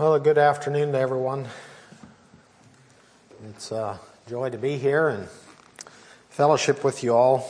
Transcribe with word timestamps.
Well, 0.00 0.14
a 0.14 0.18
good 0.18 0.38
afternoon 0.38 0.92
to 0.92 0.98
everyone. 0.98 1.46
It's 3.50 3.70
a 3.70 4.00
joy 4.30 4.48
to 4.48 4.56
be 4.56 4.78
here 4.78 5.10
and 5.10 5.28
fellowship 6.30 6.82
with 6.82 7.04
you 7.04 7.14
all. 7.14 7.46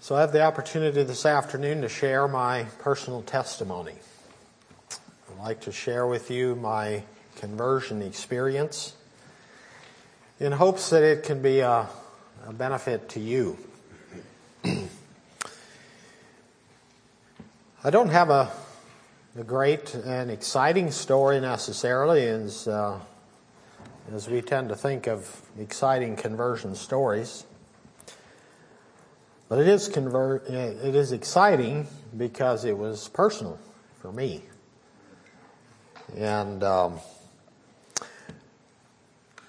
So, 0.00 0.16
I 0.16 0.22
have 0.22 0.32
the 0.32 0.42
opportunity 0.42 1.04
this 1.04 1.24
afternoon 1.24 1.82
to 1.82 1.88
share 1.88 2.26
my 2.26 2.64
personal 2.80 3.22
testimony. 3.22 3.94
I'd 4.90 5.38
like 5.40 5.60
to 5.60 5.70
share 5.70 6.08
with 6.08 6.28
you 6.28 6.56
my 6.56 7.04
conversion 7.36 8.02
experience 8.02 8.94
in 10.40 10.50
hopes 10.50 10.90
that 10.90 11.04
it 11.04 11.22
can 11.22 11.40
be 11.40 11.60
a, 11.60 11.86
a 12.44 12.52
benefit 12.52 13.08
to 13.10 13.20
you. 13.20 13.56
I 17.84 17.90
don't 17.90 18.08
have 18.08 18.30
a, 18.30 18.50
a 19.38 19.44
great 19.44 19.94
and 19.94 20.28
exciting 20.28 20.90
story 20.90 21.38
necessarily, 21.40 22.26
as, 22.26 22.66
uh, 22.66 22.98
as 24.12 24.28
we 24.28 24.42
tend 24.42 24.68
to 24.68 24.74
think 24.74 25.06
of 25.06 25.42
exciting 25.56 26.16
conversion 26.16 26.74
stories. 26.74 27.44
But 29.48 29.60
it 29.60 29.68
is, 29.68 29.86
convert, 29.86 30.48
it 30.48 30.96
is 30.96 31.12
exciting 31.12 31.86
because 32.16 32.64
it 32.64 32.76
was 32.76 33.06
personal 33.08 33.56
for 34.00 34.10
me. 34.10 34.42
And 36.16 36.64
um, 36.64 36.98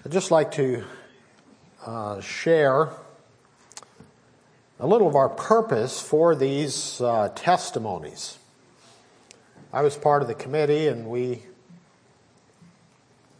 I'd 0.05 0.11
just 0.11 0.29
like 0.29 0.51
to 0.53 0.83
uh, 1.87 2.21
share 2.21 2.89
a 4.79 4.85
little 4.85 5.07
of 5.07 5.15
our 5.15 5.29
purpose 5.29 5.99
for 5.99 6.35
these 6.35 7.01
uh, 7.01 7.29
testimonies. 7.33 8.37
I 9.73 9.83
was 9.83 9.95
part 9.95 10.21
of 10.21 10.27
the 10.27 10.33
committee 10.33 10.87
and 10.87 11.07
we 11.07 11.43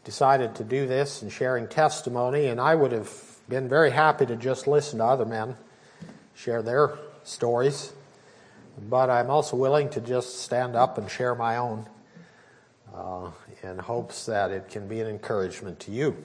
decided 0.05 0.55
to 0.55 0.63
do 0.63 0.88
this 0.88 1.21
and 1.21 1.31
sharing 1.31 1.67
testimony, 1.67 2.47
and 2.47 2.59
I 2.59 2.73
would 2.73 2.91
have 2.91 3.11
been 3.49 3.67
very 3.67 3.91
happy 3.91 4.25
to 4.25 4.35
just 4.35 4.65
listen 4.65 4.99
to 4.99 5.05
other 5.05 5.25
men 5.25 5.55
share 6.33 6.61
their 6.61 6.97
stories, 7.23 7.91
but 8.89 9.09
I'm 9.09 9.29
also 9.29 9.57
willing 9.57 9.89
to 9.89 10.01
just 10.01 10.39
stand 10.39 10.75
up 10.75 10.97
and 10.97 11.11
share 11.11 11.35
my 11.35 11.57
own 11.57 11.85
uh, 12.95 13.31
in 13.61 13.77
hopes 13.77 14.25
that 14.25 14.51
it 14.51 14.69
can 14.69 14.88
be 14.88 15.01
an 15.01 15.07
encouragement 15.07 15.81
to 15.81 15.91
you. 15.91 16.16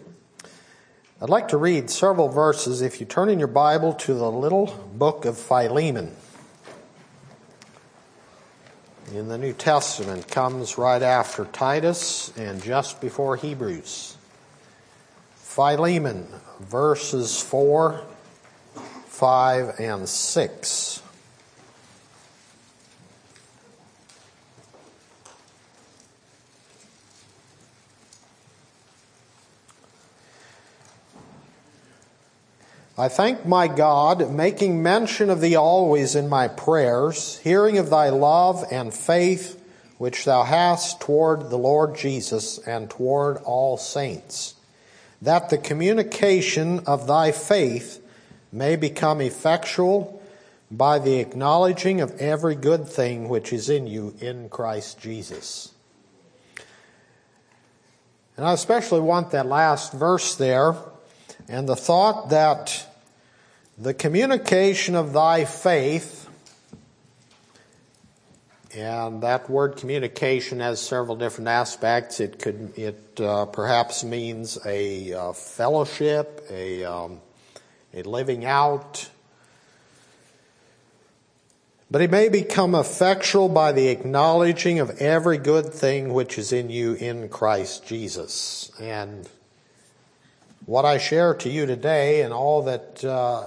I'd 1.20 1.30
like 1.30 1.48
to 1.48 1.56
read 1.56 1.90
several 1.90 2.28
verses 2.28 2.80
if 2.80 3.00
you 3.00 3.06
turn 3.06 3.28
in 3.28 3.38
your 3.38 3.48
Bible 3.48 3.92
to 3.94 4.14
the 4.14 4.30
little 4.30 4.66
book 4.94 5.24
of 5.24 5.36
Philemon. 5.36 6.14
In 9.14 9.28
the 9.28 9.38
New 9.38 9.52
Testament 9.52 10.26
comes 10.28 10.78
right 10.78 11.00
after 11.00 11.44
Titus 11.44 12.36
and 12.36 12.60
just 12.60 13.00
before 13.00 13.36
Hebrews. 13.36 14.16
Philemon, 15.36 16.26
verses 16.58 17.40
4, 17.40 18.02
5, 19.06 19.74
and 19.78 20.08
6. 20.08 21.02
I 32.98 33.08
thank 33.08 33.44
my 33.44 33.68
God, 33.68 34.30
making 34.32 34.82
mention 34.82 35.28
of 35.28 35.42
thee 35.42 35.54
always 35.54 36.14
in 36.14 36.30
my 36.30 36.48
prayers, 36.48 37.38
hearing 37.40 37.76
of 37.76 37.90
thy 37.90 38.08
love 38.08 38.64
and 38.70 38.92
faith 38.92 39.62
which 39.98 40.24
thou 40.24 40.44
hast 40.44 40.98
toward 41.00 41.50
the 41.50 41.58
Lord 41.58 41.94
Jesus 41.94 42.58
and 42.58 42.88
toward 42.88 43.36
all 43.38 43.76
saints, 43.76 44.54
that 45.20 45.50
the 45.50 45.58
communication 45.58 46.80
of 46.80 47.06
thy 47.06 47.32
faith 47.32 48.02
may 48.50 48.76
become 48.76 49.20
effectual 49.20 50.22
by 50.70 50.98
the 50.98 51.18
acknowledging 51.18 52.00
of 52.00 52.18
every 52.18 52.54
good 52.54 52.88
thing 52.88 53.28
which 53.28 53.52
is 53.52 53.68
in 53.68 53.86
you 53.86 54.14
in 54.20 54.48
Christ 54.48 54.98
Jesus. 54.98 55.72
And 58.38 58.46
I 58.46 58.54
especially 58.54 59.00
want 59.00 59.32
that 59.32 59.46
last 59.46 59.92
verse 59.92 60.34
there 60.34 60.76
and 61.48 61.68
the 61.68 61.76
thought 61.76 62.30
that 62.30 62.86
the 63.78 63.92
communication 63.92 64.94
of 64.94 65.12
thy 65.12 65.44
faith, 65.44 66.28
and 68.74 69.22
that 69.22 69.50
word 69.50 69.76
communication 69.76 70.60
has 70.60 70.80
several 70.80 71.16
different 71.16 71.48
aspects. 71.48 72.20
It 72.20 72.38
could, 72.38 72.72
it 72.78 73.20
uh, 73.20 73.46
perhaps 73.46 74.02
means 74.02 74.58
a 74.66 75.12
uh, 75.12 75.32
fellowship, 75.32 76.46
a, 76.50 76.84
um, 76.84 77.20
a 77.92 78.02
living 78.02 78.44
out. 78.44 79.10
But 81.90 82.00
it 82.00 82.10
may 82.10 82.28
become 82.28 82.74
effectual 82.74 83.48
by 83.48 83.72
the 83.72 83.88
acknowledging 83.88 84.80
of 84.80 84.90
every 85.00 85.38
good 85.38 85.72
thing 85.72 86.12
which 86.12 86.36
is 86.36 86.52
in 86.52 86.68
you 86.68 86.94
in 86.94 87.28
Christ 87.28 87.86
Jesus. 87.86 88.72
And 88.80 89.28
what 90.64 90.84
I 90.84 90.98
share 90.98 91.34
to 91.34 91.48
you 91.48 91.64
today 91.64 92.22
and 92.22 92.32
all 92.32 92.62
that 92.62 93.04
uh, 93.04 93.46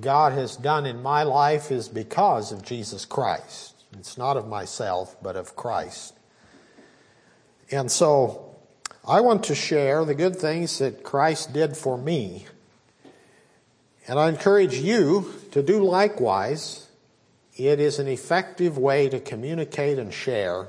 God 0.00 0.32
has 0.32 0.56
done 0.56 0.86
in 0.86 1.02
my 1.02 1.22
life 1.22 1.70
is 1.70 1.88
because 1.88 2.52
of 2.52 2.62
Jesus 2.62 3.04
Christ. 3.04 3.74
It's 3.98 4.18
not 4.18 4.36
of 4.36 4.48
myself, 4.48 5.16
but 5.22 5.36
of 5.36 5.56
Christ. 5.56 6.14
And 7.70 7.90
so 7.90 8.56
I 9.06 9.20
want 9.20 9.44
to 9.44 9.54
share 9.54 10.04
the 10.04 10.14
good 10.14 10.36
things 10.36 10.78
that 10.78 11.02
Christ 11.02 11.52
did 11.52 11.76
for 11.76 11.96
me. 11.96 12.46
And 14.08 14.18
I 14.18 14.28
encourage 14.28 14.74
you 14.74 15.32
to 15.52 15.62
do 15.62 15.82
likewise. 15.82 16.88
It 17.56 17.80
is 17.80 17.98
an 17.98 18.08
effective 18.08 18.76
way 18.76 19.08
to 19.08 19.18
communicate 19.18 19.98
and 19.98 20.12
share 20.12 20.68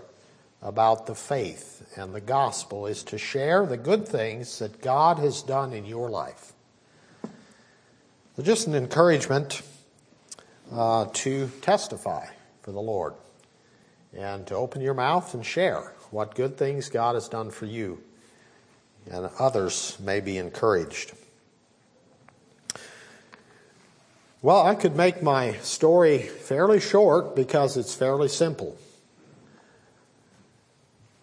about 0.62 1.06
the 1.06 1.16
faith 1.16 1.78
and 1.98 2.14
the 2.14 2.22
gospel 2.22 2.86
is 2.86 3.04
to 3.04 3.18
share 3.18 3.66
the 3.66 3.78
good 3.78 4.08
things 4.08 4.60
that 4.60 4.82
God 4.82 5.18
has 5.20 5.42
done 5.42 5.74
in 5.74 5.86
your 5.86 6.10
life. 6.10 6.54
So 8.38 8.44
just 8.44 8.68
an 8.68 8.76
encouragement 8.76 9.64
uh, 10.72 11.08
to 11.12 11.50
testify 11.62 12.28
for 12.62 12.72
the 12.72 12.80
Lord 12.80 13.16
and 14.16 14.46
to 14.46 14.54
open 14.54 14.80
your 14.80 14.94
mouth 14.94 15.34
and 15.34 15.44
share 15.44 15.96
what 16.12 16.36
good 16.36 16.56
things 16.56 16.88
God 16.88 17.16
has 17.16 17.28
done 17.28 17.50
for 17.50 17.66
you, 17.66 18.00
and 19.10 19.28
others 19.40 19.98
may 20.00 20.20
be 20.20 20.38
encouraged. 20.38 21.14
Well, 24.44 24.68
I 24.68 24.76
could 24.76 24.96
make 24.96 25.24
my 25.24 25.54
story 25.54 26.20
fairly 26.20 26.80
short 26.80 27.36
because 27.36 27.76
it's 27.76 27.96
fairly 27.96 28.28
simple. 28.28 28.78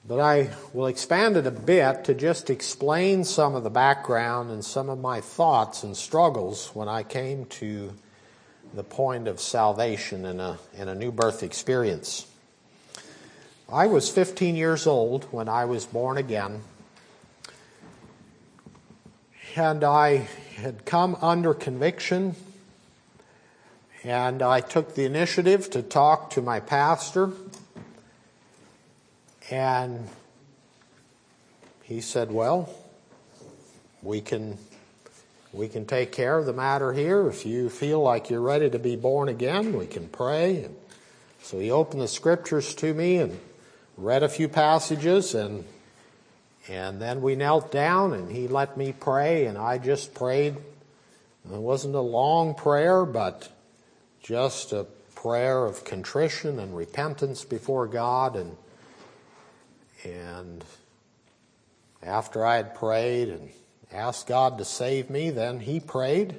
But 0.06 0.20
I 0.20 0.50
will 0.74 0.86
expand 0.86 1.38
it 1.38 1.46
a 1.46 1.50
bit 1.50 2.04
to 2.04 2.14
just 2.14 2.50
explain 2.50 3.24
some 3.24 3.54
of 3.54 3.64
the 3.64 3.70
background 3.70 4.50
and 4.50 4.62
some 4.62 4.90
of 4.90 5.00
my 5.00 5.22
thoughts 5.22 5.82
and 5.82 5.96
struggles 5.96 6.68
when 6.74 6.88
I 6.88 7.02
came 7.02 7.46
to 7.46 7.94
the 8.74 8.84
point 8.84 9.28
of 9.28 9.40
salvation 9.40 10.26
and 10.26 10.42
a, 10.42 10.58
in 10.76 10.88
a 10.88 10.94
new 10.94 11.10
birth 11.10 11.42
experience. 11.42 12.26
I 13.72 13.86
was 13.86 14.10
15 14.10 14.56
years 14.56 14.86
old 14.86 15.24
when 15.30 15.48
I 15.48 15.64
was 15.64 15.86
born 15.86 16.18
again, 16.18 16.60
and 19.56 19.82
I 19.82 20.28
had 20.56 20.84
come 20.84 21.16
under 21.22 21.54
conviction, 21.54 22.36
and 24.02 24.42
I 24.42 24.60
took 24.60 24.94
the 24.94 25.06
initiative 25.06 25.70
to 25.70 25.80
talk 25.80 26.28
to 26.30 26.42
my 26.42 26.60
pastor 26.60 27.32
and 29.54 30.08
he 31.84 32.00
said, 32.00 32.32
Well, 32.32 32.68
we 34.02 34.20
can 34.20 34.58
we 35.52 35.68
can 35.68 35.86
take 35.86 36.10
care 36.10 36.36
of 36.36 36.46
the 36.46 36.52
matter 36.52 36.92
here. 36.92 37.28
If 37.28 37.46
you 37.46 37.70
feel 37.70 38.02
like 38.02 38.30
you're 38.30 38.40
ready 38.40 38.68
to 38.68 38.80
be 38.80 38.96
born 38.96 39.28
again, 39.28 39.78
we 39.78 39.86
can 39.86 40.08
pray. 40.08 40.64
And 40.64 40.74
so 41.40 41.60
he 41.60 41.70
opened 41.70 42.02
the 42.02 42.08
scriptures 42.08 42.74
to 42.76 42.92
me 42.92 43.18
and 43.18 43.38
read 43.96 44.24
a 44.24 44.28
few 44.28 44.48
passages 44.48 45.36
and 45.36 45.64
and 46.66 47.00
then 47.00 47.22
we 47.22 47.36
knelt 47.36 47.70
down 47.70 48.12
and 48.12 48.32
he 48.32 48.48
let 48.48 48.76
me 48.76 48.92
pray 48.92 49.46
and 49.46 49.56
I 49.56 49.78
just 49.78 50.14
prayed. 50.14 50.56
It 50.56 51.60
wasn't 51.60 51.94
a 51.94 52.00
long 52.00 52.56
prayer, 52.56 53.04
but 53.04 53.50
just 54.20 54.72
a 54.72 54.86
prayer 55.14 55.64
of 55.64 55.84
contrition 55.84 56.58
and 56.58 56.76
repentance 56.76 57.44
before 57.44 57.86
God 57.86 58.34
and 58.34 58.56
and 60.04 60.64
after 62.02 62.44
I 62.44 62.56
had 62.56 62.74
prayed 62.74 63.30
and 63.30 63.50
asked 63.90 64.26
God 64.26 64.58
to 64.58 64.64
save 64.64 65.08
me, 65.08 65.30
then 65.30 65.60
he 65.60 65.80
prayed. 65.80 66.36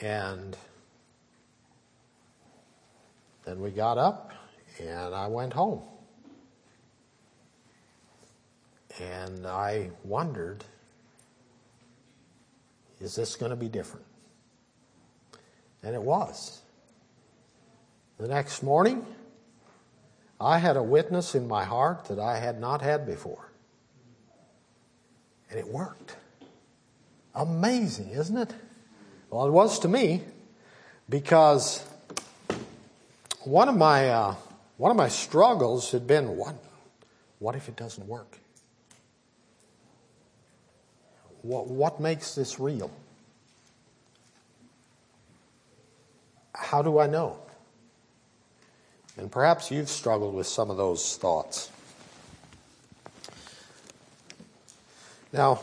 And 0.00 0.56
then 3.44 3.60
we 3.60 3.70
got 3.70 3.98
up 3.98 4.32
and 4.80 5.14
I 5.14 5.26
went 5.26 5.52
home. 5.52 5.82
And 9.00 9.46
I 9.46 9.90
wondered, 10.04 10.64
is 13.00 13.16
this 13.16 13.34
going 13.34 13.50
to 13.50 13.56
be 13.56 13.68
different? 13.68 14.06
And 15.82 15.94
it 15.94 16.02
was. 16.02 16.60
The 18.18 18.28
next 18.28 18.62
morning, 18.62 19.04
I 20.44 20.58
had 20.58 20.76
a 20.76 20.82
witness 20.82 21.34
in 21.34 21.48
my 21.48 21.64
heart 21.64 22.04
that 22.06 22.18
I 22.18 22.38
had 22.38 22.60
not 22.60 22.82
had 22.82 23.06
before. 23.06 23.50
And 25.48 25.58
it 25.58 25.66
worked. 25.66 26.16
Amazing, 27.34 28.10
isn't 28.10 28.36
it? 28.36 28.54
Well, 29.30 29.46
it 29.46 29.50
was 29.50 29.78
to 29.80 29.88
me 29.88 30.22
because 31.08 31.82
one 33.44 33.68
of 33.68 33.76
my 33.76 34.08
uh, 34.10 34.34
one 34.76 34.90
of 34.90 34.96
my 34.96 35.08
struggles 35.08 35.90
had 35.92 36.06
been 36.06 36.36
what 36.36 36.54
what 37.38 37.56
if 37.56 37.68
it 37.68 37.76
doesn't 37.76 38.06
work? 38.06 38.38
What 41.42 41.68
what 41.68 42.00
makes 42.00 42.34
this 42.34 42.60
real? 42.60 42.90
How 46.54 46.82
do 46.82 46.98
I 46.98 47.06
know? 47.06 47.43
And 49.16 49.30
perhaps 49.30 49.70
you've 49.70 49.88
struggled 49.88 50.34
with 50.34 50.46
some 50.46 50.70
of 50.70 50.76
those 50.76 51.16
thoughts. 51.16 51.70
Now, 55.32 55.60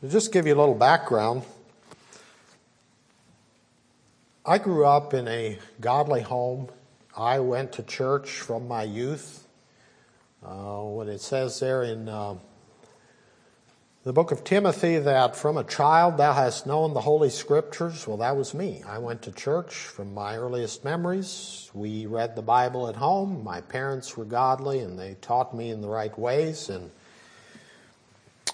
to 0.00 0.08
just 0.08 0.32
give 0.32 0.46
you 0.46 0.54
a 0.54 0.60
little 0.60 0.74
background, 0.74 1.42
I 4.46 4.58
grew 4.58 4.84
up 4.84 5.14
in 5.14 5.26
a 5.28 5.58
godly 5.80 6.20
home. 6.20 6.68
I 7.16 7.40
went 7.40 7.72
to 7.72 7.82
church 7.82 8.30
from 8.30 8.68
my 8.68 8.82
youth. 8.82 9.46
Uh, 10.44 10.82
when 10.82 11.08
it 11.08 11.20
says 11.20 11.58
there 11.60 11.82
in 11.82 12.08
uh, 12.08 12.34
the 14.04 14.12
book 14.12 14.32
of 14.32 14.44
Timothy 14.44 14.98
that 14.98 15.34
from 15.34 15.56
a 15.56 15.64
child 15.64 16.18
thou 16.18 16.34
hast 16.34 16.66
known 16.66 16.92
the 16.92 17.00
Holy 17.00 17.30
Scriptures, 17.30 18.06
well, 18.06 18.18
that 18.18 18.36
was 18.36 18.52
me. 18.52 18.82
I 18.86 18.98
went 18.98 19.22
to 19.22 19.32
church 19.32 19.74
from 19.74 20.12
my 20.12 20.36
earliest 20.36 20.84
memories. 20.84 21.70
We 21.72 22.04
read 22.04 22.36
the 22.36 22.42
Bible 22.42 22.86
at 22.88 22.96
home. 22.96 23.42
My 23.42 23.62
parents 23.62 24.14
were 24.14 24.26
godly 24.26 24.80
and 24.80 24.98
they 24.98 25.16
taught 25.22 25.56
me 25.56 25.70
in 25.70 25.80
the 25.80 25.88
right 25.88 26.16
ways. 26.18 26.68
And, 26.68 26.90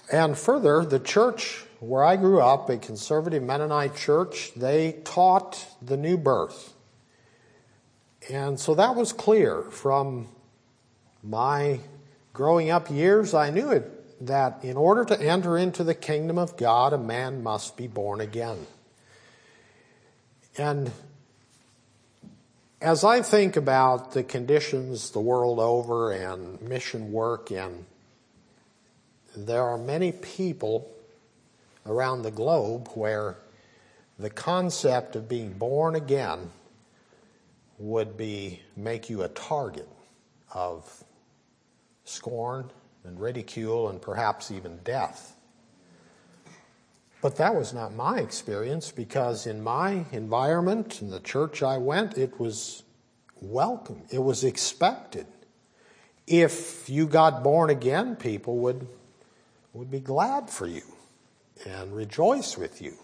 and 0.09 0.37
further, 0.37 0.85
the 0.85 0.99
church 0.99 1.65
where 1.81 2.05
I 2.05 2.15
grew 2.15 2.39
up, 2.39 2.69
a 2.69 2.77
conservative 2.77 3.43
Mennonite 3.43 3.97
church, 3.97 4.53
they 4.55 5.01
taught 5.03 5.67
the 5.81 5.97
new 5.97 6.15
birth. 6.15 6.71
And 8.29 8.57
so 8.57 8.73
that 8.75 8.95
was 8.95 9.11
clear 9.11 9.63
from 9.63 10.29
my 11.21 11.81
growing 12.31 12.69
up 12.69 12.89
years. 12.89 13.33
I 13.33 13.49
knew 13.49 13.71
it 13.71 14.00
that 14.21 14.63
in 14.63 14.77
order 14.77 15.03
to 15.05 15.19
enter 15.19 15.57
into 15.57 15.83
the 15.83 15.95
kingdom 15.95 16.37
of 16.37 16.55
God, 16.55 16.93
a 16.93 16.97
man 16.97 17.41
must 17.43 17.75
be 17.75 17.87
born 17.87 18.21
again. 18.21 18.65
And 20.57 20.91
as 22.81 23.03
I 23.03 23.21
think 23.21 23.55
about 23.55 24.13
the 24.13 24.23
conditions 24.23 25.11
the 25.11 25.19
world 25.19 25.59
over 25.59 26.11
and 26.11 26.61
mission 26.61 27.11
work, 27.11 27.51
and 27.51 27.85
there 29.35 29.63
are 29.63 29.77
many 29.77 30.11
people 30.11 30.91
around 31.85 32.21
the 32.21 32.31
globe 32.31 32.89
where 32.93 33.37
the 34.19 34.29
concept 34.29 35.15
of 35.15 35.27
being 35.27 35.53
born 35.53 35.95
again 35.95 36.51
would 37.79 38.15
be 38.17 38.61
make 38.77 39.09
you 39.09 39.23
a 39.23 39.27
target 39.29 39.87
of 40.53 41.03
scorn 42.03 42.69
and 43.03 43.19
ridicule 43.19 43.89
and 43.89 44.01
perhaps 44.01 44.51
even 44.51 44.79
death. 44.83 45.35
But 47.21 47.35
that 47.35 47.55
was 47.55 47.73
not 47.73 47.93
my 47.93 48.19
experience 48.19 48.91
because 48.91 49.45
in 49.45 49.63
my 49.63 50.05
environment, 50.11 51.01
in 51.01 51.11
the 51.11 51.19
church 51.19 51.61
I 51.61 51.77
went, 51.77 52.17
it 52.17 52.39
was 52.39 52.83
welcome. 53.39 54.01
It 54.09 54.19
was 54.19 54.43
expected. 54.43 55.27
If 56.25 56.89
you 56.89 57.07
got 57.07 57.43
born 57.43 57.69
again, 57.69 58.15
people 58.15 58.57
would, 58.59 58.87
would 59.73 59.91
be 59.91 59.99
glad 59.99 60.49
for 60.49 60.65
you 60.65 60.83
and 61.65 61.95
rejoice 61.95 62.57
with 62.57 62.81
you. 62.81 62.95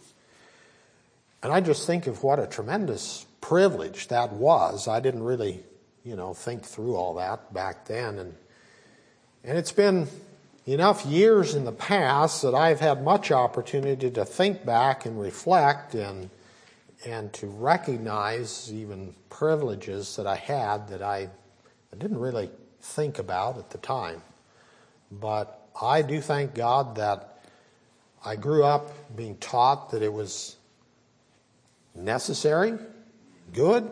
And 1.43 1.53
I 1.53 1.61
just 1.61 1.85
think 1.85 2.07
of 2.07 2.23
what 2.23 2.39
a 2.39 2.47
tremendous 2.47 3.25
privilege 3.41 4.07
that 4.07 4.33
was. 4.33 4.87
I 4.87 4.99
didn't 4.99 5.23
really, 5.23 5.63
you 6.03 6.15
know, 6.15 6.33
think 6.33 6.63
through 6.63 6.95
all 6.95 7.13
that 7.15 7.53
back 7.53 7.85
then. 7.85 8.17
And 8.17 8.35
and 9.47 9.57
it's 9.57 9.71
been 9.71 10.09
enough 10.65 11.05
years 11.05 11.55
in 11.55 11.63
the 11.63 11.71
past 11.71 12.41
that 12.41 12.53
I've 12.53 12.81
had 12.81 13.01
much 13.01 13.31
opportunity 13.31 14.11
to 14.11 14.25
think 14.25 14.65
back 14.65 15.05
and 15.05 15.19
reflect 15.19 15.95
and 15.95 16.29
and 17.05 17.31
to 17.31 17.47
recognize 17.47 18.73
even 18.73 19.13
privileges 19.29 20.17
that 20.17 20.27
I 20.27 20.35
had 20.35 20.89
that 20.89 21.01
I, 21.01 21.29
I 21.93 21.95
didn't 21.97 22.19
really 22.19 22.49
think 22.81 23.19
about 23.19 23.57
at 23.57 23.69
the 23.69 23.77
time. 23.77 24.21
But 25.11 25.69
I 25.79 26.01
do 26.01 26.19
thank 26.19 26.55
God 26.55 26.95
that 26.95 27.39
I 28.25 28.35
grew 28.35 28.65
up 28.65 29.15
being 29.15 29.37
taught 29.37 29.91
that 29.91 30.01
it 30.01 30.11
was 30.11 30.57
necessary, 31.95 32.73
good, 33.53 33.89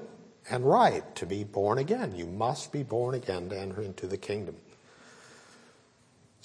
and 0.49 0.65
right 0.65 1.15
to 1.15 1.25
be 1.25 1.43
born 1.43 1.77
again. 1.77 2.15
You 2.15 2.25
must 2.25 2.73
be 2.73 2.83
born 2.83 3.13
again 3.15 3.49
to 3.49 3.57
enter 3.57 3.83
into 3.83 4.07
the 4.07 4.17
kingdom. 4.17 4.55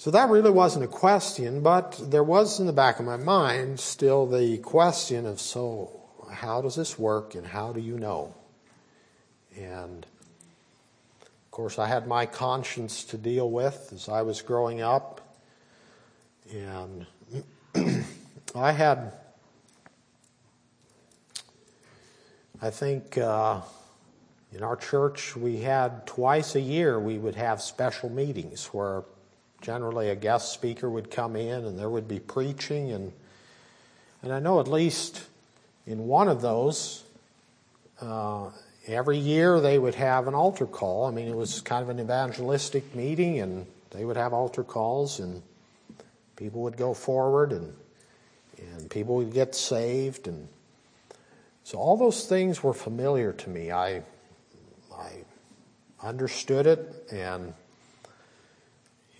So 0.01 0.09
that 0.09 0.29
really 0.29 0.49
wasn't 0.49 0.83
a 0.83 0.87
question, 0.87 1.61
but 1.61 1.95
there 2.09 2.23
was 2.23 2.59
in 2.59 2.65
the 2.65 2.73
back 2.73 2.99
of 2.99 3.05
my 3.05 3.17
mind 3.17 3.79
still 3.79 4.25
the 4.25 4.57
question 4.57 5.27
of 5.27 5.39
so, 5.39 5.91
how 6.31 6.59
does 6.59 6.75
this 6.75 6.97
work 6.97 7.35
and 7.35 7.45
how 7.45 7.71
do 7.71 7.79
you 7.79 7.99
know? 7.99 8.33
And 9.55 10.03
of 11.21 11.51
course, 11.51 11.77
I 11.77 11.85
had 11.85 12.07
my 12.07 12.25
conscience 12.25 13.03
to 13.03 13.17
deal 13.19 13.51
with 13.51 13.91
as 13.93 14.09
I 14.09 14.23
was 14.23 14.41
growing 14.41 14.81
up. 14.81 15.37
And 16.51 17.05
I 18.55 18.71
had, 18.71 19.13
I 22.59 22.71
think, 22.71 23.19
uh, 23.19 23.61
in 24.51 24.63
our 24.63 24.77
church, 24.77 25.35
we 25.35 25.57
had 25.57 26.07
twice 26.07 26.55
a 26.55 26.59
year 26.59 26.99
we 26.99 27.19
would 27.19 27.35
have 27.35 27.61
special 27.61 28.09
meetings 28.09 28.65
where 28.73 29.03
generally 29.61 30.09
a 30.09 30.15
guest 30.15 30.51
speaker 30.51 30.89
would 30.89 31.11
come 31.11 31.35
in 31.35 31.65
and 31.65 31.77
there 31.77 31.89
would 31.89 32.07
be 32.07 32.19
preaching 32.19 32.91
and 32.91 33.13
and 34.23 34.33
I 34.33 34.39
know 34.39 34.59
at 34.59 34.67
least 34.67 35.23
in 35.87 36.07
one 36.07 36.27
of 36.27 36.41
those 36.41 37.03
uh, 38.01 38.49
every 38.87 39.17
year 39.17 39.59
they 39.59 39.79
would 39.79 39.95
have 39.95 40.27
an 40.27 40.35
altar 40.35 40.65
call. 40.65 41.05
I 41.05 41.11
mean 41.11 41.27
it 41.27 41.35
was 41.35 41.61
kind 41.61 41.83
of 41.83 41.89
an 41.89 41.99
evangelistic 41.99 42.95
meeting 42.95 43.39
and 43.39 43.65
they 43.91 44.03
would 44.05 44.17
have 44.17 44.33
altar 44.33 44.63
calls 44.63 45.19
and 45.19 45.41
people 46.35 46.61
would 46.61 46.77
go 46.77 46.93
forward 46.93 47.51
and 47.51 47.73
and 48.57 48.89
people 48.89 49.15
would 49.15 49.33
get 49.33 49.55
saved 49.55 50.27
and 50.27 50.47
so 51.63 51.77
all 51.77 51.95
those 51.95 52.25
things 52.25 52.63
were 52.63 52.73
familiar 52.73 53.31
to 53.33 53.49
me. 53.49 53.71
I 53.71 54.01
I 54.93 55.23
understood 56.03 56.67
it 56.67 57.05
and 57.11 57.53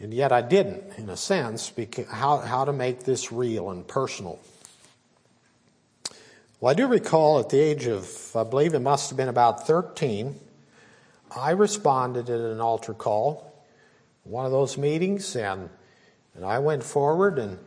and 0.02 0.14
yet 0.14 0.32
I 0.32 0.42
didn't, 0.42 0.98
in 0.98 1.10
a 1.10 1.18
sense, 1.18 1.70
because 1.70 2.08
how, 2.08 2.38
how 2.38 2.66
to 2.66 2.74
make 2.74 3.04
this 3.04 3.32
real 3.32 3.70
and 3.70 3.88
personal. 3.88 4.40
Well, 6.60 6.72
I 6.72 6.74
do 6.74 6.88
recall 6.88 7.40
at 7.40 7.50
the 7.50 7.60
age 7.60 7.86
of, 7.86 8.36
I 8.36 8.44
believe 8.44 8.74
it 8.74 8.80
must 8.80 9.10
have 9.10 9.18
been 9.18 9.30
about 9.30 9.68
13, 9.68 10.36
I 11.36 11.52
responded 11.52 12.30
at 12.30 12.40
an 12.40 12.60
altar 12.60 12.94
call, 12.94 13.54
one 14.24 14.46
of 14.46 14.52
those 14.52 14.78
meetings, 14.78 15.36
and, 15.36 15.70
and 16.36 16.46
I 16.46 16.60
went 16.60 16.84
forward 16.84 17.40
and 17.40 17.58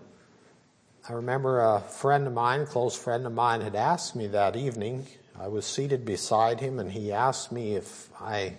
I 1.08 1.12
remember 1.12 1.60
a 1.60 1.80
friend 1.80 2.26
of 2.26 2.32
mine, 2.32 2.66
close 2.66 2.96
friend 2.96 3.26
of 3.26 3.32
mine, 3.32 3.60
had 3.60 3.74
asked 3.74 4.16
me 4.16 4.26
that 4.28 4.56
evening. 4.56 5.06
I 5.38 5.48
was 5.48 5.66
seated 5.66 6.06
beside 6.06 6.60
him, 6.60 6.78
and 6.78 6.90
he 6.90 7.12
asked 7.12 7.52
me 7.52 7.74
if 7.74 8.08
I 8.18 8.54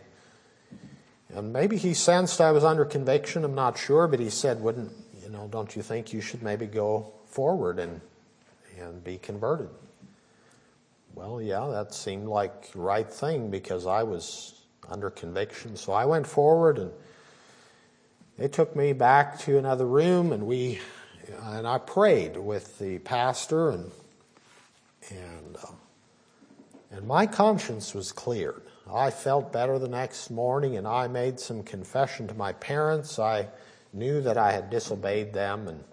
and 1.35 1.51
maybe 1.51 1.75
he 1.77 1.93
sensed 1.93 2.39
I 2.39 2.51
was 2.51 2.63
under 2.63 2.85
conviction, 2.85 3.43
I'm 3.43 3.55
not 3.55 3.77
sure, 3.77 4.07
but 4.07 4.19
he 4.21 4.29
said, 4.29 4.61
Wouldn't, 4.61 4.91
you 5.21 5.29
know, 5.29 5.49
don't 5.51 5.75
you 5.75 5.81
think 5.81 6.13
you 6.13 6.21
should 6.21 6.41
maybe 6.41 6.65
go 6.65 7.11
forward 7.25 7.77
and, 7.77 7.99
and 8.79 9.03
be 9.03 9.17
converted? 9.17 9.69
Well, 11.13 11.41
yeah, 11.41 11.67
that 11.71 11.93
seemed 11.93 12.27
like 12.27 12.71
the 12.71 12.79
right 12.79 13.09
thing 13.09 13.49
because 13.49 13.85
I 13.85 14.03
was 14.03 14.61
under 14.89 15.09
conviction. 15.09 15.75
So 15.75 15.91
I 15.91 16.05
went 16.05 16.25
forward 16.25 16.77
and 16.77 16.91
they 18.37 18.47
took 18.47 18.75
me 18.75 18.93
back 18.93 19.39
to 19.39 19.57
another 19.57 19.85
room 19.85 20.31
and 20.31 20.45
we, 20.45 20.79
and 21.43 21.67
I 21.67 21.79
prayed 21.79 22.37
with 22.37 22.79
the 22.79 22.99
pastor 22.99 23.71
and, 23.71 23.91
and, 25.09 25.57
uh, 25.57 25.71
and 26.91 27.05
my 27.07 27.25
conscience 27.25 27.93
was 27.93 28.13
cleared. 28.13 28.61
I 28.91 29.09
felt 29.09 29.51
better 29.51 29.79
the 29.79 29.87
next 29.87 30.29
morning 30.29 30.77
and 30.77 30.87
I 30.87 31.07
made 31.07 31.39
some 31.39 31.63
confession 31.63 32.27
to 32.27 32.33
my 32.35 32.53
parents. 32.53 33.17
I 33.17 33.47
knew 33.93 34.21
that 34.21 34.37
I 34.37 34.51
had 34.51 34.69
disobeyed 34.69 35.33
them 35.33 35.67
and 35.67 35.83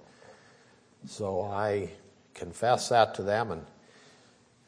so 1.06 1.42
I 1.42 1.90
confessed 2.34 2.90
that 2.90 3.14
to 3.14 3.22
them 3.22 3.50
and 3.50 3.66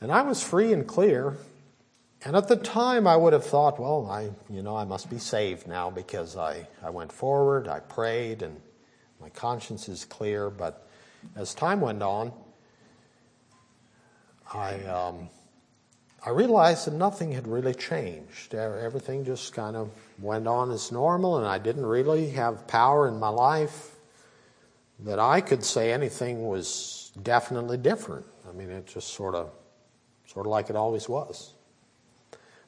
and 0.00 0.12
I 0.12 0.23
was 0.23 0.43
free 0.43 0.73
and 0.73 0.87
clear. 0.87 1.37
And 2.26 2.37
at 2.37 2.49
the 2.49 2.57
time 2.57 3.07
I 3.07 3.16
would 3.16 3.33
have 3.33 3.45
thought, 3.45 3.78
well, 3.78 4.07
I 4.11 4.31
you 4.50 4.62
know, 4.62 4.76
I 4.76 4.85
must 4.85 5.11
be 5.11 5.19
saved 5.19 5.66
now 5.66 5.90
because 5.90 6.37
I, 6.37 6.66
I 6.83 6.90
went 6.90 7.12
forward, 7.12 7.69
I 7.69 7.81
prayed 7.81 8.43
and 8.43 8.61
my 9.21 9.28
conscience 9.31 9.88
is 9.88 10.04
clear, 10.04 10.50
but 10.50 10.87
as 11.37 11.54
time 11.54 11.81
went 11.81 12.02
on, 12.02 12.33
I 14.52 14.75
um, 14.85 15.28
I 16.26 16.31
realized 16.31 16.87
that 16.87 16.95
nothing 16.95 17.33
had 17.33 17.47
really 17.47 17.75
changed. 17.75 18.54
Everything 18.54 19.26
just 19.26 19.52
kind 19.52 19.76
of 19.76 19.90
went 20.19 20.47
on 20.47 20.71
as 20.71 20.90
normal, 20.90 21.37
and 21.37 21.47
I 21.47 21.59
didn't 21.59 21.85
really 21.85 22.31
have 22.31 22.66
power 22.66 23.09
in 23.09 23.19
my 23.19 23.28
life 23.28 23.97
that 25.00 25.19
I 25.19 25.43
could 25.43 25.62
say 25.62 25.93
anything 25.93 26.47
was 26.47 27.12
definitely 27.23 27.76
different. 27.76 28.25
I 28.49 28.52
mean, 28.52 28.71
it 28.71 28.87
just 28.87 29.09
sort 29.09 29.35
of, 29.35 29.50
sort 30.26 30.47
of 30.47 30.50
like 30.50 30.71
it 30.71 30.76
always 30.76 31.11
was. 31.11 31.52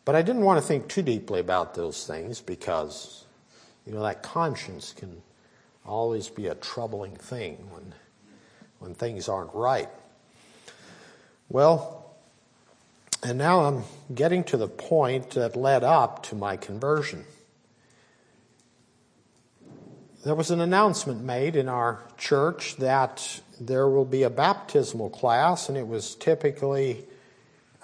But 0.05 0.15
I 0.15 0.23
didn't 0.23 0.43
want 0.43 0.61
to 0.61 0.67
think 0.67 0.89
too 0.89 1.03
deeply 1.03 1.41
about 1.41 1.75
those 1.75 2.07
things 2.07 2.43
because, 2.43 3.25
you 3.87 3.93
know, 3.95 4.03
that 4.03 4.23
conscience 4.23 4.93
can 4.93 5.23
always 5.87 6.29
be 6.29 6.49
a 6.49 6.55
troubling 6.57 7.17
thing 7.17 7.57
when, 7.71 7.95
when 8.81 8.95
things 8.95 9.31
aren't 9.31 9.55
right. 9.55 9.89
Well, 11.49 11.96
and 13.27 13.39
now 13.39 13.65
I'm 13.65 13.83
getting 14.15 14.45
to 14.45 14.57
the 14.57 14.69
point 14.69 15.31
that 15.31 15.57
led 15.57 15.83
up 15.83 16.23
to 16.29 16.37
my 16.37 16.57
conversion. 16.57 17.25
There 20.25 20.37
was 20.37 20.53
an 20.53 20.61
announcement 20.61 21.25
made 21.25 21.57
in 21.57 21.69
our 21.69 22.05
church 22.17 22.77
that 22.77 23.41
there 23.61 23.89
will 23.89 24.05
be 24.05 24.23
a 24.23 24.31
baptismal 24.31 25.11
class, 25.11 25.69
and 25.69 25.77
it 25.77 25.89
was 25.89 26.15
typically 26.15 27.05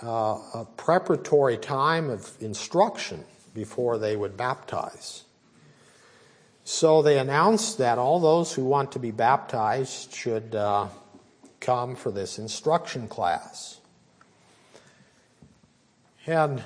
uh, 0.00 0.38
a 0.54 0.66
preparatory 0.76 1.56
time 1.56 2.08
of 2.08 2.30
instruction 2.40 3.24
before 3.52 3.98
they 3.98 4.14
would 4.14 4.36
baptize. 4.36 5.24
So 6.62 7.02
they 7.02 7.18
announced 7.18 7.78
that 7.78 7.98
all 7.98 8.20
those 8.20 8.52
who 8.52 8.64
want 8.64 8.92
to 8.92 9.00
be 9.00 9.10
baptized 9.10 10.14
should 10.14 10.54
uh, 10.54 10.86
come 11.58 11.96
for 11.96 12.12
this 12.12 12.38
instruction 12.38 13.08
class. 13.08 13.80
And 16.26 16.62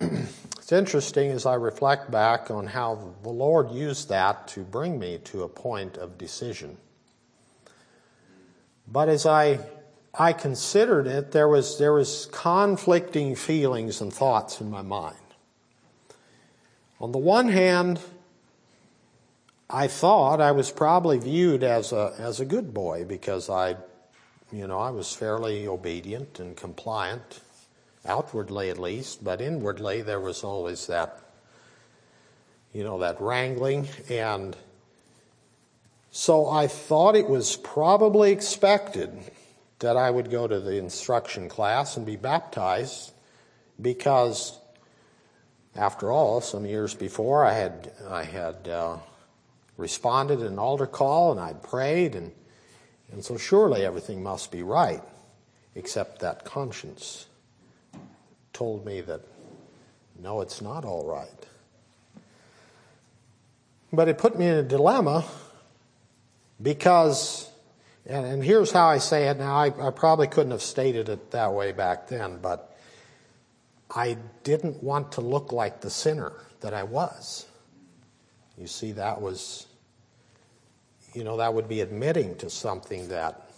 it's 0.00 0.72
interesting 0.72 1.30
as 1.30 1.46
I 1.46 1.54
reflect 1.54 2.10
back 2.10 2.50
on 2.50 2.66
how 2.68 3.14
the 3.22 3.30
Lord 3.30 3.72
used 3.72 4.08
that 4.08 4.46
to 4.48 4.60
bring 4.60 4.98
me 4.98 5.18
to 5.24 5.42
a 5.42 5.48
point 5.48 5.96
of 5.96 6.16
decision. 6.16 6.76
But 8.86 9.08
as 9.08 9.26
I 9.26 9.60
I 10.14 10.32
considered 10.32 11.06
it, 11.06 11.32
there 11.32 11.48
was 11.48 11.78
there 11.78 11.92
was 11.92 12.28
conflicting 12.32 13.34
feelings 13.34 14.00
and 14.00 14.12
thoughts 14.12 14.60
in 14.60 14.70
my 14.70 14.82
mind. 14.82 15.16
On 17.00 17.12
the 17.12 17.18
one 17.18 17.48
hand, 17.48 18.00
I 19.68 19.86
thought 19.86 20.40
I 20.40 20.52
was 20.52 20.70
probably 20.70 21.18
viewed 21.18 21.64
as 21.64 21.92
a 21.92 22.14
as 22.18 22.38
a 22.40 22.44
good 22.44 22.74
boy 22.74 23.04
because 23.04 23.48
I, 23.48 23.76
you 24.52 24.66
know, 24.66 24.78
I 24.78 24.90
was 24.90 25.14
fairly 25.14 25.66
obedient 25.66 26.38
and 26.38 26.56
compliant 26.56 27.40
outwardly 28.06 28.70
at 28.70 28.78
least, 28.78 29.22
but 29.22 29.40
inwardly 29.40 30.02
there 30.02 30.20
was 30.20 30.42
always 30.42 30.86
that, 30.86 31.20
you 32.72 32.82
know, 32.82 32.98
that 32.98 33.20
wrangling. 33.20 33.88
And 34.08 34.56
so 36.10 36.48
I 36.48 36.66
thought 36.66 37.14
it 37.14 37.28
was 37.28 37.56
probably 37.56 38.32
expected 38.32 39.10
that 39.80 39.96
I 39.96 40.10
would 40.10 40.30
go 40.30 40.46
to 40.46 40.60
the 40.60 40.76
instruction 40.76 41.48
class 41.48 41.96
and 41.96 42.04
be 42.04 42.16
baptized 42.16 43.12
because, 43.80 44.58
after 45.74 46.10
all, 46.10 46.40
some 46.40 46.66
years 46.66 46.94
before 46.94 47.44
I 47.44 47.54
had, 47.54 47.92
I 48.08 48.24
had 48.24 48.68
uh, 48.68 48.98
responded 49.76 50.40
an 50.40 50.58
altar 50.58 50.86
call 50.86 51.32
and 51.32 51.40
I'd 51.40 51.62
prayed, 51.62 52.14
and, 52.14 52.32
and 53.10 53.24
so 53.24 53.38
surely 53.38 53.86
everything 53.86 54.22
must 54.22 54.52
be 54.52 54.62
right, 54.62 55.02
except 55.74 56.20
that 56.20 56.44
conscience 56.44 57.26
told 58.60 58.84
me 58.84 59.00
that 59.00 59.22
no, 60.22 60.42
it's 60.42 60.60
not 60.60 60.84
all 60.84 61.06
right. 61.06 61.46
But 63.90 64.06
it 64.08 64.18
put 64.18 64.38
me 64.38 64.48
in 64.48 64.56
a 64.56 64.62
dilemma 64.62 65.24
because, 66.60 67.50
and, 68.04 68.26
and 68.26 68.44
here's 68.44 68.70
how 68.70 68.86
I 68.86 68.98
say 68.98 69.28
it 69.28 69.38
now, 69.38 69.56
I, 69.56 69.88
I 69.88 69.90
probably 69.92 70.26
couldn't 70.26 70.50
have 70.50 70.60
stated 70.60 71.08
it 71.08 71.30
that 71.30 71.54
way 71.54 71.72
back 71.72 72.08
then, 72.08 72.38
but 72.42 72.76
I 73.90 74.18
didn't 74.44 74.82
want 74.82 75.12
to 75.12 75.22
look 75.22 75.52
like 75.52 75.80
the 75.80 75.88
sinner 75.88 76.34
that 76.60 76.74
I 76.74 76.82
was. 76.82 77.46
You 78.58 78.66
see, 78.66 78.92
that 78.92 79.22
was, 79.22 79.68
you 81.14 81.24
know, 81.24 81.38
that 81.38 81.54
would 81.54 81.66
be 81.66 81.80
admitting 81.80 82.36
to 82.36 82.50
something 82.50 83.08
that, 83.08 83.52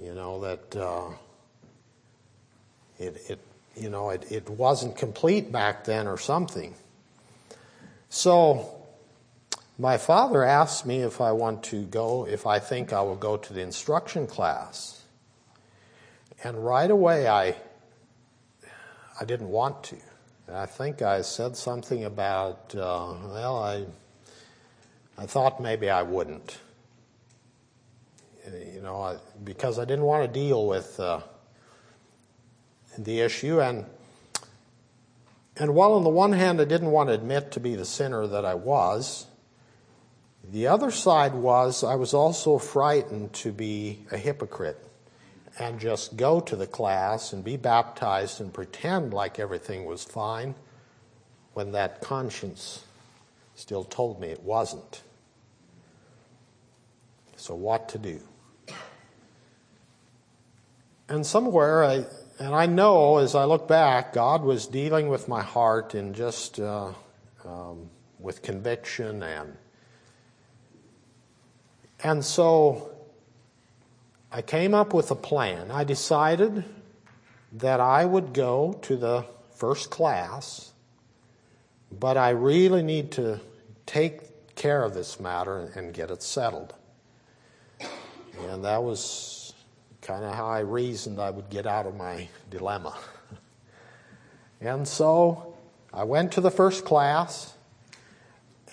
you 0.00 0.14
know, 0.14 0.42
that. 0.42 0.76
Uh, 0.76 1.10
it, 3.02 3.30
it 3.30 3.38
you 3.76 3.90
know, 3.90 4.10
it, 4.10 4.30
it 4.30 4.48
wasn't 4.50 4.96
complete 4.96 5.50
back 5.50 5.84
then 5.84 6.06
or 6.06 6.18
something. 6.18 6.74
So, 8.08 8.82
my 9.78 9.96
father 9.96 10.44
asked 10.44 10.84
me 10.84 11.00
if 11.00 11.20
I 11.20 11.32
want 11.32 11.64
to 11.64 11.84
go, 11.84 12.26
if 12.26 12.46
I 12.46 12.58
think 12.58 12.92
I 12.92 13.00
will 13.00 13.16
go 13.16 13.36
to 13.36 13.52
the 13.52 13.62
instruction 13.62 14.26
class. 14.26 15.02
And 16.44 16.64
right 16.64 16.90
away 16.90 17.26
I, 17.28 17.54
I 19.18 19.24
didn't 19.24 19.48
want 19.48 19.82
to. 19.84 19.96
And 20.46 20.56
I 20.56 20.66
think 20.66 21.00
I 21.00 21.22
said 21.22 21.56
something 21.56 22.04
about, 22.04 22.74
uh, 22.74 23.14
well, 23.24 23.62
I, 23.62 23.86
I 25.16 25.26
thought 25.26 25.62
maybe 25.62 25.88
I 25.88 26.02
wouldn't. 26.02 26.58
You 28.74 28.82
know, 28.82 29.18
because 29.44 29.78
I 29.78 29.84
didn't 29.84 30.04
want 30.04 30.24
to 30.24 30.40
deal 30.40 30.66
with 30.66 30.98
uh, 31.00 31.20
the 32.98 33.20
issue. 33.20 33.60
And, 33.60 33.86
and 35.56 35.74
while 35.74 35.92
on 35.94 36.04
the 36.04 36.10
one 36.10 36.32
hand 36.32 36.60
I 36.60 36.64
didn't 36.64 36.90
want 36.90 37.08
to 37.08 37.14
admit 37.14 37.52
to 37.52 37.60
be 37.60 37.74
the 37.74 37.84
sinner 37.84 38.26
that 38.26 38.44
I 38.44 38.54
was, 38.54 39.26
the 40.50 40.66
other 40.66 40.90
side 40.90 41.34
was 41.34 41.84
I 41.84 41.94
was 41.94 42.14
also 42.14 42.58
frightened 42.58 43.32
to 43.34 43.52
be 43.52 44.04
a 44.10 44.16
hypocrite 44.16 44.78
and 45.58 45.78
just 45.78 46.16
go 46.16 46.40
to 46.40 46.56
the 46.56 46.66
class 46.66 47.32
and 47.32 47.44
be 47.44 47.56
baptized 47.56 48.40
and 48.40 48.52
pretend 48.52 49.12
like 49.12 49.38
everything 49.38 49.84
was 49.84 50.04
fine 50.04 50.54
when 51.54 51.72
that 51.72 52.00
conscience 52.00 52.84
still 53.54 53.84
told 53.84 54.20
me 54.20 54.28
it 54.28 54.42
wasn't. 54.42 55.02
So, 57.36 57.54
what 57.54 57.88
to 57.90 57.98
do? 57.98 58.20
And 61.08 61.26
somewhere 61.26 61.84
I, 61.84 62.04
and 62.42 62.56
I 62.56 62.66
know 62.66 63.18
as 63.18 63.36
I 63.36 63.44
look 63.44 63.68
back, 63.68 64.12
God 64.12 64.42
was 64.42 64.66
dealing 64.66 65.08
with 65.08 65.28
my 65.28 65.42
heart 65.42 65.94
in 65.94 66.12
just 66.12 66.58
uh, 66.58 66.92
um, 67.44 67.88
with 68.18 68.42
conviction 68.42 69.22
and 69.22 69.56
and 72.02 72.24
so 72.24 72.90
I 74.32 74.42
came 74.42 74.74
up 74.74 74.92
with 74.92 75.12
a 75.12 75.14
plan. 75.14 75.70
I 75.70 75.84
decided 75.84 76.64
that 77.52 77.78
I 77.78 78.04
would 78.04 78.32
go 78.32 78.72
to 78.82 78.96
the 78.96 79.24
first 79.54 79.90
class, 79.90 80.72
but 81.92 82.16
I 82.16 82.30
really 82.30 82.82
need 82.82 83.12
to 83.12 83.38
take 83.86 84.56
care 84.56 84.82
of 84.82 84.94
this 84.94 85.20
matter 85.20 85.70
and 85.76 85.94
get 85.94 86.10
it 86.10 86.24
settled. 86.24 86.74
And 88.48 88.64
that 88.64 88.82
was 88.82 89.41
kind 90.02 90.24
of 90.24 90.34
how 90.34 90.46
I 90.46 90.60
reasoned 90.60 91.20
I 91.20 91.30
would 91.30 91.48
get 91.48 91.66
out 91.66 91.86
of 91.86 91.96
my 91.96 92.28
dilemma. 92.50 92.96
and 94.60 94.86
so 94.86 95.54
I 95.92 96.04
went 96.04 96.32
to 96.32 96.40
the 96.40 96.50
first 96.50 96.84
class, 96.84 97.54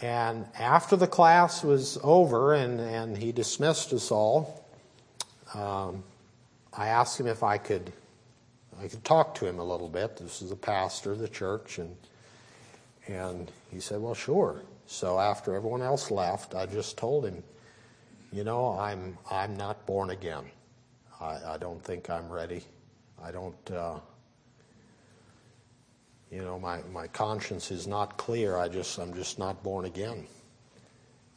and 0.02 0.46
after 0.58 0.96
the 0.96 1.08
class 1.08 1.64
was 1.64 2.00
over 2.04 2.54
and, 2.54 2.80
and 2.80 3.18
he 3.18 3.32
dismissed 3.32 3.94
us 3.94 4.12
all, 4.12 4.66
um, 5.54 6.04
I 6.74 6.88
asked 6.88 7.20
him 7.20 7.28
if 7.28 7.44
I 7.44 7.58
could 7.58 7.94
I 8.82 8.88
could 8.88 9.04
talk 9.04 9.36
to 9.36 9.46
him 9.46 9.60
a 9.60 9.64
little 9.64 9.90
bit. 9.90 10.16
This 10.16 10.42
is 10.42 10.52
the 10.52 10.56
pastor 10.56 11.12
of 11.12 11.20
the 11.20 11.28
church, 11.28 11.80
and 11.80 11.96
and 13.08 13.52
he 13.70 13.80
said, 13.80 14.02
"Well, 14.02 14.14
sure." 14.14 14.62
So 14.88 15.20
after 15.20 15.54
everyone 15.54 15.82
else 15.82 16.10
left, 16.10 16.56
I 16.56 16.66
just 16.66 16.98
told 16.98 17.26
him, 17.26 17.44
"You 18.32 18.46
know, 18.46 18.80
I'm 18.80 19.18
I'm 19.30 19.58
not 19.58 19.86
born 19.86 20.12
again." 20.12 20.46
I, 21.20 21.54
I 21.54 21.58
don't 21.58 21.84
think 21.84 22.10
I'm 22.10 22.32
ready. 22.32 22.64
I 23.22 23.32
don't. 23.32 23.72
Uh, 23.72 24.00
you 26.32 26.44
know, 26.44 26.60
my, 26.60 26.82
my 26.92 27.08
conscience 27.08 27.72
is 27.72 27.88
not 27.88 28.18
clear. 28.18 28.56
I 28.56 28.70
just, 28.70 29.00
I'm 29.00 29.14
just 29.14 29.40
not 29.40 29.64
born 29.64 29.86
again. 29.86 30.28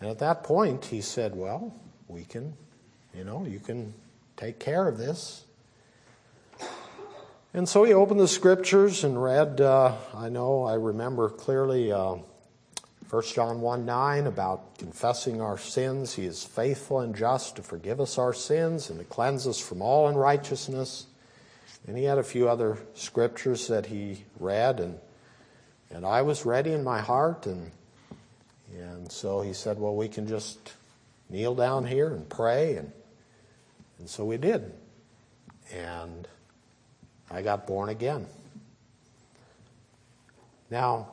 And 0.00 0.10
at 0.10 0.18
that 0.18 0.44
point, 0.44 0.84
he 0.84 1.00
said, 1.00 1.34
Well, 1.34 1.74
we 2.08 2.24
can, 2.24 2.52
you 3.14 3.24
know, 3.24 3.46
you 3.46 3.58
can 3.58 3.94
take 4.36 4.58
care 4.58 4.86
of 4.86 4.98
this. 4.98 5.44
And 7.54 7.68
so 7.68 7.84
he 7.84 7.92
opened 7.92 8.18
the 8.18 8.28
scriptures 8.28 9.04
and 9.04 9.22
read, 9.22 9.60
uh, 9.60 9.94
I 10.14 10.30
know, 10.30 10.64
I 10.64 10.74
remember 10.74 11.28
clearly 11.28 11.92
uh, 11.92 12.16
1 13.12 13.22
John 13.24 13.60
1 13.60 13.84
9 13.84 14.26
about 14.26 14.78
confessing 14.78 15.42
our 15.42 15.58
sins. 15.58 16.14
He 16.14 16.24
is 16.24 16.44
faithful 16.44 17.00
and 17.00 17.14
just 17.14 17.56
to 17.56 17.62
forgive 17.62 18.00
us 18.00 18.16
our 18.16 18.32
sins 18.32 18.88
and 18.88 18.98
to 18.98 19.04
cleanse 19.04 19.46
us 19.46 19.60
from 19.60 19.82
all 19.82 20.08
unrighteousness. 20.08 21.08
And 21.86 21.98
he 21.98 22.04
had 22.04 22.16
a 22.16 22.22
few 22.22 22.48
other 22.48 22.78
scriptures 22.94 23.68
that 23.68 23.84
he 23.84 24.24
read, 24.40 24.80
and, 24.80 24.98
and 25.90 26.06
I 26.06 26.22
was 26.22 26.46
ready 26.46 26.72
in 26.72 26.82
my 26.82 27.00
heart. 27.00 27.44
And, 27.44 27.70
and 28.74 29.12
so 29.12 29.42
he 29.42 29.52
said, 29.52 29.78
Well, 29.78 29.94
we 29.94 30.08
can 30.08 30.26
just 30.26 30.72
kneel 31.28 31.54
down 31.54 31.84
here 31.84 32.14
and 32.14 32.26
pray. 32.30 32.76
And, 32.76 32.92
and 33.98 34.08
so 34.08 34.24
we 34.24 34.38
did. 34.38 34.72
And 35.70 36.26
I 37.30 37.42
got 37.42 37.66
born 37.66 37.90
again. 37.90 38.26
Now, 40.70 41.08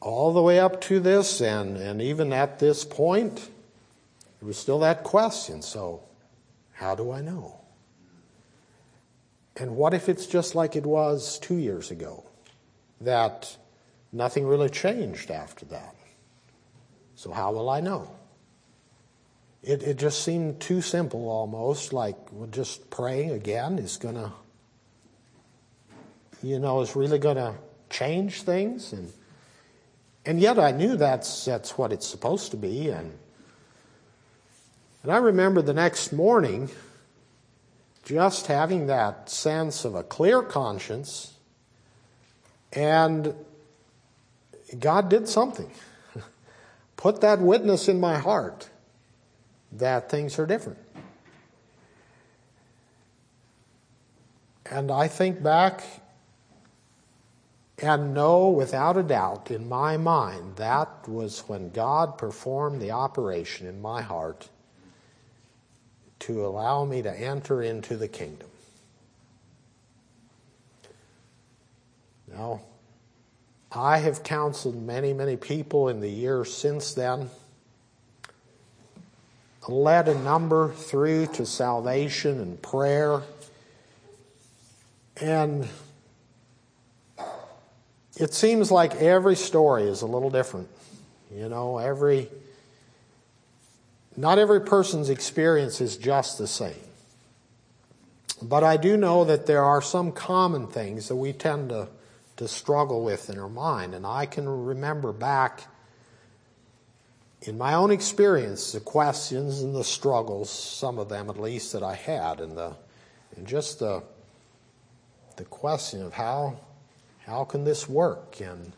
all 0.00 0.32
the 0.32 0.42
way 0.42 0.58
up 0.58 0.80
to 0.82 0.98
this, 0.98 1.40
and, 1.40 1.76
and 1.76 2.00
even 2.00 2.32
at 2.32 2.58
this 2.58 2.84
point, 2.84 3.50
there 4.40 4.46
was 4.46 4.56
still 4.56 4.78
that 4.80 5.04
question. 5.04 5.60
So, 5.62 6.02
how 6.72 6.94
do 6.94 7.12
I 7.12 7.20
know? 7.20 7.60
And 9.56 9.76
what 9.76 9.92
if 9.92 10.08
it's 10.08 10.26
just 10.26 10.54
like 10.54 10.74
it 10.74 10.86
was 10.86 11.38
two 11.38 11.56
years 11.56 11.90
ago? 11.90 12.24
That 13.02 13.56
nothing 14.12 14.46
really 14.46 14.70
changed 14.70 15.30
after 15.30 15.66
that. 15.66 15.94
So, 17.14 17.30
how 17.32 17.52
will 17.52 17.68
I 17.68 17.80
know? 17.80 18.10
It, 19.62 19.82
it 19.82 19.98
just 19.98 20.24
seemed 20.24 20.60
too 20.60 20.80
simple 20.80 21.28
almost, 21.28 21.92
like 21.92 22.16
well, 22.32 22.46
just 22.46 22.88
praying 22.88 23.32
again 23.32 23.78
is 23.78 23.98
going 23.98 24.14
to, 24.14 24.32
you 26.42 26.58
know, 26.58 26.80
is 26.80 26.96
really 26.96 27.18
going 27.18 27.36
to 27.36 27.52
change 27.90 28.40
things. 28.40 28.94
And, 28.94 29.12
and 30.30 30.38
yet 30.38 30.60
I 30.60 30.70
knew 30.70 30.94
that's, 30.94 31.44
that's 31.44 31.76
what 31.76 31.90
it's 31.90 32.06
supposed 32.06 32.52
to 32.52 32.56
be. 32.56 32.88
And, 32.88 33.18
and 35.02 35.10
I 35.10 35.16
remember 35.16 35.60
the 35.60 35.74
next 35.74 36.12
morning, 36.12 36.70
just 38.04 38.46
having 38.46 38.86
that 38.86 39.28
sense 39.28 39.84
of 39.84 39.96
a 39.96 40.04
clear 40.04 40.40
conscience, 40.40 41.34
and 42.72 43.34
God 44.78 45.08
did 45.08 45.28
something. 45.28 45.72
Put 46.96 47.22
that 47.22 47.40
witness 47.40 47.88
in 47.88 47.98
my 47.98 48.16
heart 48.16 48.70
that 49.72 50.08
things 50.08 50.38
are 50.38 50.46
different. 50.46 50.78
And 54.64 54.92
I 54.92 55.08
think 55.08 55.42
back 55.42 55.82
and 57.82 58.12
know 58.12 58.48
without 58.48 58.96
a 58.96 59.02
doubt 59.02 59.50
in 59.50 59.68
my 59.68 59.96
mind 59.96 60.56
that 60.56 61.08
was 61.08 61.40
when 61.48 61.70
God 61.70 62.18
performed 62.18 62.80
the 62.80 62.90
operation 62.90 63.66
in 63.66 63.80
my 63.80 64.02
heart 64.02 64.48
to 66.20 66.44
allow 66.44 66.84
me 66.84 67.00
to 67.02 67.18
enter 67.18 67.62
into 67.62 67.96
the 67.96 68.08
kingdom. 68.08 68.48
Now, 72.28 72.60
I 73.72 73.98
have 73.98 74.22
counseled 74.22 74.80
many, 74.80 75.12
many 75.12 75.36
people 75.36 75.88
in 75.88 76.00
the 76.00 76.10
years 76.10 76.54
since 76.54 76.92
then, 76.94 77.30
led 79.68 80.08
a 80.08 80.18
number 80.18 80.72
through 80.72 81.26
to 81.26 81.46
salvation 81.46 82.40
and 82.40 82.60
prayer. 82.60 83.22
And 85.16 85.68
it 88.20 88.34
seems 88.34 88.70
like 88.70 88.96
every 88.96 89.36
story 89.36 89.84
is 89.84 90.02
a 90.02 90.06
little 90.06 90.30
different. 90.30 90.68
You 91.34 91.48
know, 91.48 91.78
every 91.78 92.28
not 94.16 94.38
every 94.38 94.60
person's 94.60 95.08
experience 95.08 95.80
is 95.80 95.96
just 95.96 96.36
the 96.36 96.46
same. 96.46 96.74
But 98.42 98.64
I 98.64 98.76
do 98.76 98.96
know 98.96 99.24
that 99.24 99.46
there 99.46 99.62
are 99.62 99.80
some 99.80 100.12
common 100.12 100.66
things 100.66 101.08
that 101.08 101.16
we 101.16 101.32
tend 101.32 101.70
to, 101.70 101.88
to 102.36 102.48
struggle 102.48 103.04
with 103.04 103.30
in 103.30 103.38
our 103.38 103.48
mind. 103.48 103.94
And 103.94 104.06
I 104.06 104.26
can 104.26 104.48
remember 104.66 105.12
back 105.12 105.62
in 107.42 107.56
my 107.56 107.74
own 107.74 107.90
experience 107.90 108.72
the 108.72 108.80
questions 108.80 109.62
and 109.62 109.74
the 109.74 109.84
struggles, 109.84 110.50
some 110.50 110.98
of 110.98 111.08
them 111.08 111.30
at 111.30 111.38
least, 111.38 111.72
that 111.72 111.82
I 111.82 111.94
had, 111.94 112.40
and, 112.40 112.56
the, 112.56 112.74
and 113.36 113.46
just 113.46 113.78
the, 113.78 114.02
the 115.36 115.44
question 115.44 116.02
of 116.02 116.12
how, 116.14 116.58
how 117.30 117.44
can 117.44 117.62
this 117.62 117.88
work? 117.88 118.40
And, 118.40 118.72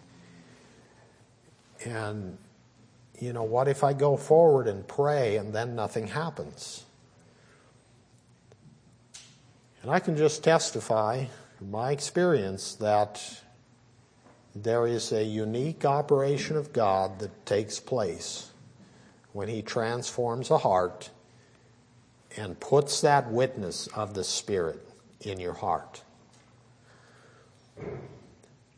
and 1.86 2.38
you 3.18 3.32
know, 3.32 3.44
what 3.44 3.66
if 3.66 3.82
I 3.82 3.94
go 3.94 4.16
forward 4.16 4.68
and 4.68 4.86
pray 4.86 5.38
and 5.38 5.54
then 5.54 5.74
nothing 5.74 6.06
happens? 6.08 6.84
And 9.80 9.90
I 9.90 9.98
can 9.98 10.16
just 10.16 10.44
testify 10.44 11.24
from 11.56 11.70
my 11.70 11.92
experience 11.92 12.74
that 12.74 13.42
there 14.54 14.86
is 14.86 15.12
a 15.12 15.24
unique 15.24 15.86
operation 15.86 16.56
of 16.56 16.72
God 16.72 17.18
that 17.20 17.46
takes 17.46 17.80
place 17.80 18.50
when 19.32 19.48
He 19.48 19.62
transforms 19.62 20.50
a 20.50 20.58
heart 20.58 21.08
and 22.36 22.60
puts 22.60 23.00
that 23.00 23.30
witness 23.30 23.86
of 23.88 24.12
the 24.12 24.24
Spirit 24.24 24.86
in 25.22 25.40
your 25.40 25.54
heart. 25.54 26.02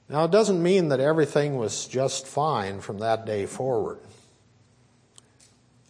Now, 0.08 0.24
it 0.24 0.30
doesn't 0.30 0.62
mean 0.62 0.88
that 0.88 1.00
everything 1.00 1.56
was 1.56 1.86
just 1.86 2.26
fine 2.26 2.80
from 2.80 2.98
that 2.98 3.24
day 3.24 3.46
forward. 3.46 4.00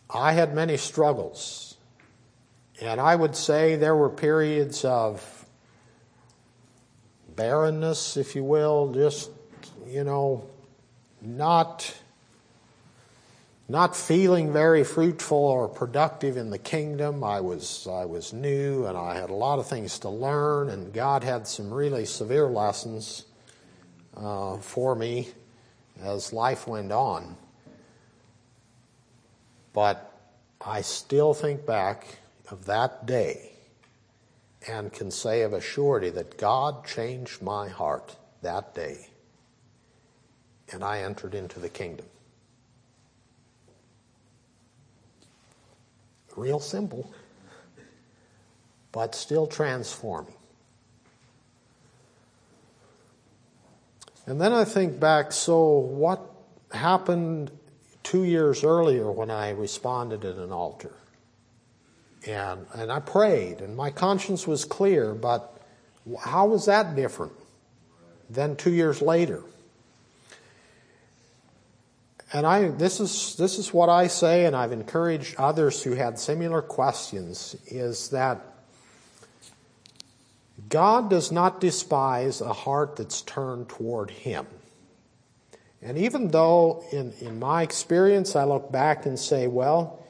I 0.08 0.32
had 0.32 0.54
many 0.54 0.76
struggles. 0.76 1.76
And 2.80 3.00
I 3.00 3.16
would 3.16 3.34
say 3.34 3.76
there 3.76 3.96
were 3.96 4.10
periods 4.10 4.84
of 4.84 5.46
barrenness, 7.34 8.16
if 8.16 8.36
you 8.36 8.44
will, 8.44 8.92
just, 8.92 9.30
you 9.86 10.04
know, 10.04 10.48
not, 11.20 11.92
not 13.68 13.96
feeling 13.96 14.52
very 14.52 14.84
fruitful 14.84 15.38
or 15.38 15.68
productive 15.68 16.36
in 16.36 16.50
the 16.50 16.58
kingdom. 16.58 17.24
I 17.24 17.40
was, 17.40 17.88
I 17.90 18.04
was 18.04 18.32
new 18.32 18.86
and 18.86 18.96
I 18.96 19.14
had 19.14 19.30
a 19.30 19.34
lot 19.34 19.58
of 19.58 19.66
things 19.66 19.98
to 20.00 20.08
learn, 20.08 20.68
and 20.68 20.92
God 20.92 21.24
had 21.24 21.48
some 21.48 21.74
really 21.74 22.04
severe 22.04 22.46
lessons 22.46 23.24
uh, 24.16 24.58
for 24.58 24.94
me 24.94 25.28
as 26.02 26.32
life 26.32 26.66
went 26.66 26.92
on. 26.92 27.36
But 29.72 30.12
I 30.64 30.82
still 30.82 31.34
think 31.34 31.66
back 31.66 32.06
of 32.50 32.66
that 32.66 33.06
day 33.06 33.52
and 34.68 34.92
can 34.92 35.10
say 35.10 35.42
of 35.42 35.52
a 35.52 35.60
surety 35.60 36.10
that 36.10 36.38
God 36.38 36.86
changed 36.86 37.42
my 37.42 37.68
heart 37.68 38.16
that 38.42 38.74
day 38.74 39.08
and 40.72 40.82
I 40.82 41.00
entered 41.00 41.34
into 41.34 41.60
the 41.60 41.68
kingdom. 41.68 42.06
Real 46.36 46.58
simple, 46.58 47.12
but 48.90 49.14
still 49.14 49.46
transforming. 49.46 50.33
And 54.26 54.40
then 54.40 54.52
I 54.52 54.64
think 54.64 54.98
back 54.98 55.32
so, 55.32 55.68
what 55.78 56.20
happened 56.72 57.50
two 58.02 58.24
years 58.24 58.62
earlier 58.62 59.10
when 59.10 59.30
I 59.30 59.50
responded 59.50 60.24
at 60.24 60.36
an 60.36 60.52
altar. 60.52 60.94
And, 62.26 62.66
and 62.74 62.92
I 62.92 63.00
prayed, 63.00 63.60
and 63.60 63.76
my 63.76 63.90
conscience 63.90 64.46
was 64.46 64.64
clear, 64.64 65.14
but 65.14 65.60
how 66.20 66.46
was 66.46 66.66
that 66.66 66.96
different 66.96 67.32
than 68.30 68.56
two 68.56 68.72
years 68.72 69.02
later? 69.02 69.42
And 72.32 72.46
I, 72.46 72.68
this 72.68 73.00
is, 73.00 73.36
this 73.36 73.58
is 73.58 73.72
what 73.72 73.88
I 73.88 74.06
say, 74.06 74.46
and 74.46 74.56
I've 74.56 74.72
encouraged 74.72 75.36
others 75.38 75.82
who 75.82 75.92
had 75.92 76.18
similar 76.18 76.62
questions, 76.62 77.56
is 77.66 78.08
that 78.10 78.53
God 80.68 81.10
does 81.10 81.30
not 81.30 81.60
despise 81.60 82.40
a 82.40 82.52
heart 82.52 82.96
that's 82.96 83.22
turned 83.22 83.68
toward 83.68 84.10
Him. 84.10 84.46
And 85.82 85.98
even 85.98 86.28
though, 86.28 86.84
in, 86.92 87.12
in 87.20 87.38
my 87.38 87.62
experience, 87.62 88.34
I 88.36 88.44
look 88.44 88.72
back 88.72 89.04
and 89.04 89.18
say, 89.18 89.46
well, 89.46 90.02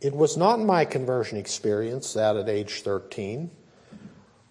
it 0.00 0.14
was 0.14 0.36
not 0.36 0.60
my 0.60 0.84
conversion 0.84 1.38
experience, 1.38 2.12
that 2.14 2.36
at 2.36 2.48
age 2.48 2.82
13, 2.82 3.50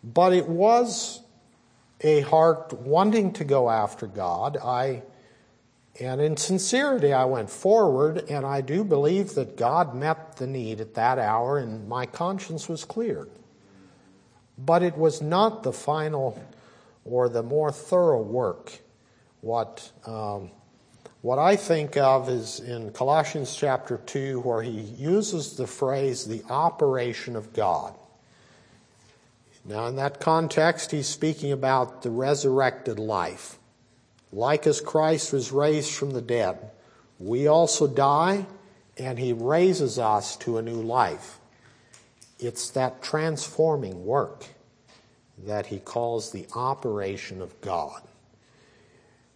but 0.04 0.34
it 0.34 0.48
was 0.48 1.22
a 2.02 2.22
heart 2.22 2.74
wanting 2.74 3.34
to 3.34 3.46
go 3.46 3.70
after 3.70 4.08
God. 4.08 4.58
I 4.58 5.04
and 6.00 6.22
in 6.22 6.38
sincerity, 6.38 7.12
I 7.12 7.26
went 7.26 7.50
forward, 7.50 8.26
and 8.30 8.46
I 8.46 8.62
do 8.62 8.84
believe 8.84 9.34
that 9.34 9.58
God 9.58 9.96
met 9.96 10.36
the 10.36 10.46
need 10.46 10.80
at 10.80 10.94
that 10.94 11.18
hour, 11.18 11.58
and 11.58 11.88
my 11.88 12.06
conscience 12.06 12.70
was 12.70 12.86
cleared. 12.86 13.32
But 14.58 14.84
it 14.84 14.98
was 14.98 15.22
not 15.22 15.64
the 15.64 15.74
final 15.74 16.42
or 17.06 17.30
the 17.30 17.44
more 17.44 17.72
thorough 17.72 18.22
work. 18.22 18.80
What, 19.42 19.92
um, 20.06 20.52
what 21.22 21.40
I 21.40 21.56
think 21.56 21.96
of 21.98 22.30
is 22.30 22.60
in 22.60 22.92
Colossians 22.92 23.56
chapter 23.56 23.98
2, 23.98 24.42
where 24.42 24.62
he 24.62 24.72
uses 24.72 25.56
the 25.56 25.68
phrase 25.68 26.26
the 26.26 26.44
operation 26.50 27.36
of 27.36 27.54
God. 27.54 27.94
Now, 29.64 29.88
in 29.88 29.98
that 29.98 30.22
context, 30.22 30.92
he's 30.92 31.08
speaking 31.08 31.52
about 31.52 32.02
the 32.02 32.10
resurrected 32.10 33.00
life. 33.00 33.58
Like 34.32 34.66
as 34.66 34.82
Christ 34.82 35.34
was 35.34 35.52
raised 35.52 35.92
from 35.92 36.12
the 36.12 36.22
dead, 36.22 36.72
we 37.20 37.48
also 37.48 37.88
die, 37.88 38.46
and 38.98 39.20
he 39.20 39.34
raises 39.34 40.00
us 40.00 40.38
to 40.38 40.58
a 40.58 40.62
new 40.62 40.82
life. 40.82 41.40
It's 42.40 42.70
that 42.72 43.02
transforming 43.02 44.06
work 44.06 44.46
that 45.46 45.68
he 45.68 45.80
calls 45.80 46.32
the 46.32 46.48
operation 46.56 47.42
of 47.42 47.60
God. 47.62 48.02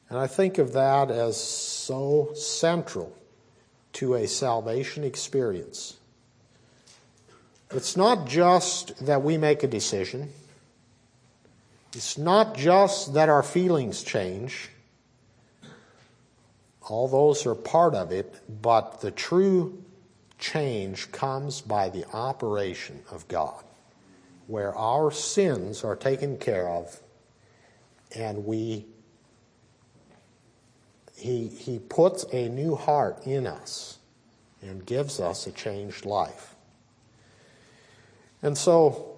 And 0.09 0.19
I 0.19 0.27
think 0.27 0.57
of 0.57 0.73
that 0.73 1.09
as 1.09 1.37
so 1.41 2.31
central 2.35 3.15
to 3.93 4.15
a 4.15 4.27
salvation 4.27 5.03
experience. 5.03 5.97
It's 7.71 7.95
not 7.95 8.27
just 8.27 9.05
that 9.05 9.23
we 9.23 9.37
make 9.37 9.63
a 9.63 9.67
decision. 9.67 10.33
It's 11.93 12.17
not 12.17 12.55
just 12.55 13.13
that 13.13 13.29
our 13.29 13.43
feelings 13.43 14.03
change. 14.03 14.69
All 16.81 17.07
those 17.07 17.45
are 17.45 17.55
part 17.55 17.95
of 17.95 18.11
it, 18.11 18.35
but 18.61 19.01
the 19.01 19.11
true 19.11 19.81
change 20.41 21.11
comes 21.13 21.61
by 21.61 21.87
the 21.87 22.05
operation 22.11 22.99
of 23.11 23.25
God, 23.29 23.63
where 24.47 24.75
our 24.75 25.11
sins 25.11 25.85
are 25.85 25.95
taken 25.95 26.37
care 26.37 26.67
of 26.67 26.99
and 28.13 28.45
we 28.45 28.85
he, 31.15 31.47
he 31.47 31.77
puts 31.77 32.25
a 32.33 32.49
new 32.49 32.75
heart 32.75 33.27
in 33.27 33.45
us 33.45 33.99
and 34.59 34.83
gives 34.83 35.19
us 35.19 35.45
a 35.45 35.51
changed 35.51 36.03
life. 36.03 36.55
And 38.41 38.57
so, 38.57 39.17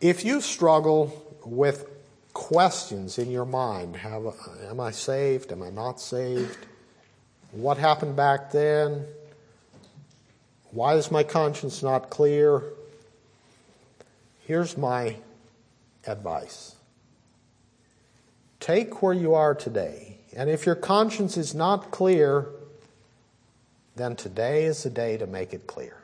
if 0.00 0.24
you 0.24 0.40
struggle 0.40 1.38
with 1.44 1.86
questions 2.32 3.18
in 3.18 3.30
your 3.30 3.44
mind, 3.44 3.96
have, 3.96 4.24
am 4.70 4.80
I 4.80 4.90
saved? 4.90 5.52
Am 5.52 5.62
I 5.62 5.68
not 5.68 6.00
saved? 6.00 6.56
What 7.52 7.76
happened 7.76 8.16
back 8.16 8.50
then? 8.50 9.04
Why 10.74 10.94
is 10.94 11.10
my 11.10 11.22
conscience 11.22 11.82
not 11.82 12.10
clear? 12.10 12.62
Here's 14.46 14.76
my 14.76 15.16
advice 16.06 16.76
take 18.60 19.02
where 19.02 19.14
you 19.14 19.34
are 19.34 19.54
today, 19.54 20.18
and 20.36 20.50
if 20.50 20.66
your 20.66 20.74
conscience 20.74 21.36
is 21.36 21.54
not 21.54 21.90
clear, 21.90 22.48
then 23.96 24.16
today 24.16 24.64
is 24.64 24.82
the 24.82 24.90
day 24.90 25.16
to 25.16 25.26
make 25.26 25.54
it 25.54 25.66
clear. 25.66 25.96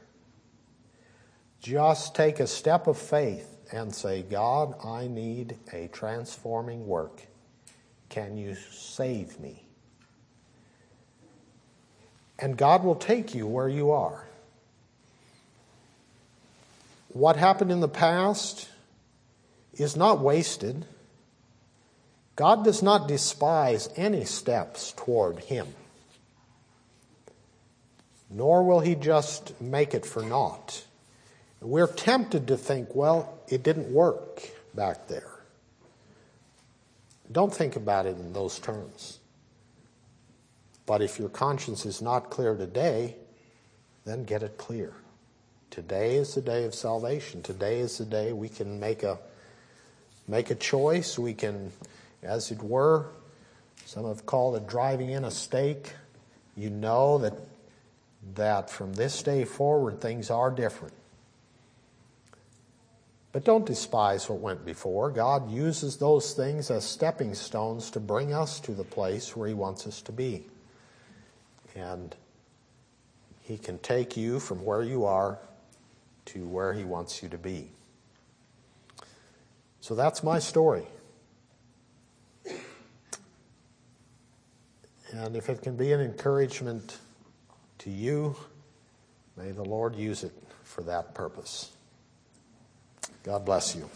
Just 1.61 2.15
take 2.15 2.41
a 2.41 2.47
step 2.47 2.87
of 2.87 2.97
faith 2.97 3.59
and 3.73 3.95
say, 3.95 4.23
God, 4.23 4.75
I 4.85 5.07
need 5.09 5.59
a 5.73 5.89
transforming 5.89 6.87
work. 6.87 7.23
Can 8.09 8.37
you 8.37 8.57
save 8.71 9.39
me? 9.39 9.65
and 12.41 12.57
God 12.57 12.83
will 12.83 12.95
take 12.95 13.35
you 13.35 13.47
where 13.47 13.69
you 13.69 13.91
are. 13.91 14.27
What 17.13 17.37
happened 17.37 17.73
in 17.73 17.81
the 17.81 17.89
past 17.89 18.69
is 19.75 19.97
not 19.97 20.21
wasted. 20.21 20.85
God 22.37 22.65
does 22.65 22.83
not 22.83 23.09
despise 23.09 23.89
any 23.97 24.25
steps 24.25 24.93
toward 24.97 25.41
Him, 25.41 25.67
nor 28.31 28.63
will 28.63 28.81
He 28.81 28.95
just 28.95 29.61
make 29.61 29.93
it 29.93 30.07
for 30.07 30.23
naught. 30.23 30.85
We're 31.61 31.87
tempted 31.87 32.49
to 32.49 32.57
think, 32.57 32.95
well, 32.95 33.39
it 33.49 33.63
didn't 33.63 33.93
work 33.93 34.43
back 34.75 35.09
there. 35.09 35.31
Don't 37.31 37.53
think 37.53 37.77
about 37.77 38.07
it 38.07 38.17
in 38.17 38.33
those 38.33 38.59
terms. 38.59 39.19
But 40.87 41.03
if 41.03 41.19
your 41.19 41.29
conscience 41.29 41.85
is 41.85 42.01
not 42.01 42.31
clear 42.31 42.57
today, 42.57 43.17
then 44.05 44.25
get 44.25 44.43
it 44.43 44.57
clear. 44.57 44.95
Today 45.71 46.17
is 46.17 46.35
the 46.35 46.43
day 46.43 46.65
of 46.65 46.75
salvation. 46.75 47.43
Today 47.43 47.79
is 47.79 47.99
the 47.99 48.05
day 48.05 48.33
we 48.33 48.49
can 48.49 48.81
make 48.81 49.05
a 49.05 49.19
make 50.27 50.51
a 50.51 50.57
choice. 50.57 51.17
We 51.17 51.33
can, 51.33 51.71
as 52.25 52.51
it 52.51 52.61
were, 52.61 53.07
some 53.85 54.05
have 54.05 54.27
called 54.27 54.57
it 54.57 54.67
driving 54.67 55.11
in 55.11 55.25
a 55.25 55.31
stake. 55.31 55.95
You 56.57 56.71
know 56.71 57.19
that 57.19 57.35
that 58.35 58.69
from 58.69 58.95
this 58.95 59.23
day 59.23 59.45
forward 59.45 60.01
things 60.01 60.29
are 60.29 60.51
different. 60.51 60.95
But 63.33 63.45
don't 63.45 63.65
despise 63.65 64.29
what 64.29 64.41
went 64.41 64.65
before. 64.67 65.09
God 65.11 65.53
uses 65.53 65.99
those 65.99 66.33
things 66.33 66.69
as 66.69 66.85
stepping 66.85 67.33
stones 67.37 67.93
to 67.93 68.01
bring 68.01 68.35
us 68.35 68.59
to 68.61 68.73
the 68.73 68.83
place 68.83 69.37
where 69.37 69.47
He 69.47 69.55
wants 69.55 69.87
us 69.87 70.03
to 70.03 70.13
be. 70.13 70.47
And 71.77 72.13
He 73.43 73.57
can 73.57 73.79
take 73.79 74.17
you 74.17 74.41
from 74.41 74.65
where 74.65 74.83
you 74.83 75.05
are 75.05 75.39
to 76.27 76.47
where 76.47 76.73
He 76.73 76.85
wants 76.85 77.23
you 77.23 77.29
to 77.29 77.39
be. 77.39 77.69
So 79.81 79.95
that's 79.95 80.23
my 80.23 80.39
story. 80.39 80.87
And 85.13 85.35
if 85.35 85.49
it 85.49 85.63
can 85.63 85.77
be 85.77 85.93
an 85.93 86.01
encouragement 86.01 86.99
to 87.79 87.91
you, 87.91 88.37
may 89.37 89.51
the 89.51 89.65
Lord 89.65 89.97
use 89.97 90.23
it 90.23 90.33
for 90.63 90.83
that 90.83 91.15
purpose. 91.15 91.73
God 93.25 93.45
bless 93.45 93.75
you. 93.75 93.91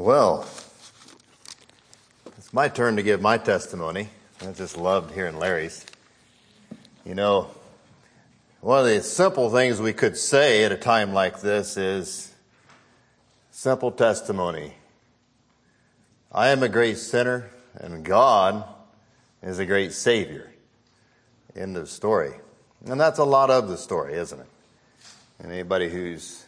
Well, 0.00 0.46
it's 2.38 2.54
my 2.54 2.68
turn 2.68 2.96
to 2.96 3.02
give 3.02 3.20
my 3.20 3.36
testimony. 3.36 4.08
I 4.40 4.50
just 4.52 4.78
loved 4.78 5.12
hearing 5.12 5.36
Larry's. 5.36 5.84
You 7.04 7.14
know, 7.14 7.50
one 8.62 8.78
of 8.78 8.86
the 8.86 9.02
simple 9.02 9.50
things 9.50 9.78
we 9.78 9.92
could 9.92 10.16
say 10.16 10.64
at 10.64 10.72
a 10.72 10.78
time 10.78 11.12
like 11.12 11.42
this 11.42 11.76
is 11.76 12.32
simple 13.50 13.92
testimony. 13.92 14.72
I 16.32 16.48
am 16.48 16.62
a 16.62 16.68
great 16.70 16.96
sinner 16.96 17.50
and 17.74 18.02
God 18.02 18.64
is 19.42 19.58
a 19.58 19.66
great 19.66 19.92
savior. 19.92 20.50
End 21.54 21.76
of 21.76 21.90
story. 21.90 22.32
And 22.86 22.98
that's 22.98 23.18
a 23.18 23.24
lot 23.24 23.50
of 23.50 23.68
the 23.68 23.76
story, 23.76 24.14
isn't 24.14 24.40
it? 24.40 24.48
And 25.40 25.52
anybody 25.52 25.90
who's 25.90 26.46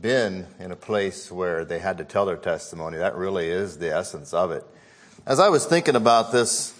been 0.00 0.46
in 0.58 0.70
a 0.70 0.76
place 0.76 1.30
where 1.30 1.64
they 1.64 1.78
had 1.78 1.98
to 1.98 2.04
tell 2.04 2.26
their 2.26 2.36
testimony. 2.36 2.98
That 2.98 3.16
really 3.16 3.48
is 3.48 3.78
the 3.78 3.94
essence 3.94 4.32
of 4.32 4.50
it. 4.50 4.64
As 5.26 5.40
I 5.40 5.48
was 5.48 5.66
thinking 5.66 5.96
about 5.96 6.32
this 6.32 6.74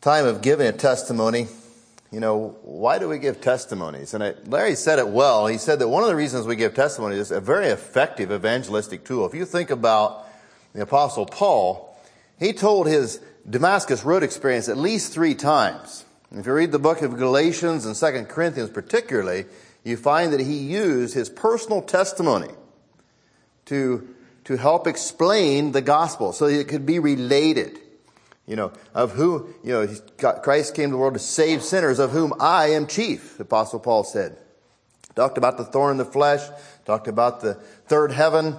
time 0.00 0.26
of 0.26 0.42
giving 0.42 0.66
a 0.66 0.72
testimony, 0.72 1.48
you 2.12 2.20
know, 2.20 2.56
why 2.62 2.98
do 2.98 3.08
we 3.08 3.18
give 3.18 3.40
testimonies? 3.40 4.14
And 4.14 4.36
Larry 4.46 4.76
said 4.76 4.98
it 4.98 5.08
well. 5.08 5.46
He 5.46 5.58
said 5.58 5.80
that 5.80 5.88
one 5.88 6.02
of 6.02 6.08
the 6.08 6.14
reasons 6.14 6.46
we 6.46 6.56
give 6.56 6.74
testimonies 6.74 7.18
is 7.18 7.30
a 7.32 7.40
very 7.40 7.66
effective 7.66 8.30
evangelistic 8.30 9.04
tool. 9.04 9.26
If 9.26 9.34
you 9.34 9.44
think 9.44 9.70
about 9.70 10.28
the 10.74 10.82
Apostle 10.82 11.26
Paul, 11.26 11.98
he 12.38 12.52
told 12.52 12.86
his 12.86 13.20
Damascus 13.48 14.04
Road 14.04 14.22
experience 14.22 14.68
at 14.68 14.76
least 14.76 15.12
three 15.12 15.34
times. 15.34 16.04
If 16.30 16.46
you 16.46 16.52
read 16.52 16.72
the 16.72 16.78
book 16.78 17.02
of 17.02 17.16
Galatians 17.16 17.86
and 17.86 17.96
Second 17.96 18.26
Corinthians 18.26 18.70
particularly, 18.70 19.46
you 19.84 19.98
find 19.98 20.32
that 20.32 20.40
he 20.40 20.56
used 20.56 21.14
his 21.14 21.28
personal 21.28 21.82
testimony 21.82 22.50
to, 23.66 24.08
to 24.44 24.56
help 24.56 24.86
explain 24.86 25.72
the 25.72 25.82
gospel 25.82 26.32
so 26.32 26.46
it 26.46 26.68
could 26.68 26.86
be 26.86 26.98
related. 26.98 27.78
You 28.46 28.56
know, 28.56 28.72
of 28.92 29.12
who, 29.12 29.54
you 29.62 29.72
know, 29.72 30.34
Christ 30.42 30.74
came 30.74 30.90
to 30.90 30.92
the 30.92 30.98
world 30.98 31.14
to 31.14 31.20
save 31.20 31.62
sinners, 31.62 31.98
of 31.98 32.10
whom 32.10 32.34
I 32.40 32.70
am 32.70 32.86
chief, 32.86 33.38
the 33.38 33.44
Apostle 33.44 33.80
Paul 33.80 34.04
said. 34.04 34.36
Talked 35.14 35.38
about 35.38 35.56
the 35.56 35.64
thorn 35.64 35.92
in 35.92 35.96
the 35.98 36.04
flesh, 36.04 36.42
talked 36.84 37.08
about 37.08 37.40
the 37.40 37.54
third 37.54 38.12
heaven. 38.12 38.56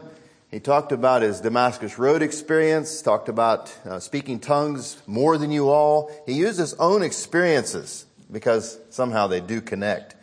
He 0.49 0.59
talked 0.59 0.91
about 0.91 1.21
his 1.21 1.41
Damascus 1.41 1.99
Road 1.99 2.21
experience, 2.21 3.01
talked 3.01 3.29
about 3.29 3.75
uh, 3.85 3.99
speaking 3.99 4.39
tongues 4.39 5.01
more 5.05 5.37
than 5.37 5.51
you 5.51 5.69
all. 5.69 6.09
He 6.25 6.33
used 6.33 6.57
his 6.57 6.73
own 6.75 7.03
experiences 7.03 8.05
because 8.31 8.79
somehow 8.89 9.27
they 9.27 9.41
do 9.41 9.59
connect. 9.61 10.14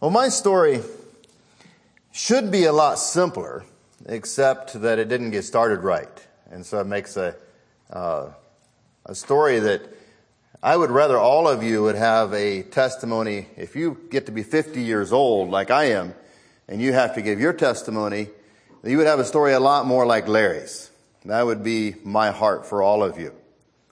Well, 0.00 0.10
my 0.10 0.30
story 0.30 0.80
should 2.10 2.50
be 2.50 2.64
a 2.64 2.72
lot 2.72 2.98
simpler, 2.98 3.66
except 4.06 4.80
that 4.80 4.98
it 4.98 5.10
didn't 5.10 5.30
get 5.30 5.44
started 5.44 5.80
right. 5.80 6.26
And 6.50 6.64
so 6.64 6.80
it 6.80 6.86
makes 6.86 7.18
a, 7.18 7.36
uh, 7.90 8.30
a 9.04 9.14
story 9.14 9.58
that 9.58 9.82
I 10.62 10.74
would 10.74 10.90
rather 10.90 11.18
all 11.18 11.46
of 11.46 11.62
you 11.62 11.82
would 11.82 11.96
have 11.96 12.32
a 12.32 12.62
testimony. 12.62 13.48
If 13.58 13.76
you 13.76 13.98
get 14.10 14.24
to 14.24 14.32
be 14.32 14.42
50 14.42 14.80
years 14.80 15.12
old, 15.12 15.50
like 15.50 15.70
I 15.70 15.90
am, 15.90 16.14
and 16.66 16.80
you 16.80 16.94
have 16.94 17.14
to 17.16 17.20
give 17.20 17.38
your 17.38 17.52
testimony, 17.52 18.28
you 18.82 18.96
would 18.96 19.06
have 19.06 19.18
a 19.18 19.24
story 19.26 19.52
a 19.52 19.60
lot 19.60 19.84
more 19.84 20.06
like 20.06 20.26
Larry's. 20.28 20.90
That 21.26 21.44
would 21.44 21.62
be 21.62 21.96
my 22.04 22.30
heart 22.30 22.64
for 22.64 22.82
all 22.82 23.02
of 23.02 23.20
you. 23.20 23.34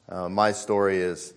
Uh, 0.09 0.31
my 0.31 0.53
story 0.53 1.01
is 1.01 1.35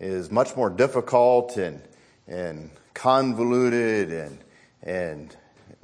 is 0.00 0.30
much 0.30 0.56
more 0.56 0.70
difficult 0.70 1.58
and 1.58 1.82
and 2.26 2.70
convoluted 2.94 4.10
and 4.10 4.38
and 4.82 5.34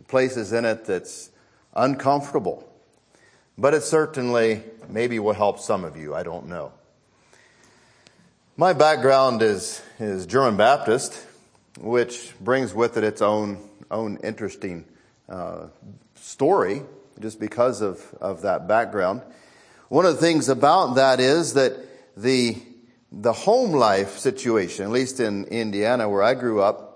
places 0.09 0.53
in 0.53 0.65
it 0.65 0.85
that's 0.85 1.31
uncomfortable. 1.75 2.67
But 3.57 3.75
it 3.75 3.83
certainly 3.83 4.63
maybe 4.89 5.19
will 5.19 5.33
help 5.35 5.59
some 5.59 5.85
of 5.85 5.97
you. 5.97 6.15
I 6.15 6.23
don't 6.23 6.47
know. 6.47 6.73
My 8.57 8.73
background 8.73 9.41
is, 9.41 9.83
is 9.99 10.27
German 10.27 10.57
Baptist, 10.57 11.27
which 11.79 12.33
brings 12.41 12.75
with 12.75 12.97
it 12.97 13.05
its 13.05 13.23
own, 13.23 13.59
own 13.91 14.19
interesting 14.23 14.85
uh, 15.29 15.69
story 16.17 16.83
just 17.21 17.41
because 17.41 17.81
of, 17.81 18.03
of 18.21 18.43
that 18.43 18.69
background. 18.69 19.23
One 19.89 20.05
of 20.05 20.15
the 20.15 20.21
things 20.21 20.49
about 20.49 20.97
that 20.97 21.21
is 21.21 21.55
that 21.55 21.73
the, 22.17 22.57
the 23.11 23.33
home 23.33 23.73
life 23.73 24.19
situation, 24.19 24.85
at 24.85 24.91
least 24.91 25.21
in 25.21 25.45
Indiana 25.47 26.09
where 26.09 26.23
I 26.23 26.35
grew 26.35 26.61
up, 26.61 26.90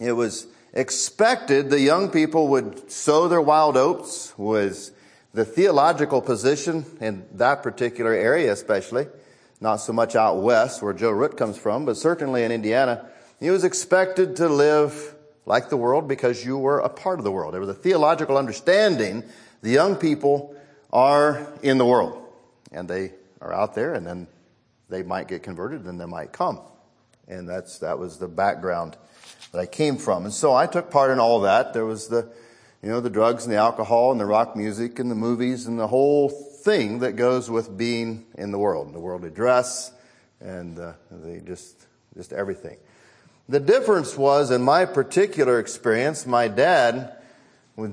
it 0.00 0.12
was 0.12 0.46
expected 0.72 1.70
the 1.70 1.80
young 1.80 2.10
people 2.10 2.48
would 2.48 2.90
sow 2.90 3.28
their 3.28 3.42
wild 3.42 3.76
oats 3.76 4.32
was 4.38 4.92
the 5.34 5.44
theological 5.44 6.22
position 6.22 6.84
in 7.00 7.24
that 7.32 7.62
particular 7.62 8.12
area 8.12 8.50
especially 8.52 9.06
not 9.62 9.76
so 9.76 9.92
much 9.92 10.16
out 10.16 10.42
west 10.42 10.82
where 10.82 10.92
Joe 10.92 11.12
Root 11.12 11.36
comes 11.36 11.56
from, 11.56 11.86
but 11.86 11.96
certainly 11.96 12.42
in 12.42 12.50
Indiana, 12.50 13.08
he 13.38 13.48
was 13.48 13.64
expected 13.64 14.36
to 14.36 14.48
live 14.48 15.14
like 15.46 15.70
the 15.70 15.76
world 15.76 16.08
because 16.08 16.44
you 16.44 16.58
were 16.58 16.80
a 16.80 16.88
part 16.88 17.18
of 17.18 17.24
the 17.24 17.30
world. 17.30 17.54
There 17.54 17.60
was 17.60 17.68
a 17.68 17.74
theological 17.74 18.36
understanding 18.36 19.22
the 19.62 19.70
young 19.70 19.96
people 19.96 20.54
are 20.92 21.46
in 21.62 21.78
the 21.78 21.86
world 21.86 22.20
and 22.72 22.88
they 22.88 23.12
are 23.40 23.52
out 23.52 23.74
there 23.74 23.94
and 23.94 24.06
then 24.06 24.26
they 24.88 25.02
might 25.02 25.28
get 25.28 25.44
converted 25.44 25.84
and 25.84 26.00
they 26.00 26.06
might 26.06 26.32
come. 26.32 26.60
And 27.28 27.48
that's, 27.48 27.78
that 27.78 27.98
was 27.98 28.18
the 28.18 28.28
background 28.28 28.96
that 29.52 29.58
I 29.58 29.66
came 29.66 29.96
from. 29.96 30.24
And 30.24 30.34
so 30.34 30.54
I 30.54 30.66
took 30.66 30.90
part 30.90 31.10
in 31.10 31.20
all 31.20 31.40
that. 31.40 31.72
There 31.72 31.84
was 31.84 32.08
the, 32.08 32.28
you 32.82 32.88
know, 32.88 33.00
the 33.00 33.10
drugs 33.10 33.44
and 33.44 33.52
the 33.52 33.58
alcohol 33.58 34.10
and 34.10 34.20
the 34.20 34.26
rock 34.26 34.56
music 34.56 34.98
and 34.98 35.10
the 35.10 35.14
movies 35.14 35.66
and 35.66 35.78
the 35.78 35.86
whole 35.86 36.28
thing 36.28 37.00
that 37.00 37.12
goes 37.12 37.50
with 37.50 37.76
being 37.76 38.24
in 38.36 38.50
the 38.50 38.58
world, 38.58 38.92
the 38.92 39.00
worldly 39.00 39.30
dress 39.30 39.92
and 40.40 40.78
uh, 40.78 40.92
the 41.10 41.40
just 41.40 41.86
just 42.16 42.32
everything. 42.32 42.76
The 43.48 43.60
difference 43.60 44.16
was 44.16 44.50
in 44.50 44.62
my 44.62 44.84
particular 44.84 45.58
experience, 45.58 46.26
my 46.26 46.48
dad 46.48 47.16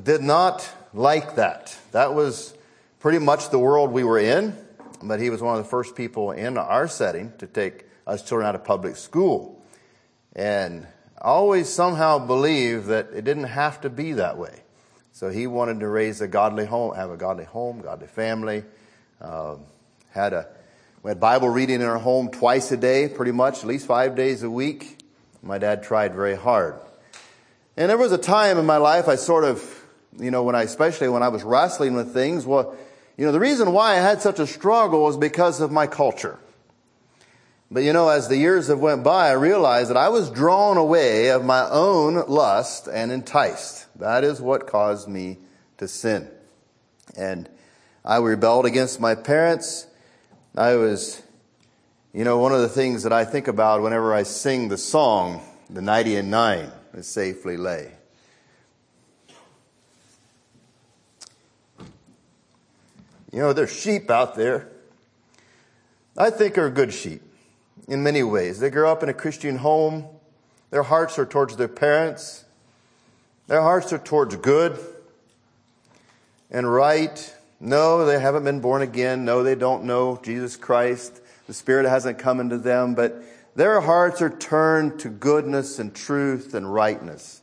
did 0.03 0.21
not 0.21 0.67
like 0.93 1.35
that. 1.35 1.77
That 1.91 2.13
was 2.13 2.53
pretty 2.99 3.19
much 3.19 3.49
the 3.49 3.59
world 3.59 3.91
we 3.91 4.03
were 4.03 4.19
in, 4.19 4.55
but 5.01 5.19
he 5.19 5.29
was 5.29 5.41
one 5.41 5.57
of 5.57 5.63
the 5.63 5.69
first 5.69 5.95
people 5.95 6.31
in 6.31 6.57
our 6.57 6.87
setting 6.87 7.33
to 7.39 7.47
take 7.47 7.85
us 8.05 8.23
children 8.23 8.47
out 8.47 8.55
of 8.55 8.63
public 8.63 8.95
school. 8.95 9.63
And 10.35 10.85
I 11.21 11.27
always 11.27 11.67
somehow 11.67 12.19
believed 12.19 12.88
that 12.88 13.10
it 13.13 13.25
didn't 13.25 13.45
have 13.45 13.82
to 13.82 13.89
be 13.89 14.13
that 14.13 14.38
way. 14.38 14.62
So 15.12 15.29
he 15.29 15.47
wanted 15.47 15.82
to 15.82 15.88
raise 15.88 16.21
a 16.21 16.27
godly 16.27 16.65
home, 16.65 16.95
have 16.95 17.12
a 17.12 17.17
godly 17.17 17.43
home, 17.43 17.82
godly 17.82 18.08
family. 18.08 18.63
Uh, 19.19 19.58
had 20.12 20.34
a 20.34 20.47
we 21.01 21.10
had 21.10 21.19
Bible 21.21 21.47
reading 21.47 21.82
in 21.82 21.88
our 21.88 21.97
home 21.97 22.29
twice 22.29 22.73
a 22.73 22.77
day, 22.77 23.08
pretty 23.08 23.32
much, 23.32 23.60
at 23.60 23.65
least 23.67 23.86
five 23.86 24.15
days 24.15 24.43
a 24.43 24.49
week. 24.49 24.99
My 25.41 25.58
dad 25.58 25.82
tried 25.82 26.13
very 26.13 26.36
hard. 26.36 26.75
And 27.77 27.89
there 27.89 27.97
was 27.97 28.12
a 28.12 28.17
time 28.17 28.58
in 28.58 28.65
my 28.65 28.75
life 28.75 29.08
I 29.08 29.15
sort 29.15 29.45
of, 29.45 29.86
you 30.19 30.29
know, 30.29 30.43
when 30.43 30.55
I, 30.55 30.63
especially 30.63 31.08
when 31.08 31.23
I 31.23 31.29
was 31.29 31.43
wrestling 31.43 31.93
with 31.93 32.13
things, 32.13 32.45
well, 32.45 32.75
you 33.15 33.25
know, 33.25 33.32
the 33.32 33.39
reason 33.39 33.71
why 33.71 33.93
I 33.93 33.95
had 33.95 34.21
such 34.21 34.39
a 34.39 34.47
struggle 34.47 35.03
was 35.03 35.15
because 35.15 35.62
of 35.62 35.71
my 35.71 35.88
culture. 35.88 36.38
But 37.71 37.84
you 37.84 37.93
know, 37.93 38.10
as 38.10 38.27
the 38.27 38.38
years 38.38 38.67
have 38.67 38.79
went 38.79 39.03
by, 39.03 39.29
I 39.29 39.34
realized 39.34 39.91
that 39.91 39.97
I 39.97 40.10
was 40.10 40.32
drawn 40.32 40.77
away 40.77 41.29
of 41.29 41.45
my 41.45 41.69
own 41.69 42.27
lust 42.27 42.88
and 42.91 43.12
enticed. 43.12 43.86
That 43.99 44.23
is 44.23 44.41
what 44.41 44.65
caused 44.65 45.08
me 45.08 45.38
to 45.77 45.88
sin. 45.88 46.27
And 47.15 47.47
I 48.03 48.17
rebelled 48.17 48.65
against 48.65 48.99
my 48.99 49.13
parents. 49.13 49.86
I 50.55 50.75
was, 50.75 51.21
you 52.12 52.23
know, 52.23 52.39
one 52.39 52.53
of 52.53 52.62
the 52.62 52.69
things 52.69 53.03
that 53.03 53.13
I 53.13 53.23
think 53.23 53.47
about 53.47 53.84
whenever 53.84 54.15
I 54.15 54.23
sing 54.23 54.69
the 54.69 54.77
song, 54.77 55.41
The 55.69 55.82
Ninety 55.82 56.15
and 56.15 56.32
Nine, 56.32 56.71
that 56.93 57.03
safely 57.03 57.55
lay. 57.55 57.91
You 63.32 63.41
know, 63.41 63.53
there's 63.53 63.71
sheep 63.71 64.10
out 64.10 64.34
there. 64.34 64.69
I 66.17 66.32
think 66.32 66.58
are 66.58 66.71
good 66.71 66.91
sheep 66.91 67.21
in 67.89 68.04
many 68.04 68.23
ways. 68.23 68.60
They 68.60 68.69
grow 68.69 68.91
up 68.91 69.04
in 69.04 69.10
a 69.10 69.13
Christian 69.13 69.58
home. 69.58 70.08
Their 70.69 70.84
hearts 70.84 71.17
are 71.19 71.25
towards 71.25 71.58
their 71.58 71.67
parents. 71.67 72.45
Their 73.47 73.62
hearts 73.62 73.91
are 73.91 73.97
towards 73.97 74.36
good 74.38 74.80
and 76.52 76.71
right. 76.71 77.36
No, 77.60 78.06
they 78.06 78.19
haven't 78.19 78.43
been 78.43 78.62
born 78.62 78.84
again. 78.84 79.25
No, 79.25 79.43
they 79.43 79.56
don't 79.56 79.84
know 79.84 80.19
Jesus 80.23 80.56
Christ. 80.56 81.19
The 81.47 81.54
Spirit 81.54 81.88
hasn't 81.88 82.19
come 82.19 82.39
into 82.39 82.60
them, 82.60 82.93
but 82.93 83.23
their 83.56 83.82
hearts 83.82 84.21
are 84.21 84.30
turned 84.30 84.99
to 84.99 85.10
goodness 85.10 85.80
and 85.80 85.93
truth 85.93 86.54
and 86.54 86.71
rightness. 86.71 87.41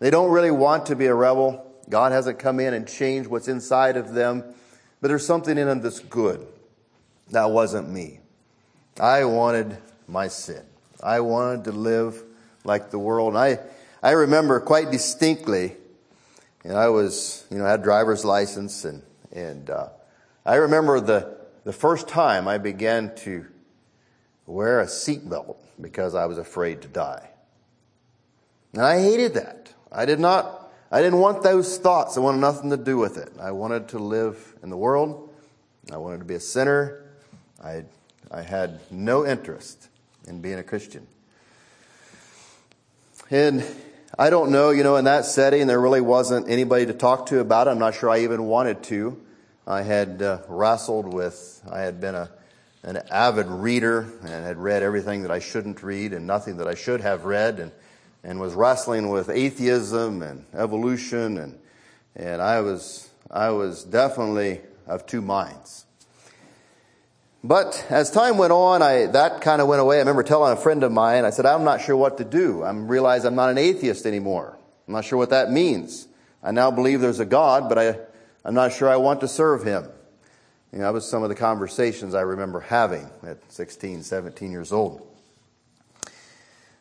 They 0.00 0.10
don't 0.10 0.32
really 0.32 0.50
want 0.50 0.86
to 0.86 0.96
be 0.96 1.06
a 1.06 1.14
rebel. 1.14 1.64
God 1.88 2.10
hasn't 2.10 2.40
come 2.40 2.58
in 2.58 2.74
and 2.74 2.88
changed 2.88 3.30
what's 3.30 3.46
inside 3.46 3.96
of 3.96 4.12
them, 4.12 4.42
but 5.00 5.08
there's 5.08 5.24
something 5.24 5.56
in 5.56 5.68
them 5.68 5.82
that's 5.82 6.00
good. 6.00 6.44
That 7.30 7.50
wasn't 7.50 7.88
me. 7.88 8.20
I 8.98 9.24
wanted 9.24 9.76
my 10.06 10.28
sin. 10.28 10.62
I 11.02 11.20
wanted 11.20 11.64
to 11.64 11.72
live 11.72 12.22
like 12.64 12.90
the 12.90 12.98
world. 12.98 13.34
And 13.34 13.38
I, 13.38 13.58
I 14.02 14.12
remember 14.12 14.60
quite 14.60 14.90
distinctly, 14.90 15.76
and 16.62 16.74
I 16.74 16.88
was, 16.88 17.46
you 17.50 17.58
know, 17.58 17.66
I 17.66 17.70
had 17.70 17.82
driver's 17.82 18.24
license 18.24 18.84
and, 18.84 19.02
and, 19.32 19.68
uh, 19.70 19.88
I 20.46 20.56
remember 20.56 21.00
the, 21.00 21.38
the 21.64 21.72
first 21.72 22.06
time 22.06 22.46
I 22.46 22.58
began 22.58 23.14
to 23.16 23.46
wear 24.46 24.80
a 24.80 24.86
seatbelt 24.86 25.56
because 25.80 26.14
I 26.14 26.26
was 26.26 26.36
afraid 26.36 26.82
to 26.82 26.88
die. 26.88 27.30
And 28.74 28.82
I 28.82 29.00
hated 29.00 29.34
that. 29.34 29.72
I 29.90 30.04
did 30.04 30.20
not, 30.20 30.70
I 30.90 31.00
didn't 31.00 31.20
want 31.20 31.42
those 31.42 31.78
thoughts. 31.78 32.18
I 32.18 32.20
wanted 32.20 32.40
nothing 32.40 32.70
to 32.70 32.76
do 32.76 32.98
with 32.98 33.16
it. 33.16 33.32
I 33.40 33.52
wanted 33.52 33.88
to 33.88 33.98
live 33.98 34.54
in 34.62 34.68
the 34.68 34.76
world. 34.76 35.30
I 35.90 35.96
wanted 35.96 36.18
to 36.18 36.24
be 36.24 36.34
a 36.34 36.40
sinner. 36.40 37.04
I 37.62 37.84
I 38.34 38.42
had 38.42 38.80
no 38.90 39.24
interest 39.24 39.88
in 40.26 40.40
being 40.40 40.58
a 40.58 40.64
Christian. 40.64 41.06
And 43.30 43.64
I 44.18 44.28
don't 44.28 44.50
know, 44.50 44.70
you 44.70 44.82
know, 44.82 44.96
in 44.96 45.04
that 45.04 45.24
setting, 45.24 45.68
there 45.68 45.80
really 45.80 46.00
wasn't 46.00 46.50
anybody 46.50 46.86
to 46.86 46.94
talk 46.94 47.26
to 47.26 47.38
about 47.38 47.68
it. 47.68 47.70
I'm 47.70 47.78
not 47.78 47.94
sure 47.94 48.10
I 48.10 48.20
even 48.20 48.42
wanted 48.42 48.82
to. 48.84 49.20
I 49.68 49.82
had 49.82 50.20
uh, 50.20 50.38
wrestled 50.48 51.14
with, 51.14 51.62
I 51.70 51.82
had 51.82 52.00
been 52.00 52.16
a, 52.16 52.28
an 52.82 53.02
avid 53.08 53.46
reader 53.46 54.00
and 54.22 54.44
had 54.44 54.58
read 54.58 54.82
everything 54.82 55.22
that 55.22 55.30
I 55.30 55.38
shouldn't 55.38 55.84
read 55.84 56.12
and 56.12 56.26
nothing 56.26 56.56
that 56.56 56.66
I 56.66 56.74
should 56.74 57.02
have 57.02 57.26
read 57.26 57.60
and, 57.60 57.70
and 58.24 58.40
was 58.40 58.54
wrestling 58.54 59.10
with 59.10 59.30
atheism 59.30 60.22
and 60.22 60.44
evolution 60.54 61.38
and, 61.38 61.56
and 62.16 62.42
I 62.42 62.62
was, 62.62 63.08
I 63.30 63.50
was 63.50 63.84
definitely 63.84 64.60
of 64.88 65.06
two 65.06 65.22
minds. 65.22 65.83
But 67.44 67.84
as 67.90 68.10
time 68.10 68.38
went 68.38 68.54
on, 68.54 68.80
I, 68.80 69.04
that 69.04 69.42
kind 69.42 69.60
of 69.60 69.68
went 69.68 69.82
away. 69.82 69.96
I 69.96 69.98
remember 69.98 70.22
telling 70.22 70.54
a 70.54 70.56
friend 70.56 70.82
of 70.82 70.90
mine, 70.90 71.26
I 71.26 71.30
said, 71.30 71.44
I'm 71.44 71.62
not 71.62 71.82
sure 71.82 71.94
what 71.94 72.16
to 72.16 72.24
do. 72.24 72.62
I 72.62 72.72
realize 72.72 73.26
I'm 73.26 73.34
not 73.34 73.50
an 73.50 73.58
atheist 73.58 74.06
anymore. 74.06 74.56
I'm 74.88 74.94
not 74.94 75.04
sure 75.04 75.18
what 75.18 75.28
that 75.28 75.50
means. 75.50 76.08
I 76.42 76.52
now 76.52 76.70
believe 76.70 77.02
there's 77.02 77.20
a 77.20 77.26
God, 77.26 77.68
but 77.68 77.76
I, 77.76 77.98
I'm 78.46 78.54
not 78.54 78.72
sure 78.72 78.88
I 78.88 78.96
want 78.96 79.20
to 79.20 79.28
serve 79.28 79.62
him. 79.62 79.86
You 80.72 80.78
know, 80.78 80.84
that 80.86 80.94
was 80.94 81.06
some 81.06 81.22
of 81.22 81.28
the 81.28 81.34
conversations 81.34 82.14
I 82.14 82.22
remember 82.22 82.60
having 82.60 83.10
at 83.22 83.52
16, 83.52 84.04
17 84.04 84.50
years 84.50 84.72
old. 84.72 85.06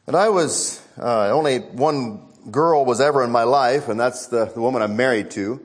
And 0.08 0.16
I 0.16 0.30
was, 0.30 0.82
uh, 0.98 1.30
only 1.32 1.60
one 1.60 2.22
girl 2.52 2.86
was 2.86 3.02
ever 3.02 3.22
in 3.22 3.32
my 3.32 3.44
life, 3.44 3.90
and 3.90 4.00
that's 4.00 4.28
the, 4.28 4.46
the 4.46 4.62
woman 4.62 4.82
I'm 4.82 4.96
married 4.96 5.30
to. 5.32 5.62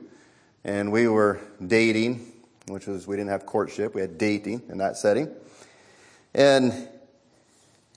And 0.65 0.91
we 0.91 1.07
were 1.07 1.39
dating, 1.65 2.28
which 2.69 2.87
was, 2.87 3.07
we 3.07 3.15
didn't 3.15 3.31
have 3.31 3.45
courtship, 3.45 3.95
we 3.95 4.01
had 4.01 4.17
dating 4.17 4.63
in 4.69 4.77
that 4.77 4.97
setting. 4.97 5.33
And 6.33 6.87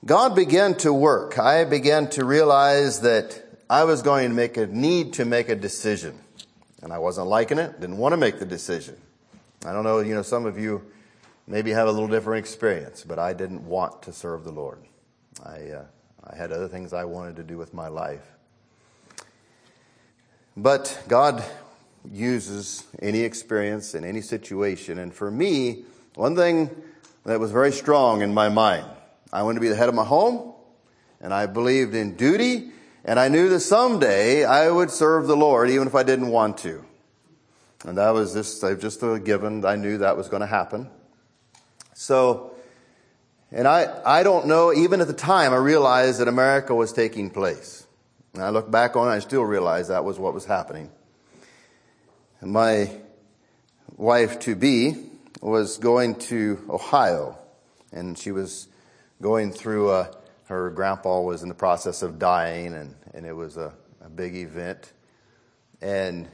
God 0.04 0.34
began 0.34 0.74
to 0.78 0.92
work. 0.92 1.38
I 1.38 1.64
began 1.64 2.08
to 2.10 2.24
realize 2.24 3.00
that 3.02 3.42
I 3.70 3.84
was 3.84 4.02
going 4.02 4.28
to 4.30 4.34
make 4.34 4.56
a 4.56 4.66
need 4.66 5.14
to 5.14 5.24
make 5.24 5.48
a 5.48 5.54
decision. 5.54 6.18
And 6.82 6.92
I 6.92 6.98
wasn't 6.98 7.28
liking 7.28 7.58
it, 7.58 7.80
didn't 7.80 7.98
want 7.98 8.12
to 8.12 8.16
make 8.16 8.38
the 8.38 8.46
decision. 8.46 8.96
I 9.64 9.72
don't 9.72 9.84
know, 9.84 10.00
you 10.00 10.14
know, 10.14 10.22
some 10.22 10.46
of 10.46 10.58
you 10.58 10.82
maybe 11.46 11.70
have 11.70 11.86
a 11.86 11.92
little 11.92 12.08
different 12.08 12.44
experience, 12.44 13.04
but 13.04 13.18
I 13.18 13.32
didn't 13.32 13.64
want 13.64 14.02
to 14.02 14.12
serve 14.12 14.42
the 14.42 14.50
Lord. 14.50 14.78
I, 15.44 15.70
uh, 15.70 15.84
I 16.24 16.36
had 16.36 16.50
other 16.50 16.68
things 16.68 16.92
I 16.92 17.04
wanted 17.04 17.36
to 17.36 17.44
do 17.44 17.56
with 17.56 17.72
my 17.72 17.88
life. 17.88 18.26
But 20.56 21.02
God 21.08 21.44
uses 22.10 22.84
any 23.00 23.20
experience 23.20 23.94
in 23.94 24.04
any 24.04 24.20
situation. 24.20 24.98
And 24.98 25.14
for 25.14 25.30
me, 25.30 25.84
one 26.14 26.36
thing 26.36 26.70
that 27.24 27.38
was 27.38 27.52
very 27.52 27.72
strong 27.72 28.22
in 28.22 28.34
my 28.34 28.48
mind, 28.48 28.86
I 29.32 29.42
wanted 29.42 29.56
to 29.56 29.60
be 29.60 29.68
the 29.68 29.76
head 29.76 29.88
of 29.88 29.94
my 29.94 30.04
home, 30.04 30.54
and 31.20 31.32
I 31.32 31.46
believed 31.46 31.94
in 31.94 32.16
duty, 32.16 32.70
and 33.04 33.18
I 33.18 33.28
knew 33.28 33.48
that 33.48 33.60
someday 33.60 34.44
I 34.44 34.70
would 34.70 34.90
serve 34.90 35.26
the 35.26 35.36
Lord 35.36 35.70
even 35.70 35.86
if 35.86 35.94
I 35.94 36.02
didn't 36.02 36.28
want 36.28 36.58
to. 36.58 36.84
And 37.84 37.98
that 37.98 38.10
was 38.10 38.32
just, 38.32 38.62
uh, 38.62 38.74
just 38.74 39.02
a 39.02 39.18
given. 39.18 39.64
I 39.64 39.76
knew 39.76 39.98
that 39.98 40.16
was 40.16 40.28
going 40.28 40.40
to 40.40 40.46
happen. 40.46 40.88
So, 41.94 42.54
and 43.50 43.66
I, 43.66 44.00
I 44.04 44.22
don't 44.22 44.46
know, 44.46 44.72
even 44.72 45.00
at 45.00 45.08
the 45.08 45.12
time, 45.12 45.52
I 45.52 45.56
realized 45.56 46.20
that 46.20 46.28
a 46.28 46.32
miracle 46.32 46.76
was 46.76 46.92
taking 46.92 47.30
place. 47.30 47.86
And 48.34 48.42
I 48.42 48.50
look 48.50 48.70
back 48.70 48.96
on 48.96 49.08
it, 49.08 49.10
I 49.10 49.18
still 49.18 49.42
realize 49.42 49.88
that 49.88 50.04
was 50.04 50.18
what 50.18 50.32
was 50.32 50.44
happening. 50.44 50.90
My 52.44 52.90
wife 53.96 54.40
to 54.40 54.56
be 54.56 54.96
was 55.40 55.78
going 55.78 56.16
to 56.16 56.58
Ohio, 56.68 57.38
and 57.92 58.18
she 58.18 58.32
was 58.32 58.66
going 59.20 59.52
through 59.52 59.92
a, 59.92 60.10
her 60.46 60.70
grandpa 60.70 61.20
was 61.20 61.44
in 61.44 61.48
the 61.48 61.54
process 61.54 62.02
of 62.02 62.18
dying, 62.18 62.74
and, 62.74 62.96
and 63.14 63.26
it 63.26 63.32
was 63.32 63.56
a, 63.56 63.72
a 64.04 64.08
big 64.08 64.34
event. 64.34 64.92
And 65.80 66.28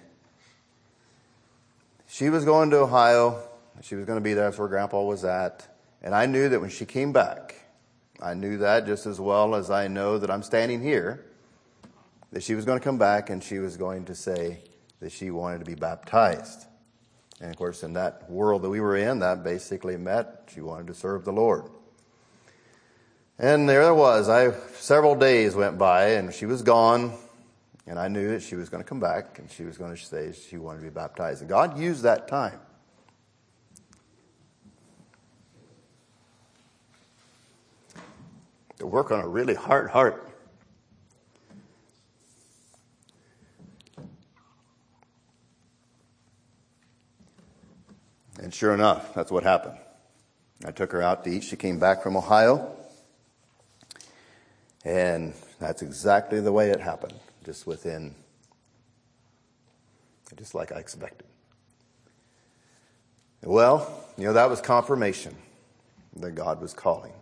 she 2.07 2.31
was 2.31 2.47
going 2.47 2.71
to 2.71 2.79
Ohio. 2.79 3.42
She 3.83 3.94
was 3.94 4.07
going 4.07 4.16
to 4.16 4.25
be 4.25 4.33
there. 4.33 4.44
That's 4.44 4.59
where 4.59 4.68
Grandpa 4.68 5.03
was 5.03 5.27
at. 5.27 5.68
And 6.01 6.14
I 6.14 6.25
knew 6.25 6.49
that 6.49 6.59
when 6.59 6.71
she 6.71 6.87
came 6.87 7.12
back, 7.12 7.55
I 8.23 8.33
knew 8.33 8.57
that 8.59 8.87
just 8.87 9.05
as 9.05 9.21
well 9.21 9.55
as 9.55 9.71
I 9.71 9.88
know 9.88 10.16
that 10.18 10.31
I'm 10.31 10.42
standing 10.42 10.83
here, 10.83 11.27
that 12.33 12.42
she 12.42 12.55
was 12.55 12.64
going 12.64 12.79
to 12.79 12.85
come 12.85 12.97
back 12.97 13.29
and 13.29 13.44
she 13.44 13.59
was 13.59 13.77
going 13.77 14.07
to 14.07 14.14
say 14.14 14.62
that 15.01 15.13
she 15.13 15.31
wanted 15.31 15.61
to 15.61 15.65
be 15.65 15.75
baptized. 15.75 16.67
And 17.41 17.51
of 17.51 17.57
course, 17.57 17.83
in 17.83 17.93
that 17.93 18.29
world 18.31 18.63
that 18.63 18.71
we 18.71 18.81
were 18.81 18.97
in, 18.97 19.21
that 19.21 19.45
basically 19.45 19.97
meant 19.97 20.29
she 20.53 20.61
wanted 20.61 20.89
to 20.89 20.95
serve 20.95 21.25
the 21.25 21.33
Lord. 21.33 21.65
And 23.39 23.69
there 23.69 23.85
I 23.85 23.93
was. 23.93 24.29
I 24.29 24.51
several 24.75 25.15
days 25.15 25.55
went 25.55 25.79
by 25.79 26.11
and 26.11 26.35
she 26.35 26.47
was 26.47 26.63
gone. 26.63 27.13
And 27.87 27.99
I 27.99 28.09
knew 28.09 28.29
that 28.31 28.43
she 28.43 28.57
was 28.57 28.69
going 28.69 28.83
to 28.83 28.89
come 28.89 29.01
back 29.01 29.39
and 29.39 29.51
she 29.51 29.63
was 29.63 29.79
going 29.79 29.95
to 29.95 30.05
say 30.05 30.33
she 30.33 30.59
wanted 30.59 30.81
to 30.81 30.85
be 30.85 30.91
baptized. 30.91 31.41
And 31.41 31.49
God 31.49 31.79
used 31.79 32.03
that 32.03 32.29
time. 32.29 32.61
To 38.79 38.87
work 38.87 39.11
on 39.11 39.21
a 39.21 39.29
really 39.29 39.55
hard 39.55 39.91
heart. 39.91 40.28
And 48.38 48.55
sure 48.55 48.72
enough, 48.72 49.14
that's 49.14 49.31
what 49.31 49.42
happened. 49.42 49.77
I 50.64 50.70
took 50.70 50.92
her 50.92 51.03
out 51.03 51.24
to 51.24 51.31
eat. 51.31 51.44
She 51.44 51.57
came 51.57 51.79
back 51.79 52.03
from 52.03 52.16
Ohio. 52.16 52.74
And 54.85 55.35
that's 55.59 55.83
exactly 55.83 56.40
the 56.40 56.53
way 56.53 56.70
it 56.70 56.81
happened 56.81 57.14
just 57.44 57.66
within, 57.66 58.14
just 60.37 60.55
like 60.55 60.72
I 60.72 60.77
expected. 60.77 61.27
Well, 63.42 64.05
you 64.16 64.24
know, 64.24 64.33
that 64.33 64.51
was 64.51 64.61
confirmation 64.61 65.35
that 66.16 66.33
God 66.33 66.61
was 66.61 66.72
calling. 66.72 67.12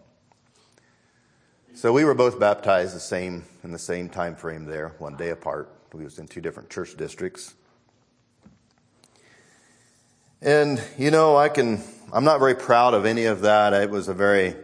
So 1.75 1.93
we 1.93 2.05
were 2.05 2.15
both 2.15 2.41
baptized 2.41 2.95
the 2.95 3.01
same 3.01 3.45
in 3.63 3.71
the 3.71 3.79
same 3.79 4.09
time 4.09 4.35
frame 4.35 4.65
there, 4.65 4.95
one 4.99 5.17
day 5.17 5.31
apart. 5.31 5.71
We 5.93 6.05
was 6.05 6.19
in 6.19 6.27
two 6.27 6.41
different 6.41 6.71
church 6.71 6.97
districts. 6.97 7.55
And 10.43 10.83
you 10.99 11.11
know, 11.11 11.37
I 11.37 11.49
can 11.49 11.83
I'm 12.13 12.25
not 12.25 12.39
very 12.39 12.55
proud 12.55 12.95
of 12.95 13.07
any 13.07 13.25
of 13.25 13.41
that. 13.43 13.73
It 13.73 13.91
was 13.91 14.09
a 14.09 14.15
very 14.15 14.55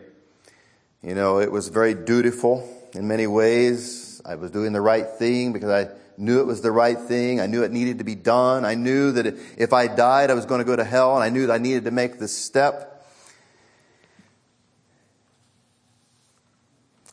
you 1.03 1.15
know, 1.15 1.41
it 1.41 1.51
was 1.51 1.69
very 1.69 1.95
dutiful 1.95 2.69
in 2.95 3.09
many 3.09 3.27
ways. 3.27 4.23
I 4.25 4.37
was 4.37 4.51
doing 4.51 4.73
the 4.73 4.81
right 4.81 5.09
thing 5.19 5.53
because 5.53 5.71
I 5.71 5.91
knew 6.17 6.41
it 6.41 6.47
was 6.47 6.61
the 6.61 6.71
right 6.71 6.99
thing. 6.99 7.41
I 7.41 7.47
knew 7.47 7.65
it 7.65 7.73
needed 7.73 7.99
to 7.99 8.05
be 8.05 8.15
done. 8.15 8.65
I 8.65 8.75
knew 8.75 9.13
that 9.13 9.27
if 9.57 9.73
I 9.73 9.89
died, 9.89 10.31
I 10.31 10.35
was 10.35 10.47
going 10.47 10.61
to 10.61 10.65
go 10.65 10.77
to 10.77 10.85
hell, 10.85 11.17
and 11.17 11.25
I 11.25 11.31
knew 11.31 11.47
that 11.47 11.55
I 11.55 11.59
needed 11.59 11.85
to 11.85 11.91
make 11.91 12.19
this 12.21 12.37
step. 12.37 13.05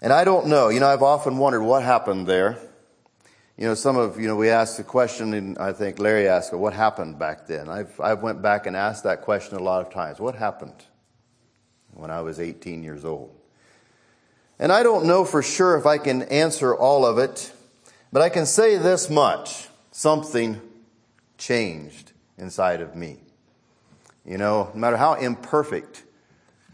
And 0.01 0.13
I 0.13 0.23
don't 0.23 0.47
know. 0.47 0.69
You 0.69 0.79
know, 0.79 0.87
I've 0.87 1.01
often 1.01 1.37
wondered 1.37 1.63
what 1.63 1.83
happened 1.83 2.27
there. 2.27 2.57
You 3.59 3.65
know, 3.65 3.73
some 3.73 3.97
of, 3.97 4.17
you 4.17 4.25
know, 4.25 4.37
we 4.37 4.49
asked 4.51 4.77
the 4.77 4.85
question, 4.85 5.33
and 5.33 5.57
I 5.57 5.73
think 5.73 5.99
Larry 5.99 6.29
asked, 6.29 6.53
what 6.53 6.71
happened 6.71 7.19
back 7.19 7.45
then? 7.45 7.67
I've, 7.67 7.99
I've 7.99 8.21
went 8.21 8.41
back 8.41 8.67
and 8.67 8.73
asked 8.73 9.03
that 9.03 9.23
question 9.23 9.57
a 9.57 9.61
lot 9.61 9.85
of 9.85 9.91
times. 9.91 10.17
What 10.17 10.35
happened 10.35 10.85
when 11.93 12.09
I 12.09 12.21
was 12.21 12.39
18 12.39 12.83
years 12.83 13.03
old? 13.03 13.35
And 14.59 14.71
I 14.71 14.81
don't 14.81 15.07
know 15.07 15.25
for 15.25 15.43
sure 15.43 15.77
if 15.77 15.85
I 15.85 15.97
can 15.97 16.21
answer 16.21 16.73
all 16.73 17.05
of 17.05 17.17
it, 17.17 17.51
but 18.13 18.21
I 18.21 18.29
can 18.29 18.45
say 18.45 18.77
this 18.77 19.09
much. 19.09 19.67
Something 19.91 20.61
changed 21.37 22.13
inside 22.37 22.79
of 22.79 22.95
me. 22.95 23.17
You 24.23 24.37
know, 24.37 24.71
no 24.73 24.79
matter 24.79 24.95
how 24.95 25.15
imperfect 25.15 26.03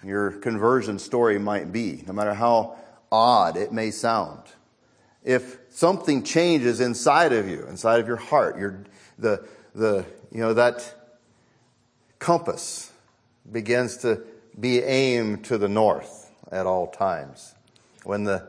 your 0.03 0.33
conversion 0.33 0.99
story 0.99 1.39
might 1.39 1.71
be, 1.71 2.03
no 2.05 2.13
matter 2.13 2.35
how 2.35 2.77
odd 3.11 3.57
it 3.57 3.73
may 3.73 3.89
sound, 3.89 4.43
if 5.23 5.57
something 5.75 6.23
changes 6.23 6.79
inside 6.79 7.33
of 7.33 7.49
you, 7.49 7.65
inside 7.67 7.99
of 7.99 8.07
your 8.07 8.15
heart, 8.15 8.57
your, 8.57 8.85
the, 9.19 9.45
the, 9.73 10.05
you 10.31 10.39
know, 10.39 10.53
that 10.53 10.95
compass 12.17 12.93
begins 13.51 13.97
to 13.97 14.21
be 14.57 14.81
aimed 14.81 15.43
to 15.43 15.57
the 15.57 15.67
north 15.67 16.31
at 16.49 16.65
all 16.65 16.87
times 16.87 17.53
when 18.05 18.23
the 18.23 18.47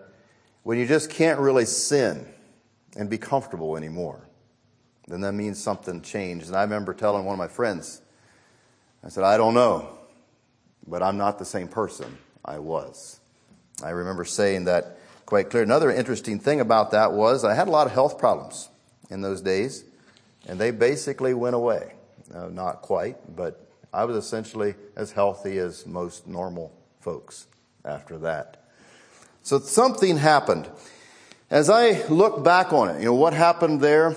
when 0.62 0.78
you 0.78 0.86
just 0.86 1.11
can't 1.11 1.38
really 1.38 1.64
sin 1.64 2.26
and 2.96 3.09
be 3.09 3.18
comfortable 3.18 3.76
anymore, 3.76 4.20
then 5.07 5.20
that 5.20 5.32
means 5.32 5.62
something 5.62 6.03
changed. 6.03 6.48
And 6.48 6.57
I 6.57 6.62
remember 6.62 6.92
telling 6.92 7.24
one 7.24 7.34
of 7.34 7.38
my 7.38 7.46
friends, 7.46 8.03
I 9.05 9.09
said, 9.09 9.22
I 9.22 9.36
don't 9.36 9.55
know, 9.55 9.88
but 10.86 11.05
I'm 11.05 11.16
not 11.16 11.38
the 11.38 11.44
same 11.44 11.68
person 11.68 12.18
I 12.44 12.59
was. 12.59 13.20
I 13.82 13.90
remember 13.90 14.24
saying 14.24 14.64
that 14.64 14.95
quite 15.26 15.50
clear. 15.50 15.62
Another 15.62 15.90
interesting 15.90 16.38
thing 16.38 16.60
about 16.60 16.92
that 16.92 17.12
was 17.12 17.44
I 17.44 17.54
had 17.54 17.68
a 17.68 17.70
lot 17.70 17.86
of 17.86 17.92
health 17.92 18.18
problems 18.18 18.70
in 19.10 19.20
those 19.20 19.42
days, 19.42 19.84
and 20.48 20.58
they 20.58 20.70
basically 20.70 21.34
went 21.34 21.56
away. 21.56 21.92
Uh, 22.32 22.46
not 22.46 22.82
quite, 22.82 23.36
but 23.36 23.68
I 23.92 24.04
was 24.04 24.16
essentially 24.16 24.74
as 24.96 25.12
healthy 25.12 25.58
as 25.58 25.86
most 25.86 26.26
normal 26.26 26.72
folks 27.00 27.46
after 27.84 28.18
that. 28.18 28.64
So 29.42 29.58
something 29.58 30.16
happened. 30.16 30.68
As 31.50 31.70
I 31.70 32.04
look 32.08 32.42
back 32.42 32.72
on 32.72 32.90
it, 32.90 32.98
you 32.98 33.06
know, 33.06 33.14
what 33.14 33.32
happened 33.32 33.80
there? 33.80 34.16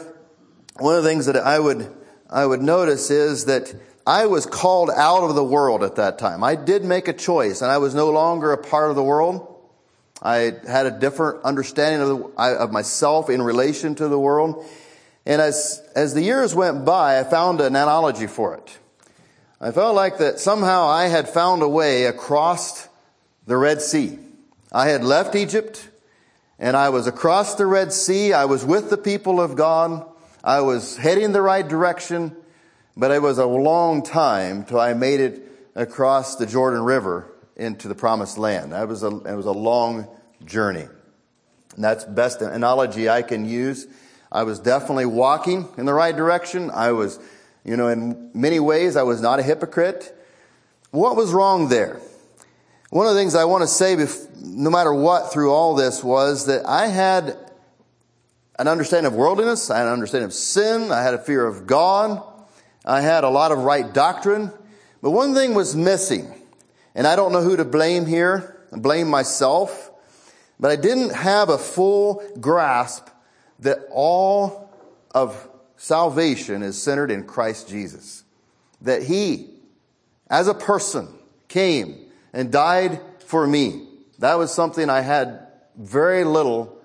One 0.80 0.96
of 0.96 1.04
the 1.04 1.10
things 1.10 1.28
that 1.28 1.38
I 1.38 1.60
would, 1.60 1.96
I 2.30 2.46
would 2.46 2.62
notice 2.62 3.12
is 3.12 3.46
that 3.46 3.74
I 4.08 4.26
was 4.26 4.48
called 4.48 4.90
out 4.90 5.22
of 5.22 5.36
the 5.36 5.44
world 5.44 5.84
at 5.84 5.98
that 5.98 6.18
time. 6.18 6.44
I 6.44 6.56
did 6.56 6.84
make 6.84 7.08
a 7.08 7.14
choice 7.14 7.62
and 7.62 7.70
I 7.70 7.78
was 7.78 7.94
no 7.94 8.10
longer 8.10 8.52
a 8.52 8.58
part 8.58 8.90
of 8.90 8.96
the 8.96 9.04
world. 9.04 9.49
I 10.22 10.54
had 10.68 10.86
a 10.86 10.92
different 10.92 11.44
understanding 11.44 12.02
of, 12.02 12.08
the, 12.36 12.42
of 12.42 12.72
myself 12.72 13.30
in 13.30 13.42
relation 13.42 13.96
to 13.96 14.08
the 14.08 14.20
world. 14.20 14.66
And 15.26 15.42
as, 15.42 15.82
as 15.96 16.14
the 16.14 16.22
years 16.22 16.54
went 16.54 16.86
by, 16.86 17.20
I 17.20 17.24
found 17.24 17.62
an 17.62 17.68
analogy 17.68 18.28
for 18.28 18.56
it. 18.56 18.78
I 19.62 19.72
felt 19.72 19.96
like 19.96 20.18
that 20.18 20.40
somehow 20.40 20.88
I 20.88 21.08
had 21.08 21.30
found 21.30 21.62
a 21.62 21.70
way 21.70 22.06
across 22.06 22.88
the 23.46 23.58
Red 23.58 23.82
Sea. 23.82 24.20
I 24.72 24.90
had 24.90 25.04
left 25.04 25.36
Egypt 25.36 25.90
and 26.58 26.76
I 26.76 26.90
was 26.90 27.08
across 27.08 27.56
the 27.56 27.66
Red 27.66 27.94
Sea. 27.94 28.34
I 28.34 28.46
was 28.46 28.66
with 28.66 28.90
the 28.90 28.98
people 28.98 29.40
of 29.40 29.56
God. 29.56 30.06
I 30.44 30.62
was 30.62 30.98
heading 30.98 31.32
the 31.32 31.42
right 31.42 31.68
direction, 31.68 32.36
but 32.96 33.12
it 33.12 33.22
was 33.22 33.38
a 33.38 33.46
long 33.46 34.04
time 34.04 34.66
till 34.66 34.80
I 34.80 34.94
made 34.94 35.20
it 35.20 35.42
across 35.76 36.36
the 36.36 36.46
Jordan 36.46 36.82
River 36.82 37.29
into 37.60 37.88
the 37.88 37.96
promised 37.96 38.38
land. 38.38 38.72
That 38.72 38.88
was 38.88 39.04
a, 39.04 39.08
it 39.08 39.36
was 39.36 39.46
a 39.46 39.52
long 39.52 40.08
journey. 40.46 40.88
And 41.76 41.84
that's 41.84 42.06
best 42.06 42.42
analogy 42.42 43.10
I 43.10 43.22
can 43.22 43.46
use. 43.46 43.88
I 44.32 44.44
was 44.44 44.60
definitely 44.60 45.06
walking 45.06 45.68
in 45.78 45.86
the 45.86 45.94
right 45.94 46.16
direction. 46.16 46.72
I 46.72 46.92
was, 46.92 47.20
you 47.64 47.78
know, 47.78 47.88
in 47.88 48.32
many 48.34 48.60
ways, 48.60 48.96
I 48.96 49.04
was 49.04 49.22
not 49.22 49.40
a 49.40 49.44
hypocrite. 49.44 50.16
What 50.92 51.16
was 51.16 51.34
wrong 51.34 51.70
there? 51.70 52.00
One 52.90 53.06
of 53.06 53.14
the 53.14 53.20
things 53.20 53.36
I 53.36 53.46
want 53.46 53.62
to 53.62 53.68
say, 53.68 53.96
no 54.42 54.70
matter 54.70 54.94
what, 54.94 55.32
through 55.32 55.52
all 55.52 55.76
this 55.76 56.04
was 56.04 56.48
that 56.48 56.66
I 56.66 56.88
had 56.88 57.38
an 58.58 58.68
understanding 58.68 59.12
of 59.12 59.16
worldliness, 59.16 59.70
I 59.70 59.78
had 59.78 59.88
an 59.88 59.94
understanding 59.94 60.26
of 60.26 60.34
sin, 60.34 60.92
I 60.92 61.04
had 61.04 61.14
a 61.14 61.20
fear 61.20 61.46
of 61.46 61.68
God, 61.68 62.24
I 62.84 63.02
had 63.02 63.24
a 63.24 63.30
lot 63.30 63.52
of 63.52 63.60
right 63.60 63.94
doctrine, 63.94 64.52
but 65.02 65.12
one 65.12 65.34
thing 65.34 65.54
was 65.54 65.76
missing. 65.76 66.34
And 67.00 67.08
I 67.08 67.16
don't 67.16 67.32
know 67.32 67.42
who 67.42 67.56
to 67.56 67.64
blame 67.64 68.06
here, 68.06 68.58
I 68.74 68.78
blame 68.78 69.08
myself, 69.08 69.90
but 70.60 70.70
I 70.70 70.76
didn't 70.76 71.16
have 71.16 71.48
a 71.48 71.58
full 71.58 72.22
grasp 72.42 73.08
that 73.60 73.88
all 73.90 74.70
of 75.16 75.50
salvation 75.78 76.62
is 76.62 76.82
centered 76.84 77.10
in 77.10 77.24
Christ 77.24 77.70
Jesus. 77.70 78.26
That 78.82 79.02
He, 79.02 79.50
as 80.30 80.50
a 80.50 80.54
person, 80.54 81.08
came 81.48 82.12
and 82.34 82.52
died 82.52 83.00
for 83.20 83.48
me. 83.48 83.88
That 84.18 84.38
was 84.38 84.54
something 84.54 84.90
I 84.90 85.00
had 85.00 85.48
very 85.78 86.26
little 86.26 86.78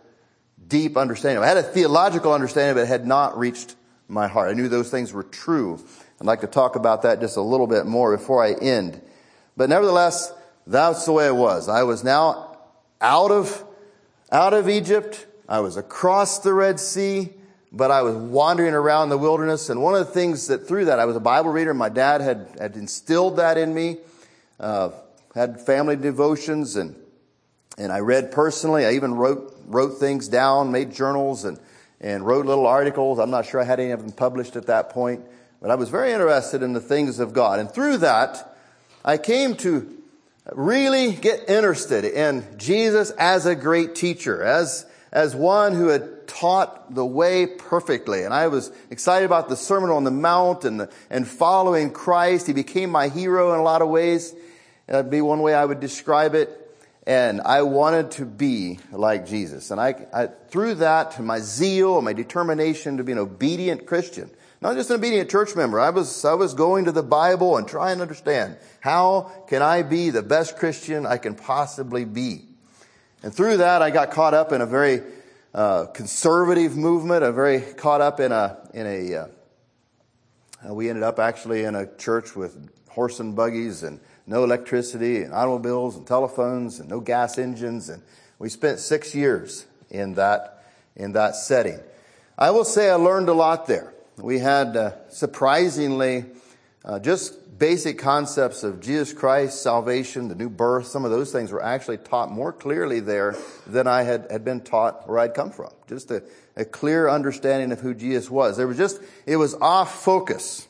deep 0.64 0.96
understanding 0.96 1.38
of. 1.38 1.42
I 1.42 1.48
had 1.48 1.56
a 1.56 1.62
theological 1.64 2.32
understanding, 2.32 2.76
but 2.76 2.82
it 2.82 2.88
had 2.88 3.04
not 3.04 3.36
reached 3.36 3.74
my 4.06 4.28
heart. 4.28 4.48
I 4.48 4.52
knew 4.52 4.68
those 4.68 4.92
things 4.92 5.12
were 5.12 5.24
true. 5.24 5.84
I'd 6.20 6.26
like 6.28 6.42
to 6.42 6.46
talk 6.46 6.76
about 6.76 7.02
that 7.02 7.18
just 7.18 7.36
a 7.36 7.42
little 7.42 7.66
bit 7.66 7.84
more 7.84 8.16
before 8.16 8.44
I 8.44 8.52
end. 8.52 9.00
But 9.57 9.68
nevertheless, 9.68 10.32
that's 10.66 11.05
the 11.05 11.12
way 11.12 11.26
it 11.26 11.36
was. 11.36 11.68
I 11.68 11.82
was 11.82 12.02
now 12.02 12.59
out 13.00 13.30
of, 13.30 13.64
out 14.32 14.55
of 14.55 14.68
Egypt. 14.68 15.26
I 15.48 15.61
was 15.61 15.76
across 15.76 16.40
the 16.40 16.52
Red 16.52 16.80
Sea, 16.80 17.30
but 17.70 17.90
I 17.90 18.02
was 18.02 18.16
wandering 18.16 18.74
around 18.74 19.11
the 19.11 19.18
wilderness. 19.18 19.68
And 19.68 19.82
one 19.82 19.94
of 19.94 20.07
the 20.07 20.12
things 20.12 20.48
that 20.48 20.66
through 20.66 20.86
that, 20.86 20.98
I 20.98 21.05
was 21.05 21.16
a 21.16 21.20
Bible 21.20 21.50
reader. 21.50 21.74
My 21.74 21.88
dad 21.88 22.20
had, 22.20 22.48
had 22.59 22.76
instilled 22.76 23.36
that 23.36 23.59
in 23.59 23.74
me. 23.74 23.98
Uh, 24.59 24.90
had 25.34 25.61
family 25.61 25.96
devotions 25.96 26.76
and 26.76 26.96
and 27.76 27.90
I 27.90 28.00
read 28.00 28.30
personally. 28.30 28.86
I 28.86 28.92
even 28.92 29.14
wrote 29.14 29.52
wrote 29.66 29.98
things 29.98 30.28
down, 30.28 30.70
made 30.70 30.94
journals, 30.94 31.44
and 31.44 31.59
and 32.00 32.24
wrote 32.24 32.46
little 32.46 32.66
articles. 32.66 33.18
I'm 33.18 33.30
not 33.30 33.46
sure 33.46 33.61
I 33.61 33.64
had 33.64 33.80
any 33.80 33.90
of 33.90 34.00
them 34.00 34.12
published 34.12 34.57
at 34.57 34.66
that 34.66 34.90
point, 34.90 35.24
but 35.61 35.70
I 35.70 35.74
was 35.74 35.88
very 35.88 36.12
interested 36.12 36.62
in 36.62 36.72
the 36.72 36.80
things 36.80 37.18
of 37.18 37.32
God. 37.32 37.59
And 37.59 37.70
through 37.70 37.98
that, 37.98 38.53
I 39.05 39.18
came 39.18 39.57
to 39.57 39.90
really 40.52 41.12
get 41.12 41.48
interested 41.48 42.05
in 42.05 42.44
Jesus 42.57 43.11
as 43.11 43.46
a 43.46 43.55
great 43.55 43.94
teacher, 43.94 44.42
as 44.42 44.86
as 45.14 45.34
one 45.34 45.74
who 45.74 45.88
had 45.88 46.26
taught 46.26 46.92
the 46.92 47.07
way 47.07 47.46
perfectly. 47.46 48.24
And 48.24 48.34
I 48.34 48.48
was 48.48 48.72
excited 48.90 49.24
about 49.24 49.48
the 49.48 49.57
Sermon 49.57 49.90
on 49.90 50.02
the 50.02 50.11
Mount 50.11 50.64
and, 50.64 50.80
the, 50.80 50.90
and 51.09 51.26
following 51.26 51.92
Christ. 51.92 52.48
He 52.48 52.52
became 52.52 52.90
my 52.90 53.09
hero 53.09 53.55
in 53.55 53.61
a 53.61 53.62
lot 53.62 53.80
of 53.80 53.88
ways. 53.88 54.34
That'd 54.86 55.11
be 55.11 55.20
one 55.20 55.40
way 55.40 55.55
I 55.55 55.64
would 55.64 55.78
describe 55.78 56.34
it. 56.34 56.61
And 57.07 57.40
I 57.42 57.62
wanted 57.62 58.11
to 58.12 58.24
be 58.24 58.80
like 58.90 59.26
Jesus. 59.26 59.70
And 59.70 59.80
I, 59.80 59.94
I 60.12 60.26
through 60.48 60.76
that, 60.76 61.22
my 61.22 61.38
zeal 61.38 61.96
and 61.96 62.05
my 62.05 62.12
determination 62.12 62.96
to 62.96 63.05
be 63.05 63.12
an 63.12 63.18
obedient 63.18 63.86
Christian, 63.86 64.30
not 64.64 64.76
just 64.76 64.88
an 64.88 64.96
obedient 64.96 65.30
church 65.30 65.54
member. 65.54 65.78
I 65.78 65.90
was, 65.90 66.24
I 66.24 66.32
was 66.32 66.54
going 66.54 66.86
to 66.86 66.92
the 66.92 67.02
Bible 67.02 67.58
and 67.58 67.68
trying 67.68 67.98
to 67.98 68.02
understand 68.02 68.56
how 68.80 69.30
can 69.46 69.60
I 69.60 69.82
be 69.82 70.08
the 70.08 70.22
best 70.22 70.56
Christian 70.56 71.04
I 71.04 71.18
can 71.18 71.34
possibly 71.34 72.06
be. 72.06 72.46
And 73.22 73.32
through 73.32 73.58
that, 73.58 73.82
I 73.82 73.90
got 73.90 74.10
caught 74.10 74.32
up 74.32 74.52
in 74.52 74.62
a 74.62 74.66
very 74.66 75.02
uh, 75.52 75.86
conservative 75.86 76.78
movement, 76.78 77.22
a 77.22 77.30
very 77.30 77.60
caught 77.60 78.00
up 78.00 78.20
in 78.20 78.32
a 78.32 78.66
in 78.72 78.86
a. 78.86 79.14
Uh, 80.66 80.74
we 80.74 80.88
ended 80.88 81.04
up 81.04 81.18
actually 81.18 81.64
in 81.64 81.74
a 81.74 81.94
church 81.96 82.34
with 82.34 82.70
horse 82.88 83.20
and 83.20 83.36
buggies 83.36 83.82
and 83.82 84.00
no 84.26 84.44
electricity 84.44 85.22
and 85.22 85.34
automobiles 85.34 85.96
and 85.96 86.06
telephones 86.06 86.80
and 86.80 86.88
no 86.88 87.00
gas 87.00 87.36
engines. 87.36 87.90
And 87.90 88.02
we 88.38 88.48
spent 88.48 88.78
six 88.78 89.14
years 89.14 89.66
in 89.90 90.14
that, 90.14 90.64
in 90.96 91.12
that 91.12 91.36
setting. 91.36 91.80
I 92.38 92.50
will 92.50 92.64
say 92.64 92.88
I 92.88 92.94
learned 92.94 93.28
a 93.28 93.34
lot 93.34 93.66
there. 93.66 93.93
We 94.16 94.38
had 94.38 94.76
uh, 94.76 95.08
surprisingly 95.08 96.26
uh, 96.84 96.98
just 97.00 97.58
basic 97.58 97.98
concepts 97.98 98.62
of 98.62 98.80
Jesus 98.80 99.12
Christ, 99.12 99.62
salvation, 99.62 100.28
the 100.28 100.34
new 100.34 100.48
birth. 100.48 100.86
Some 100.86 101.04
of 101.04 101.10
those 101.10 101.32
things 101.32 101.52
were 101.52 101.62
actually 101.62 101.98
taught 101.98 102.30
more 102.30 102.52
clearly 102.52 103.00
there 103.00 103.36
than 103.66 103.86
I 103.86 104.02
had, 104.02 104.26
had 104.30 104.44
been 104.44 104.60
taught 104.60 105.08
where 105.08 105.18
I'd 105.18 105.34
come 105.34 105.50
from. 105.50 105.70
Just 105.88 106.10
a, 106.10 106.22
a 106.56 106.64
clear 106.64 107.08
understanding 107.08 107.72
of 107.72 107.80
who 107.80 107.94
Jesus 107.94 108.30
was. 108.30 108.56
There 108.56 108.66
was 108.66 108.76
just, 108.76 109.00
it 109.26 109.36
was 109.36 109.54
off 109.54 110.02
focus 110.02 110.68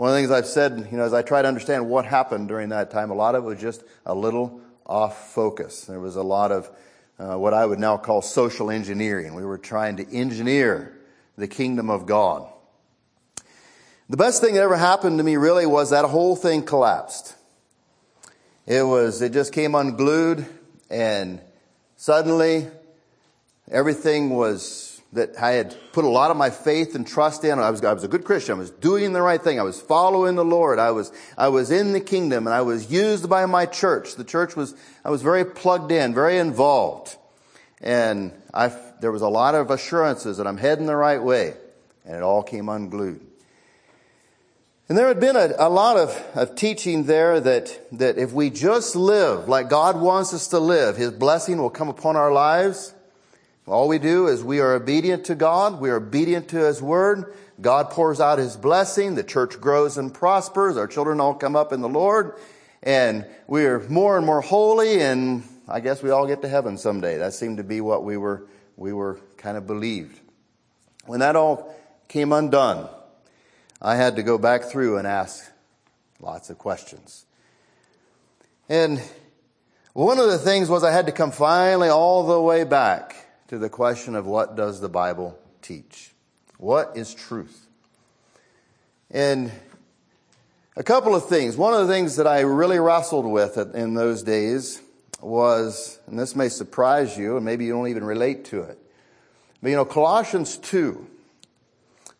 one 0.00 0.08
of 0.08 0.14
the 0.14 0.20
things 0.20 0.30
I've 0.30 0.46
said, 0.46 0.88
you 0.90 0.96
know, 0.96 1.04
as 1.04 1.12
I 1.12 1.20
try 1.20 1.42
to 1.42 1.48
understand 1.48 1.86
what 1.86 2.06
happened 2.06 2.48
during 2.48 2.70
that 2.70 2.90
time, 2.90 3.10
a 3.10 3.14
lot 3.14 3.34
of 3.34 3.44
it 3.44 3.46
was 3.46 3.60
just 3.60 3.84
a 4.06 4.14
little 4.14 4.62
off 4.86 5.34
focus. 5.34 5.84
There 5.84 6.00
was 6.00 6.16
a 6.16 6.22
lot 6.22 6.52
of 6.52 6.70
uh, 7.18 7.36
what 7.36 7.52
I 7.52 7.66
would 7.66 7.78
now 7.78 7.98
call 7.98 8.22
social 8.22 8.70
engineering. 8.70 9.34
We 9.34 9.44
were 9.44 9.58
trying 9.58 9.96
to 9.96 10.10
engineer 10.10 10.96
the 11.36 11.46
kingdom 11.46 11.90
of 11.90 12.06
God. 12.06 12.50
The 14.10 14.16
best 14.16 14.40
thing 14.40 14.54
that 14.54 14.62
ever 14.62 14.76
happened 14.76 15.18
to 15.18 15.24
me 15.24 15.36
really 15.36 15.66
was 15.66 15.90
that 15.90 16.04
whole 16.04 16.34
thing 16.34 16.64
collapsed. 16.64 17.36
It 18.66 18.82
was, 18.82 19.22
it 19.22 19.32
just 19.32 19.52
came 19.52 19.76
unglued 19.76 20.44
and 20.90 21.40
suddenly 21.96 22.66
everything 23.70 24.30
was 24.30 25.00
that 25.12 25.40
I 25.40 25.52
had 25.52 25.76
put 25.92 26.04
a 26.04 26.08
lot 26.08 26.32
of 26.32 26.36
my 26.36 26.50
faith 26.50 26.96
and 26.96 27.06
trust 27.06 27.44
in. 27.44 27.60
I 27.60 27.70
was, 27.70 27.84
I 27.84 27.92
was 27.92 28.02
a 28.02 28.08
good 28.08 28.24
Christian. 28.24 28.56
I 28.56 28.58
was 28.58 28.72
doing 28.72 29.12
the 29.12 29.22
right 29.22 29.40
thing. 29.40 29.60
I 29.60 29.62
was 29.62 29.80
following 29.80 30.34
the 30.34 30.44
Lord. 30.44 30.80
I 30.80 30.90
was, 30.90 31.12
I 31.38 31.46
was 31.46 31.70
in 31.70 31.92
the 31.92 32.00
kingdom 32.00 32.48
and 32.48 32.54
I 32.54 32.62
was 32.62 32.90
used 32.90 33.30
by 33.30 33.46
my 33.46 33.64
church. 33.64 34.16
The 34.16 34.24
church 34.24 34.56
was, 34.56 34.74
I 35.04 35.10
was 35.10 35.22
very 35.22 35.44
plugged 35.44 35.92
in, 35.92 36.14
very 36.14 36.36
involved. 36.38 37.16
And 37.80 38.32
I, 38.52 38.76
there 39.00 39.12
was 39.12 39.22
a 39.22 39.28
lot 39.28 39.54
of 39.54 39.70
assurances 39.70 40.38
that 40.38 40.48
I'm 40.48 40.56
heading 40.56 40.86
the 40.86 40.96
right 40.96 41.22
way. 41.22 41.54
And 42.04 42.16
it 42.16 42.22
all 42.24 42.42
came 42.42 42.68
unglued. 42.68 43.28
And 44.90 44.98
there 44.98 45.08
had 45.08 45.20
been 45.20 45.36
a, 45.36 45.54
a 45.56 45.70
lot 45.70 45.96
of, 45.96 46.10
of 46.34 46.54
teaching 46.54 47.04
there 47.04 47.40
that, 47.40 47.80
that 47.92 48.18
if 48.18 48.32
we 48.32 48.50
just 48.50 48.94
live 48.94 49.48
like 49.48 49.70
God 49.70 49.98
wants 49.98 50.34
us 50.34 50.48
to 50.48 50.58
live, 50.58 50.98
His 50.98 51.12
blessing 51.12 51.56
will 51.56 51.70
come 51.70 51.88
upon 51.88 52.16
our 52.16 52.30
lives 52.30 52.92
all 53.70 53.86
we 53.86 54.00
do 54.00 54.26
is 54.26 54.42
we 54.42 54.58
are 54.58 54.74
obedient 54.74 55.26
to 55.26 55.36
God. 55.36 55.80
We 55.80 55.90
are 55.90 55.96
obedient 55.96 56.48
to 56.48 56.58
His 56.58 56.82
Word. 56.82 57.32
God 57.60 57.90
pours 57.90 58.20
out 58.20 58.40
His 58.40 58.56
blessing. 58.56 59.14
The 59.14 59.22
church 59.22 59.60
grows 59.60 59.96
and 59.96 60.12
prospers. 60.12 60.76
Our 60.76 60.88
children 60.88 61.20
all 61.20 61.34
come 61.34 61.54
up 61.54 61.72
in 61.72 61.80
the 61.80 61.88
Lord. 61.88 62.34
And 62.82 63.26
we 63.46 63.66
are 63.66 63.78
more 63.88 64.16
and 64.16 64.26
more 64.26 64.40
holy. 64.40 65.00
And 65.00 65.44
I 65.68 65.78
guess 65.78 66.02
we 66.02 66.10
all 66.10 66.26
get 66.26 66.42
to 66.42 66.48
heaven 66.48 66.76
someday. 66.78 67.18
That 67.18 67.32
seemed 67.32 67.58
to 67.58 67.64
be 67.64 67.80
what 67.80 68.02
we 68.02 68.16
were, 68.16 68.48
we 68.76 68.92
were 68.92 69.20
kind 69.36 69.56
of 69.56 69.68
believed. 69.68 70.18
When 71.06 71.20
that 71.20 71.36
all 71.36 71.72
came 72.08 72.32
undone, 72.32 72.88
I 73.82 73.96
had 73.96 74.16
to 74.16 74.22
go 74.22 74.36
back 74.36 74.64
through 74.64 74.98
and 74.98 75.06
ask 75.06 75.50
lots 76.20 76.50
of 76.50 76.58
questions. 76.58 77.24
And 78.68 79.00
one 79.94 80.18
of 80.18 80.26
the 80.26 80.38
things 80.38 80.68
was 80.68 80.84
I 80.84 80.92
had 80.92 81.06
to 81.06 81.12
come 81.12 81.30
finally 81.30 81.88
all 81.88 82.26
the 82.26 82.40
way 82.40 82.64
back 82.64 83.16
to 83.48 83.58
the 83.58 83.70
question 83.70 84.14
of 84.14 84.26
what 84.26 84.54
does 84.54 84.80
the 84.80 84.88
Bible 84.88 85.38
teach? 85.62 86.12
What 86.58 86.92
is 86.94 87.14
truth? 87.14 87.66
And 89.10 89.50
a 90.76 90.82
couple 90.82 91.14
of 91.14 91.26
things. 91.26 91.56
One 91.56 91.72
of 91.72 91.86
the 91.88 91.92
things 91.92 92.16
that 92.16 92.26
I 92.26 92.40
really 92.40 92.78
wrestled 92.78 93.24
with 93.24 93.56
in 93.74 93.94
those 93.94 94.22
days 94.22 94.80
was, 95.22 95.98
and 96.06 96.18
this 96.18 96.36
may 96.36 96.48
surprise 96.48 97.16
you, 97.16 97.36
and 97.36 97.44
maybe 97.44 97.64
you 97.64 97.72
don't 97.72 97.88
even 97.88 98.04
relate 98.04 98.44
to 98.46 98.62
it, 98.62 98.78
but 99.62 99.70
you 99.70 99.76
know, 99.76 99.84
Colossians 99.84 100.58
2 100.58 101.06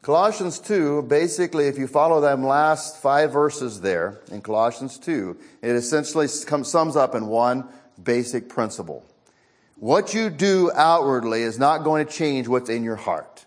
Colossians 0.03 0.59
2, 0.61 1.03
basically, 1.03 1.66
if 1.66 1.76
you 1.76 1.86
follow 1.86 2.22
them 2.22 2.42
last 2.42 2.96
five 3.03 3.32
verses 3.32 3.82
there 3.82 4.18
in 4.30 4.40
Colossians 4.40 4.96
2, 4.98 5.36
it 5.61 5.76
essentially 5.76 6.26
sums 6.26 6.96
up 6.96 7.14
in 7.14 7.26
one 7.26 7.68
basic 8.03 8.48
principle. 8.48 9.05
What 9.76 10.14
you 10.14 10.30
do 10.30 10.70
outwardly 10.74 11.42
is 11.42 11.59
not 11.59 11.84
going 11.84 12.07
to 12.07 12.11
change 12.11 12.48
what's 12.48 12.70
in 12.70 12.82
your 12.82 12.96
heart. 12.96 13.44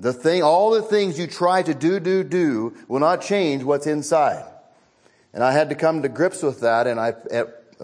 The 0.00 0.14
thing, 0.14 0.42
all 0.42 0.70
the 0.70 0.80
things 0.80 1.18
you 1.18 1.26
try 1.26 1.62
to 1.62 1.74
do, 1.74 2.00
do, 2.00 2.24
do 2.24 2.74
will 2.88 3.00
not 3.00 3.20
change 3.20 3.62
what's 3.62 3.86
inside. 3.86 4.44
And 5.34 5.44
I 5.44 5.52
had 5.52 5.68
to 5.68 5.74
come 5.74 6.00
to 6.00 6.08
grips 6.08 6.42
with 6.42 6.60
that, 6.60 6.86
and 6.86 6.98
I, 6.98 7.12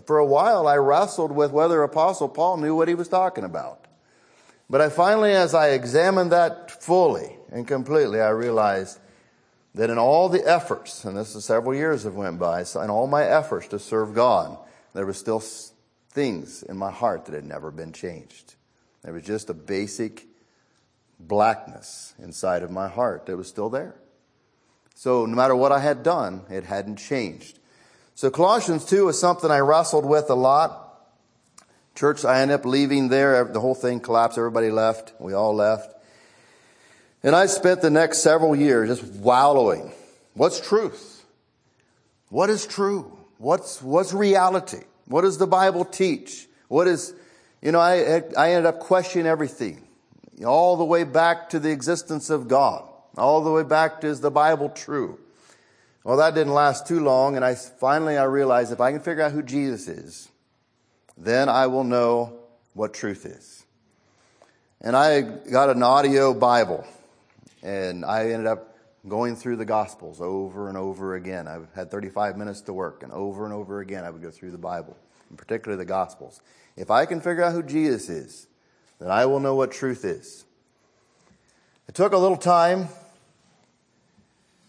for 0.06 0.16
a 0.16 0.26
while, 0.26 0.66
I 0.66 0.76
wrestled 0.76 1.32
with 1.32 1.52
whether 1.52 1.82
Apostle 1.82 2.30
Paul 2.30 2.56
knew 2.56 2.74
what 2.74 2.88
he 2.88 2.94
was 2.94 3.08
talking 3.08 3.44
about. 3.44 3.86
But 4.70 4.80
I 4.80 4.88
finally, 4.88 5.32
as 5.32 5.52
I 5.52 5.68
examined 5.70 6.32
that 6.32 6.70
fully 6.70 7.36
and 7.52 7.68
completely, 7.68 8.20
I 8.20 8.30
realized 8.30 8.98
that 9.74 9.90
in 9.90 9.98
all 9.98 10.28
the 10.28 10.46
efforts, 10.46 11.04
and 11.04 11.16
this 11.16 11.34
is 11.34 11.44
several 11.44 11.74
years 11.74 12.04
have 12.04 12.14
went 12.14 12.38
by, 12.38 12.64
so 12.64 12.80
in 12.80 12.90
all 12.90 13.06
my 13.06 13.24
efforts 13.24 13.68
to 13.68 13.78
serve 13.78 14.14
God, 14.14 14.56
there 14.94 15.06
were 15.06 15.12
still 15.12 15.42
things 16.10 16.62
in 16.62 16.76
my 16.76 16.90
heart 16.90 17.26
that 17.26 17.34
had 17.34 17.44
never 17.44 17.70
been 17.70 17.92
changed. 17.92 18.54
There 19.02 19.12
was 19.12 19.24
just 19.24 19.50
a 19.50 19.54
basic 19.54 20.26
blackness 21.20 22.14
inside 22.18 22.62
of 22.62 22.70
my 22.70 22.88
heart 22.88 23.26
that 23.26 23.36
was 23.36 23.48
still 23.48 23.68
there. 23.68 23.94
So 24.94 25.26
no 25.26 25.34
matter 25.34 25.56
what 25.56 25.72
I 25.72 25.80
had 25.80 26.02
done, 26.02 26.42
it 26.50 26.64
hadn't 26.64 26.96
changed. 26.96 27.58
So 28.14 28.30
Colossians 28.30 28.84
2 28.84 29.08
is 29.08 29.18
something 29.18 29.50
I 29.50 29.58
wrestled 29.58 30.04
with 30.04 30.30
a 30.30 30.34
lot. 30.34 30.78
Church, 31.94 32.24
I 32.24 32.40
ended 32.40 32.60
up 32.60 32.66
leaving 32.66 33.08
there. 33.08 33.44
The 33.44 33.60
whole 33.60 33.74
thing 33.74 34.00
collapsed. 34.00 34.38
Everybody 34.38 34.70
left. 34.70 35.12
We 35.18 35.32
all 35.32 35.54
left. 35.54 35.94
And 37.22 37.36
I 37.36 37.46
spent 37.46 37.82
the 37.82 37.90
next 37.90 38.18
several 38.18 38.56
years 38.56 39.00
just 39.00 39.12
wallowing. 39.14 39.92
What's 40.34 40.60
truth? 40.60 41.24
What 42.30 42.50
is 42.50 42.66
true? 42.66 43.18
What's, 43.38 43.82
what's 43.82 44.12
reality? 44.12 44.82
What 45.06 45.22
does 45.22 45.38
the 45.38 45.46
Bible 45.46 45.84
teach? 45.84 46.48
What 46.68 46.88
is, 46.88 47.14
you 47.60 47.72
know, 47.72 47.80
I, 47.80 48.22
I 48.36 48.52
ended 48.52 48.66
up 48.66 48.80
questioning 48.80 49.26
everything. 49.26 49.86
All 50.44 50.76
the 50.76 50.84
way 50.84 51.04
back 51.04 51.50
to 51.50 51.58
the 51.58 51.70
existence 51.70 52.30
of 52.30 52.48
God. 52.48 52.88
All 53.16 53.44
the 53.44 53.52
way 53.52 53.62
back 53.62 54.00
to 54.00 54.06
is 54.06 54.20
the 54.20 54.30
Bible 54.30 54.70
true? 54.70 55.18
Well, 56.04 56.16
that 56.16 56.34
didn't 56.34 56.54
last 56.54 56.86
too 56.88 56.98
long, 56.98 57.36
and 57.36 57.44
I 57.44 57.54
finally 57.54 58.16
I 58.16 58.24
realized 58.24 58.72
if 58.72 58.80
I 58.80 58.90
can 58.90 59.00
figure 59.00 59.22
out 59.22 59.32
who 59.32 59.42
Jesus 59.42 59.86
is, 59.86 60.28
then 61.16 61.48
I 61.48 61.68
will 61.68 61.84
know 61.84 62.40
what 62.74 62.94
truth 62.94 63.24
is. 63.24 63.64
And 64.80 64.96
I 64.96 65.20
got 65.20 65.70
an 65.70 65.82
audio 65.82 66.34
Bible, 66.34 66.84
and 67.62 68.04
I 68.04 68.30
ended 68.30 68.46
up 68.46 68.76
going 69.08 69.36
through 69.36 69.56
the 69.56 69.64
Gospels 69.64 70.20
over 70.20 70.68
and 70.68 70.76
over 70.76 71.14
again. 71.14 71.48
I 71.48 71.58
had 71.74 71.90
35 71.90 72.36
minutes 72.36 72.60
to 72.62 72.72
work, 72.72 73.02
and 73.02 73.12
over 73.12 73.44
and 73.44 73.52
over 73.52 73.80
again 73.80 74.04
I 74.04 74.10
would 74.10 74.22
go 74.22 74.30
through 74.30 74.52
the 74.52 74.58
Bible, 74.58 74.96
and 75.28 75.38
particularly 75.38 75.82
the 75.82 75.88
Gospels. 75.88 76.40
If 76.76 76.90
I 76.90 77.06
can 77.06 77.20
figure 77.20 77.42
out 77.42 77.52
who 77.52 77.62
Jesus 77.62 78.08
is, 78.08 78.46
then 78.98 79.10
I 79.10 79.26
will 79.26 79.40
know 79.40 79.54
what 79.54 79.72
truth 79.72 80.04
is. 80.04 80.44
It 81.88 81.94
took 81.94 82.12
a 82.12 82.18
little 82.18 82.36
time, 82.36 82.88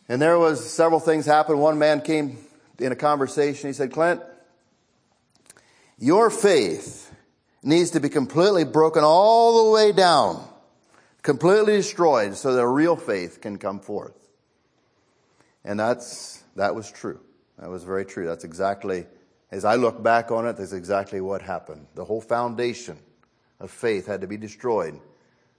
and 0.09 0.21
there 0.21 0.37
was 0.39 0.67
several 0.69 0.99
things 0.99 1.25
happened. 1.25 1.59
One 1.59 1.79
man 1.79 2.01
came 2.01 2.37
in 2.79 2.91
a 2.91 2.95
conversation. 2.95 3.69
He 3.69 3.73
said, 3.73 3.91
Clint, 3.91 4.21
your 5.97 6.29
faith 6.29 7.13
needs 7.61 7.91
to 7.91 7.99
be 7.99 8.09
completely 8.09 8.65
broken 8.65 9.03
all 9.03 9.65
the 9.65 9.71
way 9.71 9.91
down, 9.91 10.45
completely 11.23 11.77
destroyed 11.77 12.35
so 12.35 12.53
that 12.53 12.67
real 12.67 12.95
faith 12.95 13.41
can 13.41 13.57
come 13.57 13.79
forth. 13.79 14.13
And 15.63 15.79
that's, 15.79 16.43
that 16.57 16.75
was 16.75 16.91
true. 16.91 17.19
That 17.57 17.69
was 17.69 17.83
very 17.83 18.05
true. 18.05 18.25
That's 18.25 18.43
exactly, 18.43 19.07
as 19.49 19.63
I 19.63 19.75
look 19.75 20.03
back 20.03 20.31
on 20.31 20.45
it, 20.45 20.57
that's 20.57 20.73
exactly 20.73 21.21
what 21.21 21.41
happened. 21.41 21.87
The 21.95 22.03
whole 22.03 22.21
foundation 22.21 22.97
of 23.59 23.71
faith 23.71 24.05
had 24.05 24.21
to 24.21 24.27
be 24.27 24.37
destroyed 24.37 24.99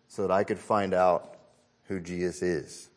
so 0.09 0.23
that 0.23 0.31
I 0.31 0.45
could 0.45 0.59
find 0.59 0.93
out 0.93 1.39
who 1.85 1.99
Jesus 1.99 2.43
is. 2.43 2.91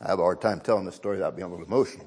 I 0.00 0.08
have 0.08 0.18
a 0.18 0.22
hard 0.22 0.42
time 0.42 0.60
telling 0.60 0.84
this 0.84 0.96
story 0.96 1.16
without 1.16 1.34
being 1.34 1.48
a 1.48 1.50
little 1.50 1.64
emotional. 1.64 2.06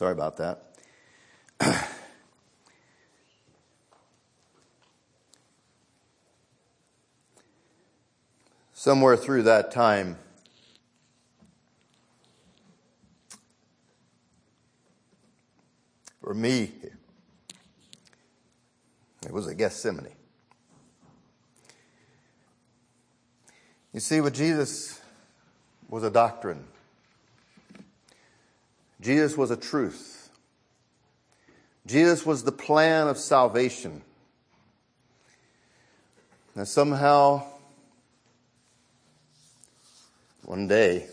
Sorry 0.00 0.12
about 0.12 0.38
that. 0.38 0.64
Somewhere 8.72 9.14
through 9.18 9.42
that 9.42 9.70
time, 9.70 10.16
for 16.22 16.32
me, 16.32 16.72
it 19.26 19.30
was 19.30 19.46
a 19.48 19.54
Gethsemane. 19.54 20.06
You 23.92 24.00
see, 24.00 24.22
with 24.22 24.34
Jesus 24.34 24.98
was 25.90 26.04
a 26.04 26.10
doctrine. 26.10 26.64
Jesus 29.00 29.36
was 29.36 29.50
a 29.50 29.56
truth. 29.56 30.30
Jesus 31.86 32.26
was 32.26 32.44
the 32.44 32.52
plan 32.52 33.08
of 33.08 33.16
salvation. 33.16 34.02
And 36.54 36.68
somehow, 36.68 37.42
one 40.44 40.68
day, 40.68 41.06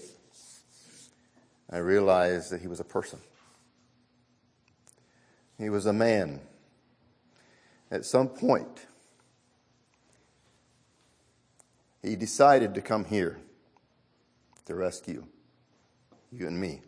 I 1.70 1.78
realized 1.78 2.52
that 2.52 2.62
he 2.62 2.68
was 2.68 2.80
a 2.80 2.84
person. 2.84 3.20
He 5.58 5.70
was 5.70 5.86
a 5.86 5.94
man. 5.94 6.42
At 7.90 8.06
some 8.06 8.28
point, 8.28 8.86
he 12.04 12.16
decided 12.16 12.76
to 12.76 12.82
come 12.82 13.06
here 13.06 13.38
to 14.66 14.76
rescue 14.76 15.26
you 16.32 16.48
and 16.48 16.60
me. 16.60 16.82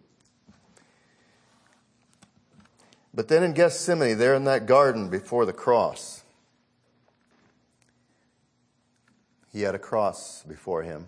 But 3.19 3.27
then 3.27 3.43
in 3.43 3.51
Gethsemane, 3.51 4.17
there 4.17 4.33
in 4.33 4.45
that 4.45 4.65
garden 4.65 5.09
before 5.09 5.45
the 5.45 5.51
cross, 5.51 6.23
he 9.51 9.63
had 9.63 9.75
a 9.75 9.77
cross 9.77 10.45
before 10.47 10.83
him, 10.83 11.07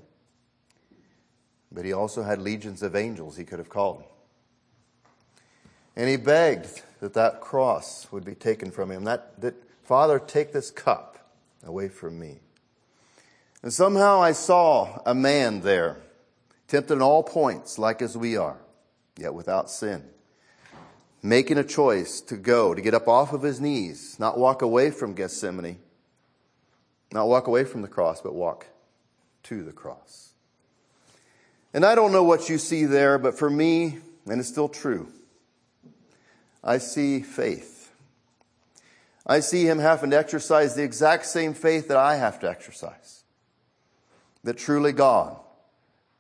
but 1.72 1.86
he 1.86 1.93
also 1.93 2.24
had 2.24 2.41
legions 2.41 2.84
of 2.84 2.97
angels 2.97 3.38
he 3.38 3.45
could 3.45 3.59
have 3.59 3.70
called. 3.70 4.03
And 5.95 6.09
he 6.09 6.18
begged 6.18 6.82
that 6.99 7.14
that 7.14 7.39
cross 7.39 8.12
would 8.12 8.26
be 8.26 8.36
taken 8.36 8.72
from 8.72 8.91
him, 8.91 9.05
that, 9.05 9.39
that 9.39 9.55
Father, 9.82 10.20
take 10.20 10.51
this 10.51 10.70
cup 10.70 11.34
away 11.64 11.88
from 11.88 12.20
me. 12.20 12.39
And 13.64 13.72
somehow 13.72 14.22
I 14.22 14.34
saw 14.34 15.01
a 15.05 15.16
man 15.16 15.62
there, 15.62 16.01
tempted 16.68 16.95
in 16.95 17.01
all 17.01 17.24
points, 17.24 17.80
like 17.80 18.01
as 18.01 18.18
we 18.18 18.36
are, 18.36 18.57
yet 19.18 19.34
without 19.34 19.70
sin, 19.70 20.09
making 21.24 21.57
a 21.57 21.63
choice 21.63 22.22
to 22.22 22.36
go, 22.36 22.74
to 22.74 22.82
get 22.82 22.93
up 22.93 23.07
off 23.07 23.34
of 23.34 23.43
his 23.43 23.61
knees, 23.61 24.17
not 24.19 24.38
walk 24.38 24.61
away 24.61 24.91
from 24.91 25.13
Gethsemane, 25.13 25.78
not 27.11 27.28
walk 27.28 27.47
away 27.47 27.63
from 27.63 27.82
the 27.82 27.88
cross, 27.88 28.22
but 28.22 28.34
walk 28.34 28.67
to 29.43 29.63
the 29.63 29.72
cross. 29.72 30.34
And 31.74 31.86
I 31.86 31.95
don't 31.95 32.11
know 32.11 32.24
what 32.24 32.49
you 32.49 32.57
see 32.57 32.86
there, 32.86 33.17
but 33.17 33.38
for 33.38 33.49
me, 33.49 33.99
and 34.26 34.39
it's 34.39 34.49
still 34.49 34.69
true, 34.69 35.07
I 36.63 36.78
see 36.78 37.22
faith. 37.22 37.91
I 39.26 39.39
see 39.39 39.67
him 39.67 39.80
having 39.80 40.09
to 40.11 40.17
exercise 40.17 40.76
the 40.76 40.84
exact 40.84 41.26
same 41.26 41.53
faith 41.53 41.88
that 41.88 41.97
I 41.97 42.15
have 42.15 42.39
to 42.39 42.49
exercise 42.49 43.24
that 44.43 44.57
truly 44.57 44.91
God 44.91 45.38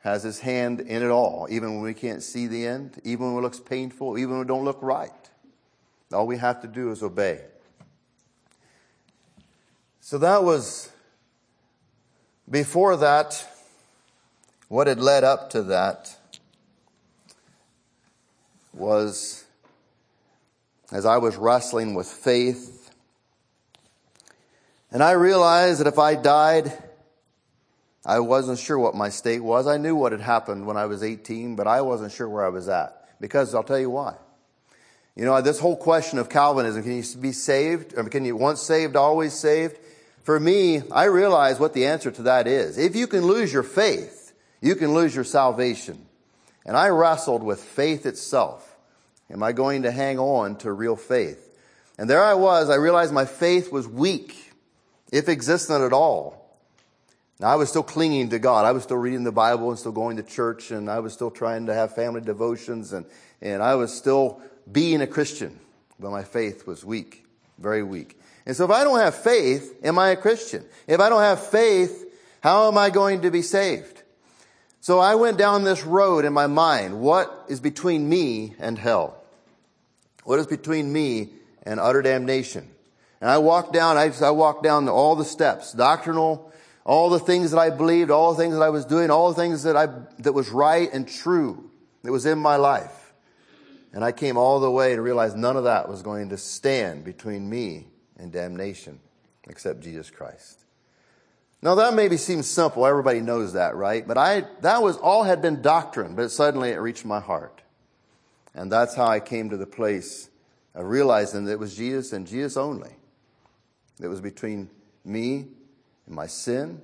has 0.01 0.23
his 0.23 0.39
hand 0.39 0.79
in 0.79 1.03
it 1.03 1.09
all, 1.09 1.47
even 1.49 1.75
when 1.75 1.83
we 1.83 1.93
can't 1.93 2.23
see 2.23 2.47
the 2.47 2.65
end, 2.65 2.99
even 3.03 3.27
when 3.27 3.37
it 3.37 3.41
looks 3.41 3.59
painful, 3.59 4.17
even 4.17 4.33
when 4.33 4.41
it 4.41 4.47
don't 4.47 4.65
look 4.65 4.79
right. 4.81 5.11
All 6.11 6.27
we 6.27 6.37
have 6.37 6.61
to 6.61 6.67
do 6.67 6.91
is 6.91 7.03
obey. 7.03 7.41
So 9.99 10.17
that 10.17 10.43
was 10.43 10.91
before 12.49 12.97
that, 12.97 13.47
what 14.67 14.87
had 14.87 14.99
led 14.99 15.23
up 15.23 15.51
to 15.51 15.63
that 15.63 16.17
was 18.73 19.45
as 20.91 21.05
I 21.05 21.17
was 21.17 21.37
wrestling 21.37 21.93
with 21.93 22.07
faith, 22.07 22.91
and 24.91 25.01
I 25.01 25.11
realized 25.11 25.79
that 25.79 25.87
if 25.87 25.97
I 25.97 26.15
died, 26.15 26.73
I 28.05 28.19
wasn't 28.19 28.59
sure 28.59 28.79
what 28.79 28.95
my 28.95 29.09
state 29.09 29.41
was. 29.41 29.67
I 29.67 29.77
knew 29.77 29.95
what 29.95 30.11
had 30.11 30.21
happened 30.21 30.65
when 30.65 30.77
I 30.77 30.85
was 30.85 31.03
18, 31.03 31.55
but 31.55 31.67
I 31.67 31.81
wasn't 31.81 32.11
sure 32.11 32.27
where 32.27 32.45
I 32.45 32.49
was 32.49 32.67
at. 32.67 32.97
Because 33.19 33.53
I'll 33.53 33.63
tell 33.63 33.79
you 33.79 33.91
why. 33.91 34.15
You 35.15 35.25
know, 35.25 35.39
this 35.41 35.59
whole 35.59 35.75
question 35.75 36.17
of 36.17 36.29
Calvinism, 36.29 36.83
can 36.83 36.93
you 36.93 37.03
be 37.19 37.31
saved? 37.31 37.93
Or 37.95 38.03
can 38.05 38.25
you 38.25 38.35
once 38.35 38.61
saved, 38.61 38.95
always 38.95 39.33
saved? 39.33 39.77
For 40.23 40.39
me, 40.39 40.81
I 40.91 41.05
realize 41.05 41.59
what 41.59 41.73
the 41.73 41.85
answer 41.85 42.11
to 42.11 42.23
that 42.23 42.47
is. 42.47 42.77
If 42.77 42.95
you 42.95 43.07
can 43.07 43.25
lose 43.25 43.51
your 43.51 43.63
faith, 43.63 44.33
you 44.61 44.75
can 44.75 44.93
lose 44.93 45.13
your 45.13 45.23
salvation. 45.23 46.05
And 46.65 46.77
I 46.77 46.89
wrestled 46.89 47.43
with 47.43 47.61
faith 47.61 48.05
itself. 48.05 48.75
Am 49.29 49.43
I 49.43 49.51
going 49.51 49.83
to 49.83 49.91
hang 49.91 50.19
on 50.19 50.55
to 50.57 50.71
real 50.71 50.95
faith? 50.95 51.49
And 51.97 52.09
there 52.09 52.23
I 52.23 52.33
was, 52.33 52.69
I 52.69 52.75
realized 52.75 53.13
my 53.13 53.25
faith 53.25 53.71
was 53.71 53.87
weak, 53.87 54.53
if 55.11 55.29
existent 55.29 55.83
at 55.83 55.93
all. 55.93 56.40
Now, 57.41 57.47
I 57.47 57.55
was 57.55 57.69
still 57.69 57.81
clinging 57.81 58.29
to 58.29 58.37
God. 58.37 58.65
I 58.65 58.71
was 58.71 58.83
still 58.83 58.97
reading 58.97 59.23
the 59.23 59.31
Bible 59.31 59.71
and 59.71 59.79
still 59.79 59.91
going 59.91 60.17
to 60.17 60.23
church, 60.23 60.69
and 60.69 60.87
I 60.87 60.99
was 60.99 61.11
still 61.11 61.31
trying 61.31 61.65
to 61.65 61.73
have 61.73 61.95
family 61.95 62.21
devotions, 62.21 62.93
and, 62.93 63.03
and 63.41 63.63
I 63.63 63.73
was 63.73 63.91
still 63.91 64.43
being 64.71 65.01
a 65.01 65.07
Christian, 65.07 65.59
but 65.99 66.11
my 66.11 66.23
faith 66.23 66.67
was 66.67 66.85
weak, 66.85 67.25
very 67.57 67.81
weak. 67.81 68.19
And 68.45 68.55
so 68.55 68.63
if 68.65 68.69
I 68.69 68.83
don't 68.83 68.99
have 68.99 69.15
faith, 69.15 69.75
am 69.83 69.97
I 69.97 70.09
a 70.09 70.15
Christian? 70.15 70.63
If 70.85 70.99
I 70.99 71.09
don't 71.09 71.23
have 71.23 71.43
faith, 71.43 72.13
how 72.41 72.67
am 72.67 72.77
I 72.77 72.91
going 72.91 73.23
to 73.23 73.31
be 73.31 73.41
saved? 73.41 74.03
So 74.79 74.99
I 74.99 75.15
went 75.15 75.39
down 75.39 75.63
this 75.63 75.83
road 75.83 76.25
in 76.25 76.33
my 76.33 76.45
mind. 76.45 77.01
What 77.01 77.45
is 77.49 77.59
between 77.59 78.07
me 78.07 78.53
and 78.59 78.77
hell? 78.77 79.19
What 80.25 80.37
is 80.37 80.45
between 80.45 80.93
me 80.93 81.29
and 81.63 81.79
utter 81.79 82.03
damnation? 82.03 82.69
And 83.19 83.31
I 83.31 83.39
walked 83.39 83.73
down, 83.73 83.97
I, 83.97 84.11
I 84.21 84.29
walked 84.29 84.61
down 84.61 84.87
all 84.87 85.15
the 85.15 85.25
steps, 85.25 85.73
doctrinal, 85.73 86.50
all 86.83 87.09
the 87.09 87.19
things 87.19 87.51
that 87.51 87.59
I 87.59 87.69
believed, 87.69 88.11
all 88.11 88.33
the 88.33 88.41
things 88.41 88.55
that 88.55 88.61
I 88.61 88.69
was 88.69 88.85
doing, 88.85 89.09
all 89.09 89.29
the 89.29 89.41
things 89.41 89.63
that 89.63 89.75
I, 89.75 89.87
that 90.19 90.33
was 90.33 90.49
right 90.49 90.89
and 90.91 91.07
true, 91.07 91.69
that 92.03 92.11
was 92.11 92.25
in 92.25 92.39
my 92.39 92.55
life. 92.55 93.13
And 93.93 94.03
I 94.03 94.11
came 94.11 94.37
all 94.37 94.59
the 94.59 94.71
way 94.71 94.95
to 94.95 95.01
realize 95.01 95.35
none 95.35 95.57
of 95.57 95.65
that 95.65 95.89
was 95.89 96.01
going 96.01 96.29
to 96.29 96.37
stand 96.37 97.03
between 97.03 97.49
me 97.49 97.87
and 98.17 98.31
damnation 98.31 98.99
except 99.47 99.81
Jesus 99.81 100.09
Christ. 100.09 100.59
Now 101.61 101.75
that 101.75 101.93
maybe 101.93 102.17
seems 102.17 102.47
simple. 102.47 102.87
Everybody 102.87 103.21
knows 103.21 103.53
that, 103.53 103.75
right? 103.75 104.07
But 104.07 104.17
I, 104.17 104.45
that 104.61 104.81
was 104.81 104.97
all 104.97 105.23
had 105.23 105.41
been 105.41 105.61
doctrine, 105.61 106.15
but 106.15 106.31
suddenly 106.31 106.69
it 106.69 106.77
reached 106.77 107.05
my 107.05 107.19
heart. 107.19 107.61
And 108.55 108.71
that's 108.71 108.95
how 108.95 109.05
I 109.05 109.19
came 109.19 109.49
to 109.51 109.57
the 109.57 109.67
place 109.67 110.29
of 110.73 110.85
realizing 110.85 111.45
that 111.45 111.53
it 111.53 111.59
was 111.59 111.75
Jesus 111.75 112.13
and 112.13 112.25
Jesus 112.25 112.57
only. 112.57 112.95
It 114.01 114.07
was 114.07 114.21
between 114.21 114.69
me 115.05 115.47
my 116.11 116.27
sin, 116.27 116.81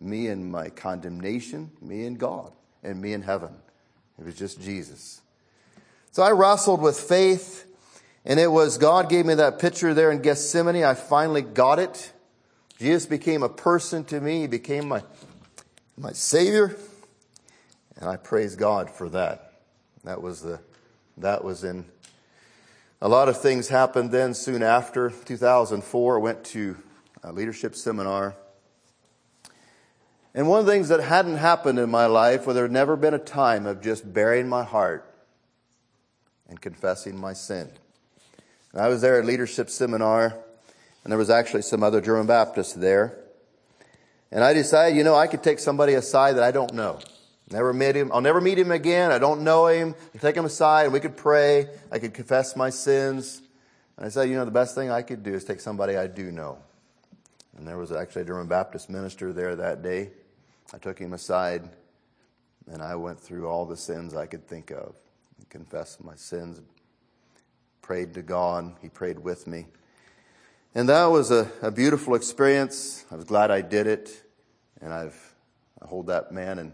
me 0.00 0.28
and 0.28 0.50
my 0.50 0.68
condemnation, 0.68 1.70
me 1.80 2.06
and 2.06 2.18
God, 2.18 2.52
and 2.82 3.00
me 3.00 3.12
and 3.12 3.24
heaven. 3.24 3.54
It 4.18 4.26
was 4.26 4.34
just 4.34 4.60
Jesus. 4.60 5.20
So 6.10 6.22
I 6.22 6.30
wrestled 6.30 6.80
with 6.80 6.98
faith 6.98 7.66
and 8.24 8.38
it 8.38 8.50
was 8.50 8.78
God 8.78 9.08
gave 9.08 9.24
me 9.26 9.34
that 9.34 9.58
picture 9.58 9.94
there 9.94 10.10
in 10.10 10.20
Gethsemane. 10.20 10.84
I 10.84 10.94
finally 10.94 11.42
got 11.42 11.78
it. 11.78 12.12
Jesus 12.78 13.06
became 13.06 13.42
a 13.42 13.48
person 13.48 14.04
to 14.04 14.20
me. 14.20 14.42
He 14.42 14.46
became 14.46 14.88
my, 14.88 15.02
my 15.96 16.12
Savior. 16.12 16.76
And 17.96 18.08
I 18.08 18.16
praise 18.16 18.54
God 18.54 18.90
for 18.90 19.08
that. 19.10 19.60
That 20.04 20.22
was 20.22 20.42
the, 20.42 20.60
that 21.16 21.42
was 21.42 21.64
in, 21.64 21.84
a 23.00 23.08
lot 23.08 23.28
of 23.28 23.40
things 23.40 23.68
happened 23.68 24.10
then 24.10 24.34
soon 24.34 24.62
after 24.62 25.10
2004. 25.10 26.16
I 26.16 26.20
went 26.20 26.44
to 26.44 26.76
a 27.22 27.32
leadership 27.32 27.74
seminar. 27.74 28.36
And 30.34 30.48
one 30.48 30.60
of 30.60 30.66
the 30.66 30.72
things 30.72 30.88
that 30.88 31.00
hadn't 31.00 31.36
happened 31.36 31.78
in 31.78 31.90
my 31.90 32.06
life, 32.06 32.46
where 32.46 32.54
there 32.54 32.64
had 32.64 32.72
never 32.72 32.96
been 32.96 33.14
a 33.14 33.18
time 33.18 33.66
of 33.66 33.80
just 33.80 34.12
burying 34.12 34.48
my 34.48 34.62
heart 34.62 35.04
and 36.48 36.60
confessing 36.60 37.18
my 37.18 37.32
sin. 37.32 37.70
And 38.72 38.80
I 38.80 38.88
was 38.88 39.00
there 39.00 39.18
at 39.18 39.24
leadership 39.24 39.70
seminar, 39.70 40.36
and 41.02 41.10
there 41.10 41.18
was 41.18 41.30
actually 41.30 41.62
some 41.62 41.82
other 41.82 42.00
German 42.00 42.26
Baptists 42.26 42.74
there. 42.74 43.18
And 44.30 44.44
I 44.44 44.52
decided, 44.52 44.96
you 44.96 45.04
know, 45.04 45.14
I 45.14 45.26
could 45.26 45.42
take 45.42 45.58
somebody 45.58 45.94
aside 45.94 46.34
that 46.34 46.44
I 46.44 46.50
don't 46.50 46.74
know. 46.74 46.98
Never 47.50 47.72
met 47.72 47.96
him. 47.96 48.10
I'll 48.12 48.20
never 48.20 48.42
meet 48.42 48.58
him 48.58 48.70
again. 48.70 49.10
I 49.10 49.18
don't 49.18 49.42
know 49.42 49.68
him. 49.68 49.94
I 50.14 50.18
take 50.18 50.36
him 50.36 50.44
aside 50.44 50.84
and 50.84 50.92
we 50.92 51.00
could 51.00 51.16
pray. 51.16 51.68
I 51.90 51.98
could 51.98 52.12
confess 52.12 52.54
my 52.54 52.68
sins. 52.68 53.40
And 53.96 54.04
I 54.04 54.10
said, 54.10 54.28
you 54.28 54.34
know, 54.34 54.44
the 54.44 54.50
best 54.50 54.74
thing 54.74 54.90
I 54.90 55.00
could 55.00 55.22
do 55.22 55.32
is 55.32 55.44
take 55.44 55.60
somebody 55.60 55.96
I 55.96 56.08
do 56.08 56.30
know. 56.30 56.58
And 57.58 57.66
there 57.66 57.76
was 57.76 57.90
actually 57.90 58.22
a 58.22 58.24
German 58.24 58.46
Baptist 58.46 58.88
minister 58.88 59.32
there 59.32 59.56
that 59.56 59.82
day. 59.82 60.10
I 60.72 60.78
took 60.78 60.96
him 60.96 61.12
aside 61.12 61.68
and 62.70 62.80
I 62.80 62.94
went 62.94 63.18
through 63.18 63.48
all 63.48 63.66
the 63.66 63.76
sins 63.76 64.14
I 64.14 64.26
could 64.26 64.46
think 64.46 64.70
of 64.70 64.94
and 65.36 65.48
confessed 65.50 66.04
my 66.04 66.14
sins, 66.14 66.60
prayed 67.82 68.14
to 68.14 68.22
God. 68.22 68.76
He 68.80 68.88
prayed 68.88 69.18
with 69.18 69.48
me. 69.48 69.66
And 70.72 70.88
that 70.88 71.06
was 71.06 71.32
a, 71.32 71.50
a 71.60 71.72
beautiful 71.72 72.14
experience. 72.14 73.04
I 73.10 73.16
was 73.16 73.24
glad 73.24 73.50
I 73.50 73.62
did 73.62 73.88
it. 73.88 74.22
And 74.80 74.92
I've, 74.92 75.34
I 75.82 75.86
hold 75.86 76.06
that 76.06 76.30
man 76.30 76.60
in, 76.60 76.72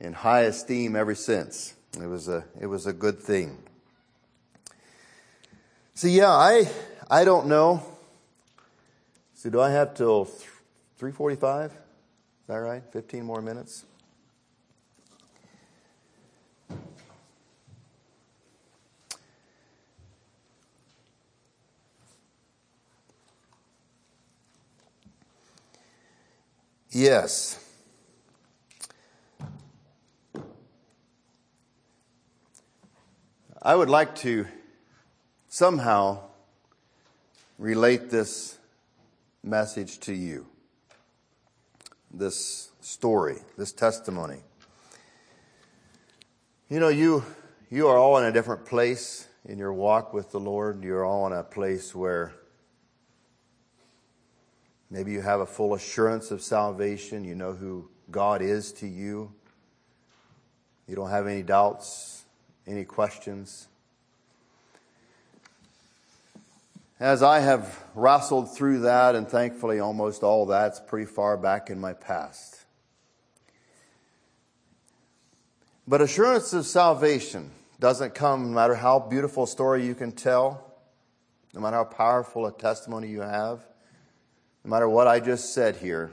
in 0.00 0.14
high 0.14 0.42
esteem 0.42 0.96
ever 0.96 1.14
since. 1.14 1.74
It 2.00 2.06
was 2.06 2.26
a, 2.28 2.42
it 2.58 2.66
was 2.66 2.86
a 2.86 2.92
good 2.94 3.20
thing. 3.20 3.58
So 5.92 6.08
yeah, 6.08 6.30
I, 6.30 6.70
I 7.10 7.24
don't 7.24 7.48
know. 7.48 7.82
Do 9.50 9.60
I 9.60 9.70
have 9.70 9.94
till 9.94 10.24
345? 10.24 11.70
Is 11.70 11.76
that 12.48 12.56
right? 12.56 12.82
15 12.92 13.24
more 13.24 13.40
minutes? 13.40 13.84
Yes. 26.90 27.62
I 33.62 33.76
would 33.76 33.90
like 33.90 34.16
to 34.16 34.46
somehow 35.48 36.18
relate 37.58 38.10
this 38.10 38.58
message 39.46 40.00
to 40.00 40.12
you, 40.12 40.46
this 42.12 42.72
story, 42.80 43.38
this 43.56 43.72
testimony. 43.72 44.40
You 46.68 46.80
know, 46.80 46.88
you, 46.88 47.24
you 47.70 47.88
are 47.88 47.96
all 47.96 48.18
in 48.18 48.24
a 48.24 48.32
different 48.32 48.66
place 48.66 49.28
in 49.44 49.58
your 49.58 49.72
walk 49.72 50.12
with 50.12 50.32
the 50.32 50.40
Lord. 50.40 50.82
You're 50.82 51.04
all 51.04 51.26
in 51.26 51.32
a 51.32 51.44
place 51.44 51.94
where 51.94 52.34
Maybe 54.90 55.12
you 55.12 55.20
have 55.20 55.40
a 55.40 55.46
full 55.46 55.74
assurance 55.74 56.30
of 56.30 56.40
salvation. 56.40 57.24
You 57.24 57.34
know 57.34 57.52
who 57.52 57.90
God 58.10 58.40
is 58.40 58.72
to 58.74 58.86
you. 58.86 59.32
You 60.86 60.94
don't 60.94 61.10
have 61.10 61.26
any 61.26 61.42
doubts, 61.42 62.24
any 62.66 62.84
questions. 62.84 63.66
As 66.98 67.22
I 67.22 67.40
have 67.40 67.84
wrestled 67.94 68.54
through 68.54 68.80
that, 68.80 69.14
and 69.14 69.28
thankfully 69.28 69.80
almost 69.80 70.22
all 70.22 70.46
that's 70.46 70.80
pretty 70.80 71.06
far 71.06 71.36
back 71.36 71.68
in 71.68 71.78
my 71.78 71.92
past. 71.92 72.64
But 75.86 76.00
assurance 76.00 76.52
of 76.52 76.66
salvation 76.66 77.50
doesn't 77.78 78.14
come 78.14 78.48
no 78.48 78.54
matter 78.54 78.74
how 78.74 78.98
beautiful 78.98 79.44
a 79.44 79.48
story 79.48 79.84
you 79.84 79.94
can 79.94 80.12
tell, 80.12 80.74
no 81.52 81.60
matter 81.60 81.76
how 81.76 81.84
powerful 81.84 82.46
a 82.46 82.52
testimony 82.52 83.08
you 83.08 83.20
have 83.20 83.60
no 84.66 84.70
matter 84.70 84.88
what 84.88 85.06
I 85.06 85.20
just 85.20 85.54
said 85.54 85.76
here, 85.76 86.10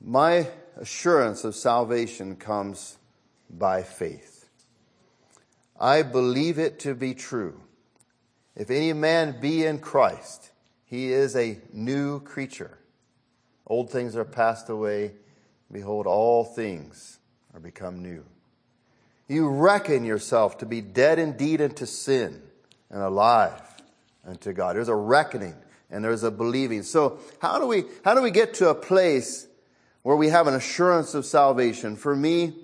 my 0.00 0.46
assurance 0.76 1.42
of 1.42 1.56
salvation 1.56 2.36
comes 2.36 2.96
by 3.50 3.82
faith. 3.82 4.48
I 5.80 6.02
believe 6.02 6.60
it 6.60 6.78
to 6.80 6.94
be 6.94 7.12
true. 7.12 7.61
If 8.54 8.70
any 8.70 8.92
man 8.92 9.40
be 9.40 9.64
in 9.64 9.78
Christ, 9.78 10.50
he 10.84 11.12
is 11.12 11.34
a 11.36 11.58
new 11.72 12.20
creature. 12.20 12.78
Old 13.66 13.90
things 13.90 14.14
are 14.16 14.24
passed 14.24 14.68
away. 14.68 15.12
Behold, 15.70 16.06
all 16.06 16.44
things 16.44 17.18
are 17.54 17.60
become 17.60 18.02
new. 18.02 18.24
You 19.28 19.48
reckon 19.48 20.04
yourself 20.04 20.58
to 20.58 20.66
be 20.66 20.82
dead 20.82 21.18
indeed 21.18 21.62
unto 21.62 21.86
sin 21.86 22.42
and 22.90 23.00
alive 23.00 23.62
unto 24.26 24.52
God. 24.52 24.76
There's 24.76 24.88
a 24.88 24.94
reckoning 24.94 25.54
and 25.90 26.04
there's 26.04 26.22
a 26.22 26.30
believing. 26.30 26.82
So 26.82 27.18
how 27.40 27.58
do 27.58 27.66
we, 27.66 27.84
how 28.04 28.14
do 28.14 28.20
we 28.20 28.30
get 28.30 28.54
to 28.54 28.68
a 28.68 28.74
place 28.74 29.46
where 30.02 30.16
we 30.16 30.28
have 30.28 30.46
an 30.46 30.54
assurance 30.54 31.14
of 31.14 31.24
salvation? 31.24 31.96
For 31.96 32.14
me, 32.14 32.54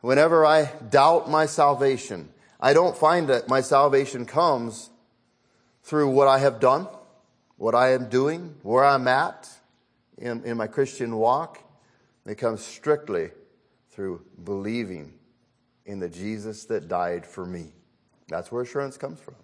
whenever 0.00 0.44
I 0.44 0.72
doubt 0.90 1.30
my 1.30 1.46
salvation, 1.46 2.30
I 2.60 2.72
don't 2.72 2.96
find 2.96 3.28
that 3.28 3.48
my 3.48 3.62
salvation 3.62 4.26
comes 4.26 4.90
through 5.82 6.10
what 6.10 6.28
I 6.28 6.38
have 6.38 6.60
done, 6.60 6.86
what 7.56 7.74
I 7.74 7.92
am 7.92 8.08
doing, 8.08 8.54
where 8.62 8.84
I'm 8.84 9.08
at 9.08 9.48
in, 10.18 10.44
in 10.44 10.56
my 10.56 10.66
Christian 10.66 11.16
walk. 11.16 11.58
It 12.26 12.36
comes 12.36 12.62
strictly 12.62 13.30
through 13.90 14.22
believing 14.44 15.14
in 15.86 15.98
the 15.98 16.08
Jesus 16.08 16.66
that 16.66 16.86
died 16.86 17.26
for 17.26 17.46
me. 17.46 17.72
That's 18.28 18.52
where 18.52 18.62
assurance 18.62 18.96
comes 18.96 19.18
from. 19.20 19.34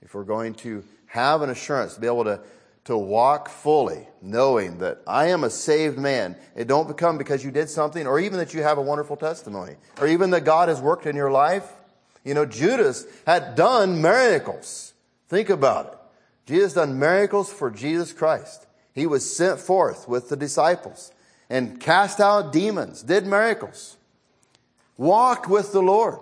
If 0.00 0.14
we're 0.14 0.24
going 0.24 0.54
to 0.54 0.82
have 1.06 1.42
an 1.42 1.50
assurance 1.50 1.94
to 1.94 2.00
be 2.00 2.06
able 2.06 2.24
to, 2.24 2.40
to 2.84 2.96
walk 2.96 3.48
fully, 3.48 4.08
knowing 4.22 4.78
that 4.78 5.02
I 5.06 5.28
am 5.28 5.44
a 5.44 5.50
saved 5.50 5.98
man, 5.98 6.36
it 6.56 6.66
don't 6.66 6.88
become 6.88 7.18
because 7.18 7.44
you 7.44 7.50
did 7.50 7.68
something, 7.68 8.06
or 8.06 8.18
even 8.18 8.38
that 8.38 8.54
you 8.54 8.62
have 8.62 8.78
a 8.78 8.82
wonderful 8.82 9.16
testimony, 9.16 9.74
or 10.00 10.06
even 10.06 10.30
that 10.30 10.44
God 10.44 10.68
has 10.68 10.80
worked 10.80 11.06
in 11.06 11.16
your 11.16 11.30
life. 11.30 11.70
You 12.24 12.34
know, 12.34 12.46
Judas 12.46 13.06
had 13.26 13.54
done 13.54 14.00
miracles. 14.00 14.94
Think 15.28 15.50
about 15.50 15.86
it. 15.86 15.98
Jesus 16.46 16.74
done 16.74 16.98
miracles 16.98 17.52
for 17.52 17.70
Jesus 17.70 18.12
Christ. 18.12 18.66
He 18.94 19.06
was 19.06 19.34
sent 19.34 19.58
forth 19.58 20.08
with 20.08 20.28
the 20.28 20.36
disciples 20.36 21.12
and 21.48 21.80
cast 21.80 22.20
out 22.20 22.52
demons, 22.52 23.02
did 23.02 23.26
miracles, 23.26 23.96
walked 24.96 25.48
with 25.48 25.72
the 25.72 25.82
Lord, 25.82 26.18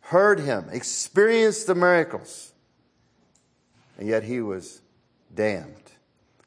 heard 0.00 0.40
him, 0.40 0.66
experienced 0.70 1.66
the 1.66 1.74
miracles, 1.74 2.52
and 3.98 4.08
yet 4.08 4.24
he 4.24 4.40
was 4.40 4.80
damned. 5.34 5.74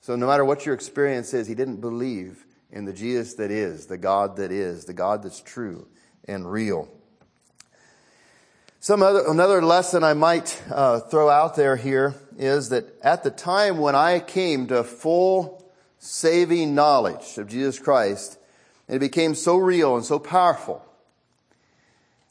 So 0.01 0.15
no 0.15 0.27
matter 0.27 0.43
what 0.43 0.65
your 0.65 0.75
experience 0.75 1.33
is, 1.33 1.47
he 1.47 1.55
didn't 1.55 1.79
believe 1.79 2.45
in 2.71 2.85
the 2.85 2.93
Jesus 2.93 3.35
that 3.35 3.51
is, 3.51 3.85
the 3.85 3.97
God 3.97 4.35
that 4.37 4.51
is, 4.51 4.85
the 4.85 4.93
God 4.93 5.23
that's 5.23 5.39
true 5.39 5.87
and 6.27 6.49
real. 6.51 6.89
Some 8.83 9.01
other, 9.01 9.23
another 9.25 9.61
lesson 9.61 10.03
I 10.03 10.13
might 10.13 10.61
uh, 10.69 10.99
throw 10.99 11.29
out 11.29 11.55
there 11.55 11.77
here 11.77 12.15
is 12.37 12.67
that 12.67 12.83
at 13.01 13.23
the 13.23 13.31
time 13.31 13.77
when 13.77 13.95
I 13.95 14.19
came 14.19 14.67
to 14.67 14.83
full 14.83 15.63
saving 15.99 16.75
knowledge 16.75 17.37
of 17.37 17.47
Jesus 17.47 17.79
Christ, 17.79 18.37
it 18.89 18.99
became 18.99 19.35
so 19.35 19.55
real 19.55 19.95
and 19.95 20.03
so 20.03 20.19
powerful 20.19 20.83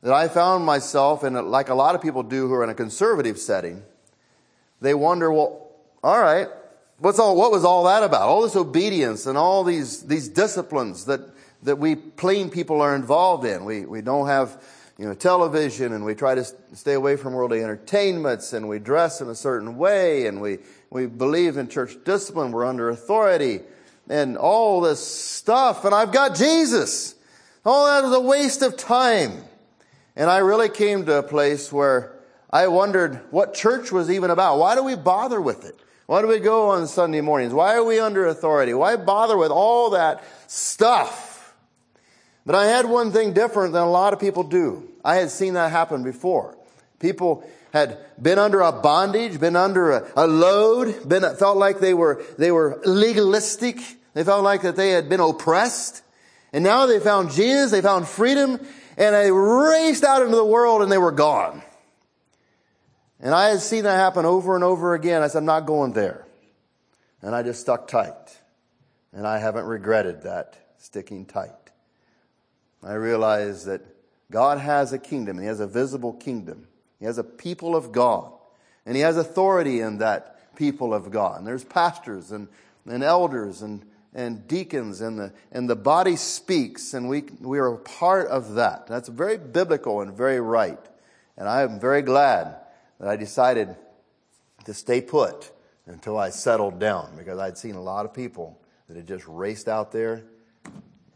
that 0.02 0.12
I 0.12 0.28
found 0.28 0.66
myself, 0.66 1.22
and 1.22 1.40
like 1.48 1.70
a 1.70 1.74
lot 1.74 1.94
of 1.94 2.02
people 2.02 2.22
do 2.22 2.48
who 2.48 2.52
are 2.52 2.64
in 2.64 2.68
a 2.68 2.74
conservative 2.74 3.38
setting, 3.38 3.82
they 4.82 4.92
wonder, 4.92 5.32
well, 5.32 5.70
all 6.04 6.20
right, 6.20 6.48
what's 6.98 7.18
all, 7.18 7.34
what 7.34 7.50
was 7.50 7.64
all 7.64 7.84
that 7.84 8.02
about? 8.02 8.28
All 8.28 8.42
this 8.42 8.56
obedience 8.56 9.24
and 9.24 9.38
all 9.38 9.64
these, 9.64 10.02
these 10.02 10.28
disciplines 10.28 11.06
that, 11.06 11.22
that 11.62 11.78
we 11.78 11.94
plain 11.94 12.50
people 12.50 12.82
are 12.82 12.94
involved 12.94 13.46
in. 13.46 13.64
We, 13.64 13.86
we 13.86 14.02
don't 14.02 14.26
have 14.26 14.62
you 14.98 15.06
know, 15.06 15.14
television 15.14 15.92
and 15.92 16.04
we 16.04 16.14
try 16.14 16.34
to 16.34 16.44
stay 16.74 16.94
away 16.94 17.16
from 17.16 17.32
worldly 17.32 17.62
entertainments 17.62 18.52
and 18.52 18.68
we 18.68 18.78
dress 18.78 19.20
in 19.20 19.28
a 19.28 19.34
certain 19.34 19.76
way 19.76 20.26
and 20.26 20.40
we, 20.40 20.58
we 20.90 21.06
believe 21.06 21.56
in 21.56 21.68
church 21.68 21.96
discipline. 22.04 22.52
We're 22.52 22.66
under 22.66 22.90
authority 22.90 23.60
and 24.08 24.36
all 24.36 24.80
this 24.80 25.04
stuff. 25.04 25.84
And 25.84 25.94
I've 25.94 26.12
got 26.12 26.36
Jesus. 26.36 27.14
All 27.64 27.86
that 27.86 28.06
is 28.06 28.14
a 28.14 28.20
waste 28.20 28.62
of 28.62 28.76
time. 28.76 29.32
And 30.14 30.28
I 30.28 30.38
really 30.38 30.68
came 30.68 31.06
to 31.06 31.18
a 31.18 31.22
place 31.22 31.72
where 31.72 32.12
I 32.50 32.66
wondered 32.66 33.20
what 33.30 33.54
church 33.54 33.90
was 33.90 34.10
even 34.10 34.30
about. 34.30 34.58
Why 34.58 34.74
do 34.74 34.82
we 34.82 34.94
bother 34.94 35.40
with 35.40 35.64
it? 35.64 35.78
Why 36.06 36.20
do 36.20 36.28
we 36.28 36.40
go 36.40 36.70
on 36.70 36.86
Sunday 36.86 37.22
mornings? 37.22 37.54
Why 37.54 37.74
are 37.74 37.84
we 37.84 37.98
under 37.98 38.26
authority? 38.26 38.74
Why 38.74 38.96
bother 38.96 39.38
with 39.38 39.50
all 39.50 39.90
that 39.90 40.22
stuff? 40.48 41.31
But 42.44 42.54
I 42.54 42.66
had 42.66 42.86
one 42.86 43.12
thing 43.12 43.32
different 43.32 43.72
than 43.72 43.82
a 43.82 43.90
lot 43.90 44.12
of 44.12 44.20
people 44.20 44.42
do. 44.42 44.88
I 45.04 45.16
had 45.16 45.30
seen 45.30 45.54
that 45.54 45.70
happen 45.70 46.02
before. 46.02 46.56
People 46.98 47.48
had 47.72 47.98
been 48.20 48.38
under 48.38 48.60
a 48.60 48.72
bondage, 48.72 49.40
been 49.40 49.56
under 49.56 49.92
a, 49.92 50.12
a 50.16 50.26
load, 50.26 51.08
been, 51.08 51.22
felt 51.36 51.56
like 51.56 51.80
they 51.80 51.94
were, 51.94 52.22
they 52.38 52.52
were 52.52 52.80
legalistic. 52.84 53.78
They 54.14 54.24
felt 54.24 54.44
like 54.44 54.62
that 54.62 54.76
they 54.76 54.90
had 54.90 55.08
been 55.08 55.20
oppressed. 55.20 56.02
And 56.52 56.62
now 56.64 56.86
they 56.86 57.00
found 57.00 57.30
Jesus, 57.30 57.70
they 57.70 57.80
found 57.80 58.06
freedom, 58.06 58.60
and 58.96 59.14
they 59.14 59.30
raced 59.30 60.04
out 60.04 60.22
into 60.22 60.36
the 60.36 60.44
world 60.44 60.82
and 60.82 60.92
they 60.92 60.98
were 60.98 61.12
gone. 61.12 61.62
And 63.20 63.34
I 63.34 63.48
had 63.50 63.60
seen 63.60 63.84
that 63.84 63.96
happen 63.96 64.26
over 64.26 64.54
and 64.54 64.64
over 64.64 64.94
again. 64.94 65.22
I 65.22 65.28
said, 65.28 65.38
I'm 65.38 65.44
not 65.44 65.64
going 65.64 65.92
there. 65.92 66.26
And 67.22 67.34
I 67.34 67.42
just 67.42 67.60
stuck 67.60 67.86
tight. 67.86 68.40
And 69.12 69.26
I 69.26 69.38
haven't 69.38 69.64
regretted 69.64 70.22
that 70.22 70.58
sticking 70.78 71.24
tight. 71.24 71.61
I 72.82 72.94
realize 72.94 73.64
that 73.66 73.82
God 74.30 74.58
has 74.58 74.92
a 74.92 74.98
kingdom, 74.98 75.36
and 75.36 75.44
He 75.44 75.48
has 75.48 75.60
a 75.60 75.66
visible 75.66 76.12
kingdom. 76.12 76.66
He 76.98 77.04
has 77.04 77.18
a 77.18 77.24
people 77.24 77.76
of 77.76 77.92
God, 77.92 78.32
and 78.86 78.96
He 78.96 79.02
has 79.02 79.16
authority 79.16 79.80
in 79.80 79.98
that 79.98 80.56
people 80.56 80.92
of 80.94 81.10
God. 81.10 81.38
And 81.38 81.46
there's 81.46 81.64
pastors 81.64 82.32
and, 82.32 82.48
and 82.86 83.02
elders 83.02 83.62
and, 83.62 83.84
and 84.14 84.46
deacons, 84.48 85.00
and 85.00 85.18
the, 85.18 85.32
and 85.50 85.68
the 85.68 85.76
body 85.76 86.16
speaks, 86.16 86.94
and 86.94 87.08
we, 87.08 87.24
we 87.40 87.58
are 87.58 87.74
a 87.74 87.78
part 87.78 88.28
of 88.28 88.54
that. 88.54 88.86
That's 88.86 89.08
very 89.08 89.38
biblical 89.38 90.00
and 90.00 90.16
very 90.16 90.40
right. 90.40 90.80
And 91.36 91.48
I 91.48 91.62
am 91.62 91.80
very 91.80 92.02
glad 92.02 92.56
that 92.98 93.08
I 93.08 93.16
decided 93.16 93.74
to 94.64 94.74
stay 94.74 95.00
put 95.00 95.50
until 95.86 96.16
I 96.16 96.30
settled 96.30 96.78
down 96.78 97.14
because 97.16 97.38
I'd 97.38 97.58
seen 97.58 97.74
a 97.74 97.82
lot 97.82 98.04
of 98.04 98.14
people 98.14 98.60
that 98.88 98.96
had 98.96 99.06
just 99.06 99.26
raced 99.26 99.68
out 99.68 99.92
there 99.92 100.24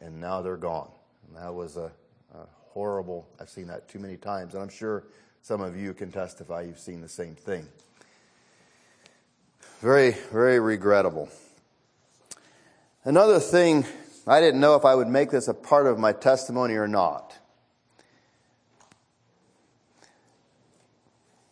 and 0.01 0.21
now 0.21 0.43
they're 0.43 0.57
gone. 0.57 0.91
That 1.37 1.55
was 1.55 1.77
a, 1.77 1.93
a 2.35 2.47
horrible, 2.71 3.29
I've 3.39 3.51
seen 3.51 3.67
that 3.67 3.89
too 3.89 3.99
many 3.99 4.17
times. 4.17 4.55
And 4.55 4.63
I'm 4.63 4.71
sure 4.71 5.05
some 5.43 5.61
of 5.61 5.77
you 5.77 5.93
can 5.93 6.11
testify 6.11 6.63
you've 6.63 6.79
seen 6.79 7.03
the 7.03 7.09
same 7.09 7.35
thing. 7.35 7.69
Very, 9.81 10.13
very 10.33 10.59
regrettable. 10.59 11.29
Another 13.05 13.39
thing, 13.39 13.85
I 14.27 14.41
didn't 14.41 14.61
know 14.61 14.77
if 14.77 14.87
I 14.87 14.95
would 14.95 15.09
make 15.09 15.31
this 15.31 15.47
a 15.47 15.55
part 15.55 15.87
of 15.87 15.99
my 15.99 16.13
testimony 16.13 16.75
or 16.75 16.89
not. 16.89 17.37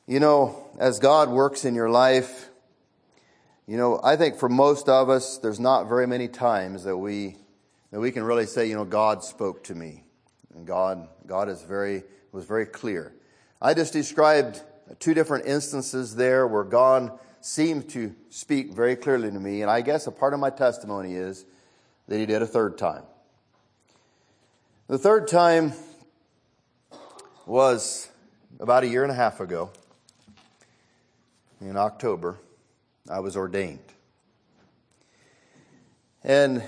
You 0.06 0.18
know, 0.18 0.66
as 0.78 0.98
God 0.98 1.28
works 1.28 1.66
in 1.66 1.74
your 1.74 1.90
life, 1.90 2.48
you 3.66 3.76
know, 3.76 4.00
I 4.02 4.16
think 4.16 4.36
for 4.36 4.48
most 4.48 4.88
of 4.88 5.10
us, 5.10 5.38
there's 5.38 5.60
not 5.60 5.88
very 5.88 6.06
many 6.06 6.28
times 6.28 6.84
that 6.84 6.96
we 6.96 7.36
that 7.94 8.00
we 8.00 8.10
can 8.10 8.24
really 8.24 8.44
say, 8.44 8.68
you 8.68 8.74
know, 8.74 8.84
God 8.84 9.22
spoke 9.22 9.62
to 9.64 9.74
me. 9.76 10.02
And 10.52 10.66
God, 10.66 11.06
God 11.28 11.48
is 11.48 11.62
very, 11.62 12.02
was 12.32 12.44
very 12.44 12.66
clear. 12.66 13.14
I 13.62 13.72
just 13.72 13.92
described 13.92 14.60
two 14.98 15.14
different 15.14 15.46
instances 15.46 16.16
there 16.16 16.44
where 16.48 16.64
God 16.64 17.16
seemed 17.40 17.88
to 17.90 18.12
speak 18.30 18.72
very 18.72 18.96
clearly 18.96 19.30
to 19.30 19.38
me. 19.38 19.62
And 19.62 19.70
I 19.70 19.80
guess 19.80 20.08
a 20.08 20.10
part 20.10 20.34
of 20.34 20.40
my 20.40 20.50
testimony 20.50 21.14
is 21.14 21.44
that 22.08 22.18
he 22.18 22.26
did 22.26 22.42
a 22.42 22.48
third 22.48 22.78
time. 22.78 23.04
The 24.88 24.98
third 24.98 25.28
time 25.28 25.72
was 27.46 28.08
about 28.58 28.82
a 28.82 28.88
year 28.88 29.04
and 29.04 29.12
a 29.12 29.14
half 29.14 29.38
ago 29.38 29.70
in 31.60 31.76
October. 31.76 32.40
I 33.08 33.20
was 33.20 33.36
ordained. 33.36 33.78
And 36.24 36.60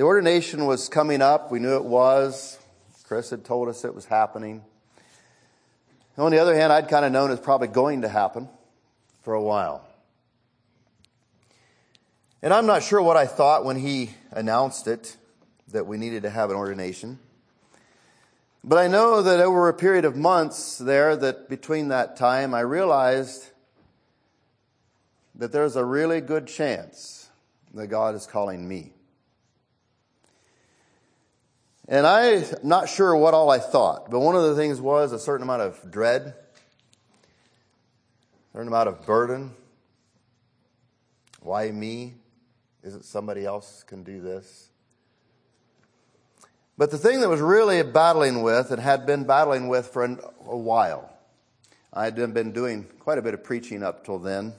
the 0.00 0.06
ordination 0.06 0.64
was 0.64 0.88
coming 0.88 1.20
up. 1.20 1.50
We 1.50 1.58
knew 1.58 1.76
it 1.76 1.84
was. 1.84 2.58
Chris 3.04 3.28
had 3.28 3.44
told 3.44 3.68
us 3.68 3.84
it 3.84 3.94
was 3.94 4.06
happening. 4.06 4.64
On 6.16 6.30
the 6.30 6.38
other 6.38 6.54
hand, 6.54 6.72
I'd 6.72 6.88
kind 6.88 7.04
of 7.04 7.12
known 7.12 7.28
it 7.28 7.32
was 7.32 7.40
probably 7.40 7.68
going 7.68 8.00
to 8.00 8.08
happen 8.08 8.48
for 9.20 9.34
a 9.34 9.42
while. 9.42 9.86
And 12.40 12.54
I'm 12.54 12.64
not 12.64 12.82
sure 12.82 13.02
what 13.02 13.18
I 13.18 13.26
thought 13.26 13.66
when 13.66 13.76
he 13.76 14.12
announced 14.30 14.86
it 14.86 15.18
that 15.70 15.86
we 15.86 15.98
needed 15.98 16.22
to 16.22 16.30
have 16.30 16.48
an 16.48 16.56
ordination. 16.56 17.18
But 18.64 18.78
I 18.78 18.88
know 18.88 19.20
that 19.20 19.40
over 19.40 19.68
a 19.68 19.74
period 19.74 20.06
of 20.06 20.16
months 20.16 20.78
there, 20.78 21.14
that 21.14 21.50
between 21.50 21.88
that 21.88 22.16
time, 22.16 22.54
I 22.54 22.60
realized 22.60 23.50
that 25.34 25.52
there's 25.52 25.76
a 25.76 25.84
really 25.84 26.22
good 26.22 26.46
chance 26.46 27.28
that 27.74 27.88
God 27.88 28.14
is 28.14 28.26
calling 28.26 28.66
me. 28.66 28.94
And 31.90 32.06
I'm 32.06 32.44
not 32.62 32.88
sure 32.88 33.16
what 33.16 33.34
all 33.34 33.50
I 33.50 33.58
thought, 33.58 34.12
but 34.12 34.20
one 34.20 34.36
of 34.36 34.44
the 34.44 34.54
things 34.54 34.80
was 34.80 35.10
a 35.10 35.18
certain 35.18 35.42
amount 35.42 35.62
of 35.62 35.90
dread, 35.90 36.22
a 36.22 36.36
certain 38.52 38.68
amount 38.68 38.88
of 38.88 39.04
burden. 39.04 39.50
Why 41.40 41.68
me? 41.72 42.14
Isn't 42.84 43.04
somebody 43.04 43.44
else 43.44 43.82
can 43.82 44.04
do 44.04 44.20
this? 44.20 44.68
But 46.78 46.92
the 46.92 46.96
thing 46.96 47.22
that 47.22 47.28
was 47.28 47.40
really 47.40 47.82
battling 47.82 48.42
with 48.42 48.70
and 48.70 48.80
had 48.80 49.04
been 49.04 49.24
battling 49.24 49.66
with 49.66 49.88
for 49.88 50.04
a 50.04 50.56
while, 50.56 51.12
I 51.92 52.04
had 52.04 52.14
been 52.14 52.52
doing 52.52 52.84
quite 53.00 53.18
a 53.18 53.22
bit 53.22 53.34
of 53.34 53.42
preaching 53.42 53.82
up 53.82 54.04
till 54.04 54.20
then. 54.20 54.54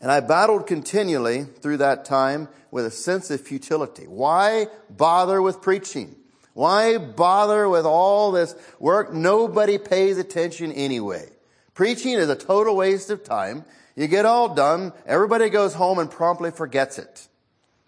And 0.00 0.10
I 0.12 0.20
battled 0.20 0.66
continually 0.66 1.44
through 1.44 1.78
that 1.78 2.04
time 2.04 2.48
with 2.70 2.86
a 2.86 2.90
sense 2.90 3.30
of 3.30 3.40
futility. 3.40 4.04
Why 4.04 4.68
bother 4.88 5.42
with 5.42 5.60
preaching? 5.60 6.14
Why 6.54 6.98
bother 6.98 7.68
with 7.68 7.84
all 7.84 8.32
this 8.32 8.54
work? 8.78 9.12
Nobody 9.12 9.78
pays 9.78 10.18
attention 10.18 10.72
anyway. 10.72 11.28
Preaching 11.74 12.14
is 12.14 12.28
a 12.28 12.36
total 12.36 12.76
waste 12.76 13.10
of 13.10 13.24
time. 13.24 13.64
You 13.94 14.06
get 14.06 14.24
all 14.24 14.54
done, 14.54 14.92
everybody 15.06 15.50
goes 15.50 15.74
home 15.74 15.98
and 15.98 16.10
promptly 16.10 16.50
forgets 16.52 16.98
it. 16.98 17.28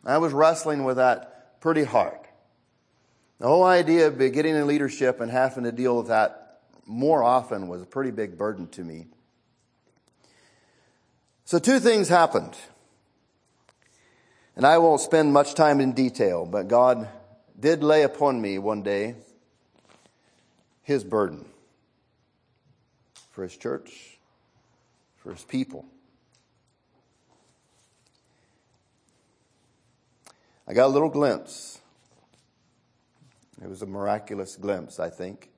I 0.04 0.18
was 0.18 0.32
wrestling 0.32 0.84
with 0.84 0.96
that 0.96 1.60
pretty 1.60 1.84
hard. 1.84 2.18
The 3.38 3.46
whole 3.46 3.64
idea 3.64 4.08
of 4.08 4.18
getting 4.18 4.54
in 4.54 4.66
leadership 4.66 5.20
and 5.20 5.30
having 5.30 5.64
to 5.64 5.72
deal 5.72 5.96
with 5.96 6.08
that 6.08 6.60
more 6.86 7.22
often 7.22 7.68
was 7.68 7.82
a 7.82 7.86
pretty 7.86 8.10
big 8.10 8.36
burden 8.36 8.66
to 8.68 8.84
me. 8.84 9.06
So, 11.50 11.58
two 11.58 11.80
things 11.80 12.08
happened. 12.08 12.56
And 14.54 14.64
I 14.64 14.78
won't 14.78 15.00
spend 15.00 15.32
much 15.32 15.54
time 15.54 15.80
in 15.80 15.94
detail, 15.94 16.46
but 16.46 16.68
God 16.68 17.08
did 17.58 17.82
lay 17.82 18.04
upon 18.04 18.40
me 18.40 18.60
one 18.60 18.84
day 18.84 19.16
his 20.84 21.02
burden 21.02 21.44
for 23.32 23.42
his 23.42 23.56
church, 23.56 24.20
for 25.16 25.32
his 25.32 25.42
people. 25.42 25.84
I 30.68 30.72
got 30.72 30.86
a 30.86 30.94
little 30.94 31.10
glimpse. 31.10 31.80
It 33.60 33.68
was 33.68 33.82
a 33.82 33.86
miraculous 33.86 34.54
glimpse, 34.54 35.00
I 35.00 35.10
think, 35.10 35.50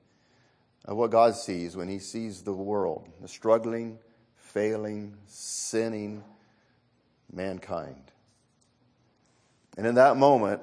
of 0.85 0.97
what 0.97 1.11
God 1.11 1.35
sees 1.35 1.75
when 1.75 1.87
he 1.87 1.99
sees 1.99 2.41
the 2.41 2.51
world, 2.51 3.07
the 3.21 3.27
struggling, 3.27 3.99
failing, 4.53 5.17
sinning 5.25 6.23
mankind. 7.31 8.11
And 9.77 9.87
in 9.87 9.95
that 9.95 10.15
moment, 10.15 10.61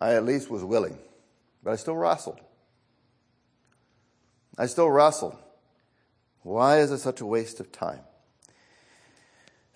I 0.00 0.14
at 0.14 0.24
least 0.24 0.50
was 0.50 0.64
willing, 0.64 0.96
but 1.62 1.72
I 1.72 1.76
still 1.76 1.96
wrestled. 1.96 2.40
I 4.56 4.66
still 4.66 4.90
wrestled. 4.90 5.36
Why 6.42 6.78
is 6.78 6.90
it 6.90 6.98
such 6.98 7.20
a 7.20 7.26
waste 7.26 7.60
of 7.60 7.70
time? 7.70 8.00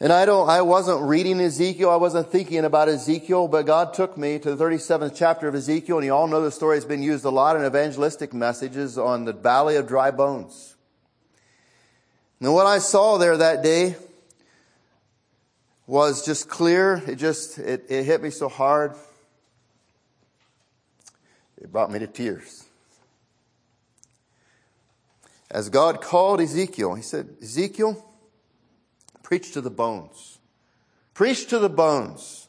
And 0.00 0.12
I 0.12 0.24
don't, 0.24 0.48
I 0.48 0.62
wasn't 0.62 1.02
reading 1.02 1.40
Ezekiel. 1.40 1.90
I 1.90 1.96
wasn't 1.96 2.32
thinking 2.32 2.64
about 2.64 2.88
Ezekiel, 2.88 3.48
but 3.48 3.64
God 3.66 3.94
took 3.94 4.16
me 4.16 4.38
to 4.38 4.54
the 4.54 4.64
37th 4.64 5.14
chapter 5.14 5.46
of 5.46 5.54
Ezekiel, 5.54 5.98
and 5.98 6.06
you 6.06 6.14
all 6.14 6.26
know 6.26 6.40
the 6.40 6.50
story 6.50 6.78
has 6.78 6.84
been 6.84 7.02
used 7.02 7.24
a 7.24 7.30
lot 7.30 7.56
in 7.56 7.64
evangelistic 7.64 8.32
messages 8.32 8.98
on 8.98 9.24
the 9.24 9.32
valley 9.32 9.76
of 9.76 9.86
dry 9.86 10.10
bones. 10.10 10.73
And 12.44 12.52
what 12.52 12.66
I 12.66 12.78
saw 12.78 13.16
there 13.16 13.38
that 13.38 13.62
day 13.62 13.96
was 15.86 16.26
just 16.26 16.46
clear. 16.46 17.02
It 17.06 17.14
just, 17.14 17.58
it, 17.58 17.86
it 17.88 18.04
hit 18.04 18.22
me 18.22 18.28
so 18.28 18.50
hard. 18.50 18.92
It 21.56 21.72
brought 21.72 21.90
me 21.90 22.00
to 22.00 22.06
tears. 22.06 22.66
As 25.50 25.70
God 25.70 26.02
called 26.02 26.42
Ezekiel, 26.42 26.92
he 26.96 27.00
said, 27.00 27.30
Ezekiel, 27.40 28.04
preach 29.22 29.52
to 29.52 29.62
the 29.62 29.70
bones. 29.70 30.38
Preach 31.14 31.46
to 31.46 31.58
the 31.58 31.70
bones. 31.70 32.48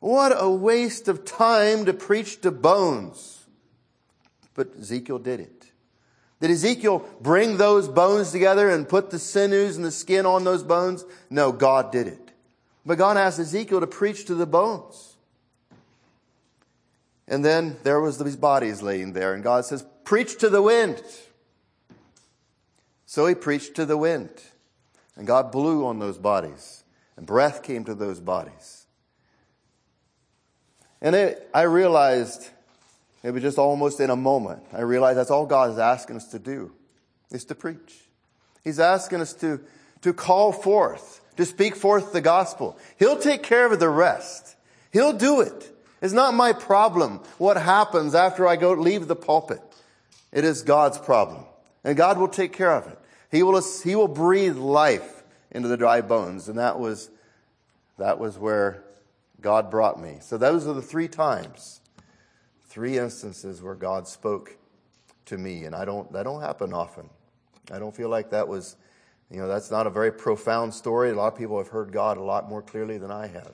What 0.00 0.34
a 0.36 0.50
waste 0.50 1.08
of 1.08 1.24
time 1.24 1.86
to 1.86 1.94
preach 1.94 2.42
to 2.42 2.50
bones. 2.50 3.46
But 4.52 4.76
Ezekiel 4.78 5.18
did 5.18 5.40
it. 5.40 5.61
Did 6.42 6.50
Ezekiel 6.50 7.08
bring 7.20 7.56
those 7.56 7.86
bones 7.86 8.32
together 8.32 8.68
and 8.68 8.88
put 8.88 9.10
the 9.10 9.20
sinews 9.20 9.76
and 9.76 9.84
the 9.84 9.92
skin 9.92 10.26
on 10.26 10.42
those 10.42 10.64
bones? 10.64 11.04
No, 11.30 11.52
God 11.52 11.92
did 11.92 12.08
it. 12.08 12.32
But 12.84 12.98
God 12.98 13.16
asked 13.16 13.38
Ezekiel 13.38 13.78
to 13.78 13.86
preach 13.86 14.24
to 14.24 14.34
the 14.34 14.44
bones. 14.44 15.14
And 17.28 17.44
then 17.44 17.76
there 17.84 18.00
was 18.00 18.18
these 18.18 18.34
bodies 18.34 18.82
laying 18.82 19.12
there, 19.12 19.34
and 19.34 19.44
God 19.44 19.64
says, 19.66 19.86
Preach 20.02 20.36
to 20.38 20.48
the 20.50 20.60
wind. 20.60 21.00
So 23.06 23.24
he 23.26 23.36
preached 23.36 23.76
to 23.76 23.86
the 23.86 23.96
wind. 23.96 24.30
And 25.14 25.28
God 25.28 25.52
blew 25.52 25.86
on 25.86 26.00
those 26.00 26.18
bodies, 26.18 26.82
and 27.16 27.24
breath 27.24 27.62
came 27.62 27.84
to 27.84 27.94
those 27.94 28.18
bodies. 28.18 28.86
And 31.00 31.14
it, 31.14 31.48
I 31.54 31.62
realized 31.62 32.50
it 33.22 33.30
was 33.30 33.42
just 33.42 33.58
almost 33.58 34.00
in 34.00 34.10
a 34.10 34.16
moment. 34.16 34.62
I 34.72 34.80
realized 34.80 35.18
that's 35.18 35.30
all 35.30 35.46
God 35.46 35.70
is 35.70 35.78
asking 35.78 36.16
us 36.16 36.28
to 36.28 36.38
do, 36.38 36.72
is 37.30 37.44
to 37.46 37.54
preach. 37.54 38.00
He's 38.64 38.80
asking 38.80 39.20
us 39.20 39.32
to, 39.34 39.60
to 40.02 40.12
call 40.12 40.52
forth, 40.52 41.20
to 41.36 41.44
speak 41.44 41.76
forth 41.76 42.12
the 42.12 42.20
gospel. 42.20 42.76
He'll 42.98 43.18
take 43.18 43.42
care 43.42 43.72
of 43.72 43.78
the 43.78 43.88
rest. 43.88 44.56
He'll 44.92 45.12
do 45.12 45.40
it. 45.40 45.70
It's 46.00 46.12
not 46.12 46.34
my 46.34 46.52
problem 46.52 47.20
what 47.38 47.56
happens 47.56 48.14
after 48.14 48.46
I 48.46 48.56
go 48.56 48.72
leave 48.72 49.06
the 49.06 49.16
pulpit. 49.16 49.60
It 50.32 50.44
is 50.44 50.62
God's 50.62 50.98
problem. 50.98 51.44
And 51.84 51.96
God 51.96 52.18
will 52.18 52.28
take 52.28 52.52
care 52.52 52.72
of 52.72 52.86
it. 52.86 52.98
He 53.30 53.42
will, 53.42 53.62
he 53.84 53.94
will 53.94 54.08
breathe 54.08 54.56
life 54.56 55.22
into 55.50 55.68
the 55.68 55.76
dry 55.76 56.00
bones. 56.00 56.48
And 56.48 56.58
that 56.58 56.78
was, 56.78 57.08
that 57.98 58.18
was 58.18 58.36
where 58.38 58.82
God 59.40 59.70
brought 59.70 60.00
me. 60.00 60.18
So 60.20 60.38
those 60.38 60.66
are 60.66 60.74
the 60.74 60.82
three 60.82 61.08
times 61.08 61.80
three 62.72 62.96
instances 62.96 63.60
where 63.60 63.74
God 63.74 64.08
spoke 64.08 64.56
to 65.26 65.36
me, 65.36 65.64
and 65.64 65.74
I 65.74 65.84
don't, 65.84 66.10
that 66.14 66.22
don't 66.22 66.40
happen 66.40 66.72
often. 66.72 67.10
I 67.70 67.78
don't 67.78 67.94
feel 67.94 68.08
like 68.08 68.30
that 68.30 68.48
was, 68.48 68.76
you 69.30 69.36
know, 69.36 69.46
that's 69.46 69.70
not 69.70 69.86
a 69.86 69.90
very 69.90 70.10
profound 70.10 70.72
story. 70.72 71.10
A 71.10 71.14
lot 71.14 71.34
of 71.34 71.38
people 71.38 71.58
have 71.58 71.68
heard 71.68 71.92
God 71.92 72.16
a 72.16 72.22
lot 72.22 72.48
more 72.48 72.62
clearly 72.62 72.96
than 72.96 73.10
I 73.10 73.26
have. 73.26 73.52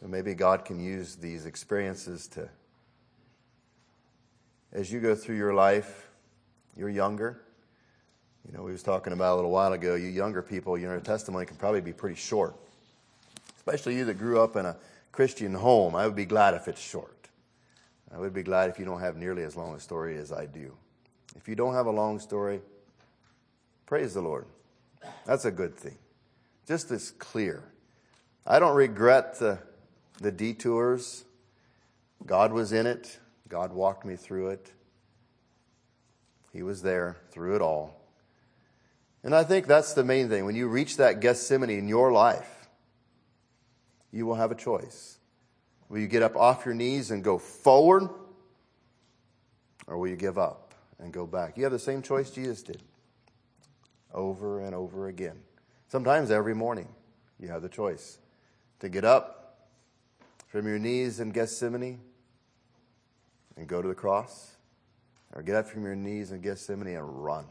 And 0.00 0.08
maybe 0.08 0.34
God 0.34 0.64
can 0.64 0.78
use 0.78 1.16
these 1.16 1.46
experiences 1.46 2.28
to, 2.28 2.48
as 4.72 4.92
you 4.92 5.00
go 5.00 5.16
through 5.16 5.36
your 5.36 5.52
life, 5.52 6.06
you're 6.76 6.88
younger. 6.88 7.40
You 8.46 8.56
know, 8.56 8.62
we 8.62 8.70
was 8.70 8.84
talking 8.84 9.12
about 9.12 9.34
a 9.34 9.36
little 9.36 9.50
while 9.50 9.72
ago, 9.72 9.96
you 9.96 10.06
younger 10.06 10.42
people, 10.42 10.78
your 10.78 11.00
testimony 11.00 11.44
can 11.44 11.56
probably 11.56 11.80
be 11.80 11.92
pretty 11.92 12.14
short. 12.14 12.54
Especially 13.56 13.96
you 13.96 14.04
that 14.04 14.18
grew 14.18 14.40
up 14.40 14.54
in 14.54 14.64
a 14.64 14.76
Christian 15.10 15.54
home. 15.54 15.96
I 15.96 16.06
would 16.06 16.14
be 16.14 16.24
glad 16.24 16.54
if 16.54 16.68
it's 16.68 16.80
short. 16.80 17.13
I 18.14 18.18
would 18.18 18.32
be 18.32 18.44
glad 18.44 18.70
if 18.70 18.78
you 18.78 18.84
don't 18.84 19.00
have 19.00 19.16
nearly 19.16 19.42
as 19.42 19.56
long 19.56 19.74
a 19.74 19.80
story 19.80 20.16
as 20.18 20.32
I 20.32 20.46
do. 20.46 20.72
If 21.36 21.48
you 21.48 21.56
don't 21.56 21.74
have 21.74 21.86
a 21.86 21.90
long 21.90 22.20
story, 22.20 22.60
praise 23.86 24.14
the 24.14 24.22
Lord. 24.22 24.46
That's 25.26 25.44
a 25.44 25.50
good 25.50 25.74
thing. 25.74 25.98
Just 26.66 26.92
as 26.92 27.10
clear. 27.10 27.64
I 28.46 28.60
don't 28.60 28.76
regret 28.76 29.40
the, 29.40 29.58
the 30.20 30.30
detours. 30.30 31.24
God 32.24 32.52
was 32.52 32.72
in 32.72 32.86
it, 32.86 33.18
God 33.48 33.72
walked 33.72 34.04
me 34.04 34.14
through 34.14 34.50
it. 34.50 34.70
He 36.52 36.62
was 36.62 36.82
there 36.82 37.16
through 37.30 37.56
it 37.56 37.62
all. 37.62 38.00
And 39.24 39.34
I 39.34 39.42
think 39.42 39.66
that's 39.66 39.94
the 39.94 40.04
main 40.04 40.28
thing. 40.28 40.44
When 40.44 40.54
you 40.54 40.68
reach 40.68 40.98
that 40.98 41.20
Gethsemane 41.20 41.70
in 41.70 41.88
your 41.88 42.12
life, 42.12 42.68
you 44.12 44.24
will 44.24 44.36
have 44.36 44.52
a 44.52 44.54
choice. 44.54 45.13
Will 45.88 45.98
you 45.98 46.08
get 46.08 46.22
up 46.22 46.36
off 46.36 46.64
your 46.64 46.74
knees 46.74 47.10
and 47.10 47.22
go 47.22 47.38
forward? 47.38 48.08
Or 49.86 49.98
will 49.98 50.08
you 50.08 50.16
give 50.16 50.38
up 50.38 50.74
and 50.98 51.12
go 51.12 51.26
back? 51.26 51.56
You 51.56 51.64
have 51.64 51.72
the 51.72 51.78
same 51.78 52.02
choice 52.02 52.30
Jesus 52.30 52.62
did 52.62 52.82
over 54.12 54.60
and 54.60 54.74
over 54.74 55.08
again. 55.08 55.36
Sometimes 55.88 56.30
every 56.30 56.54
morning 56.54 56.88
you 57.38 57.48
have 57.48 57.62
the 57.62 57.68
choice 57.68 58.18
to 58.80 58.88
get 58.88 59.04
up 59.04 59.68
from 60.46 60.66
your 60.66 60.78
knees 60.78 61.20
in 61.20 61.30
Gethsemane 61.30 62.00
and 63.56 63.66
go 63.66 63.82
to 63.82 63.88
the 63.88 63.94
cross, 63.94 64.56
or 65.32 65.42
get 65.42 65.54
up 65.54 65.66
from 65.66 65.84
your 65.84 65.94
knees 65.94 66.32
in 66.32 66.40
Gethsemane 66.40 66.96
and 66.96 67.24
run. 67.24 67.44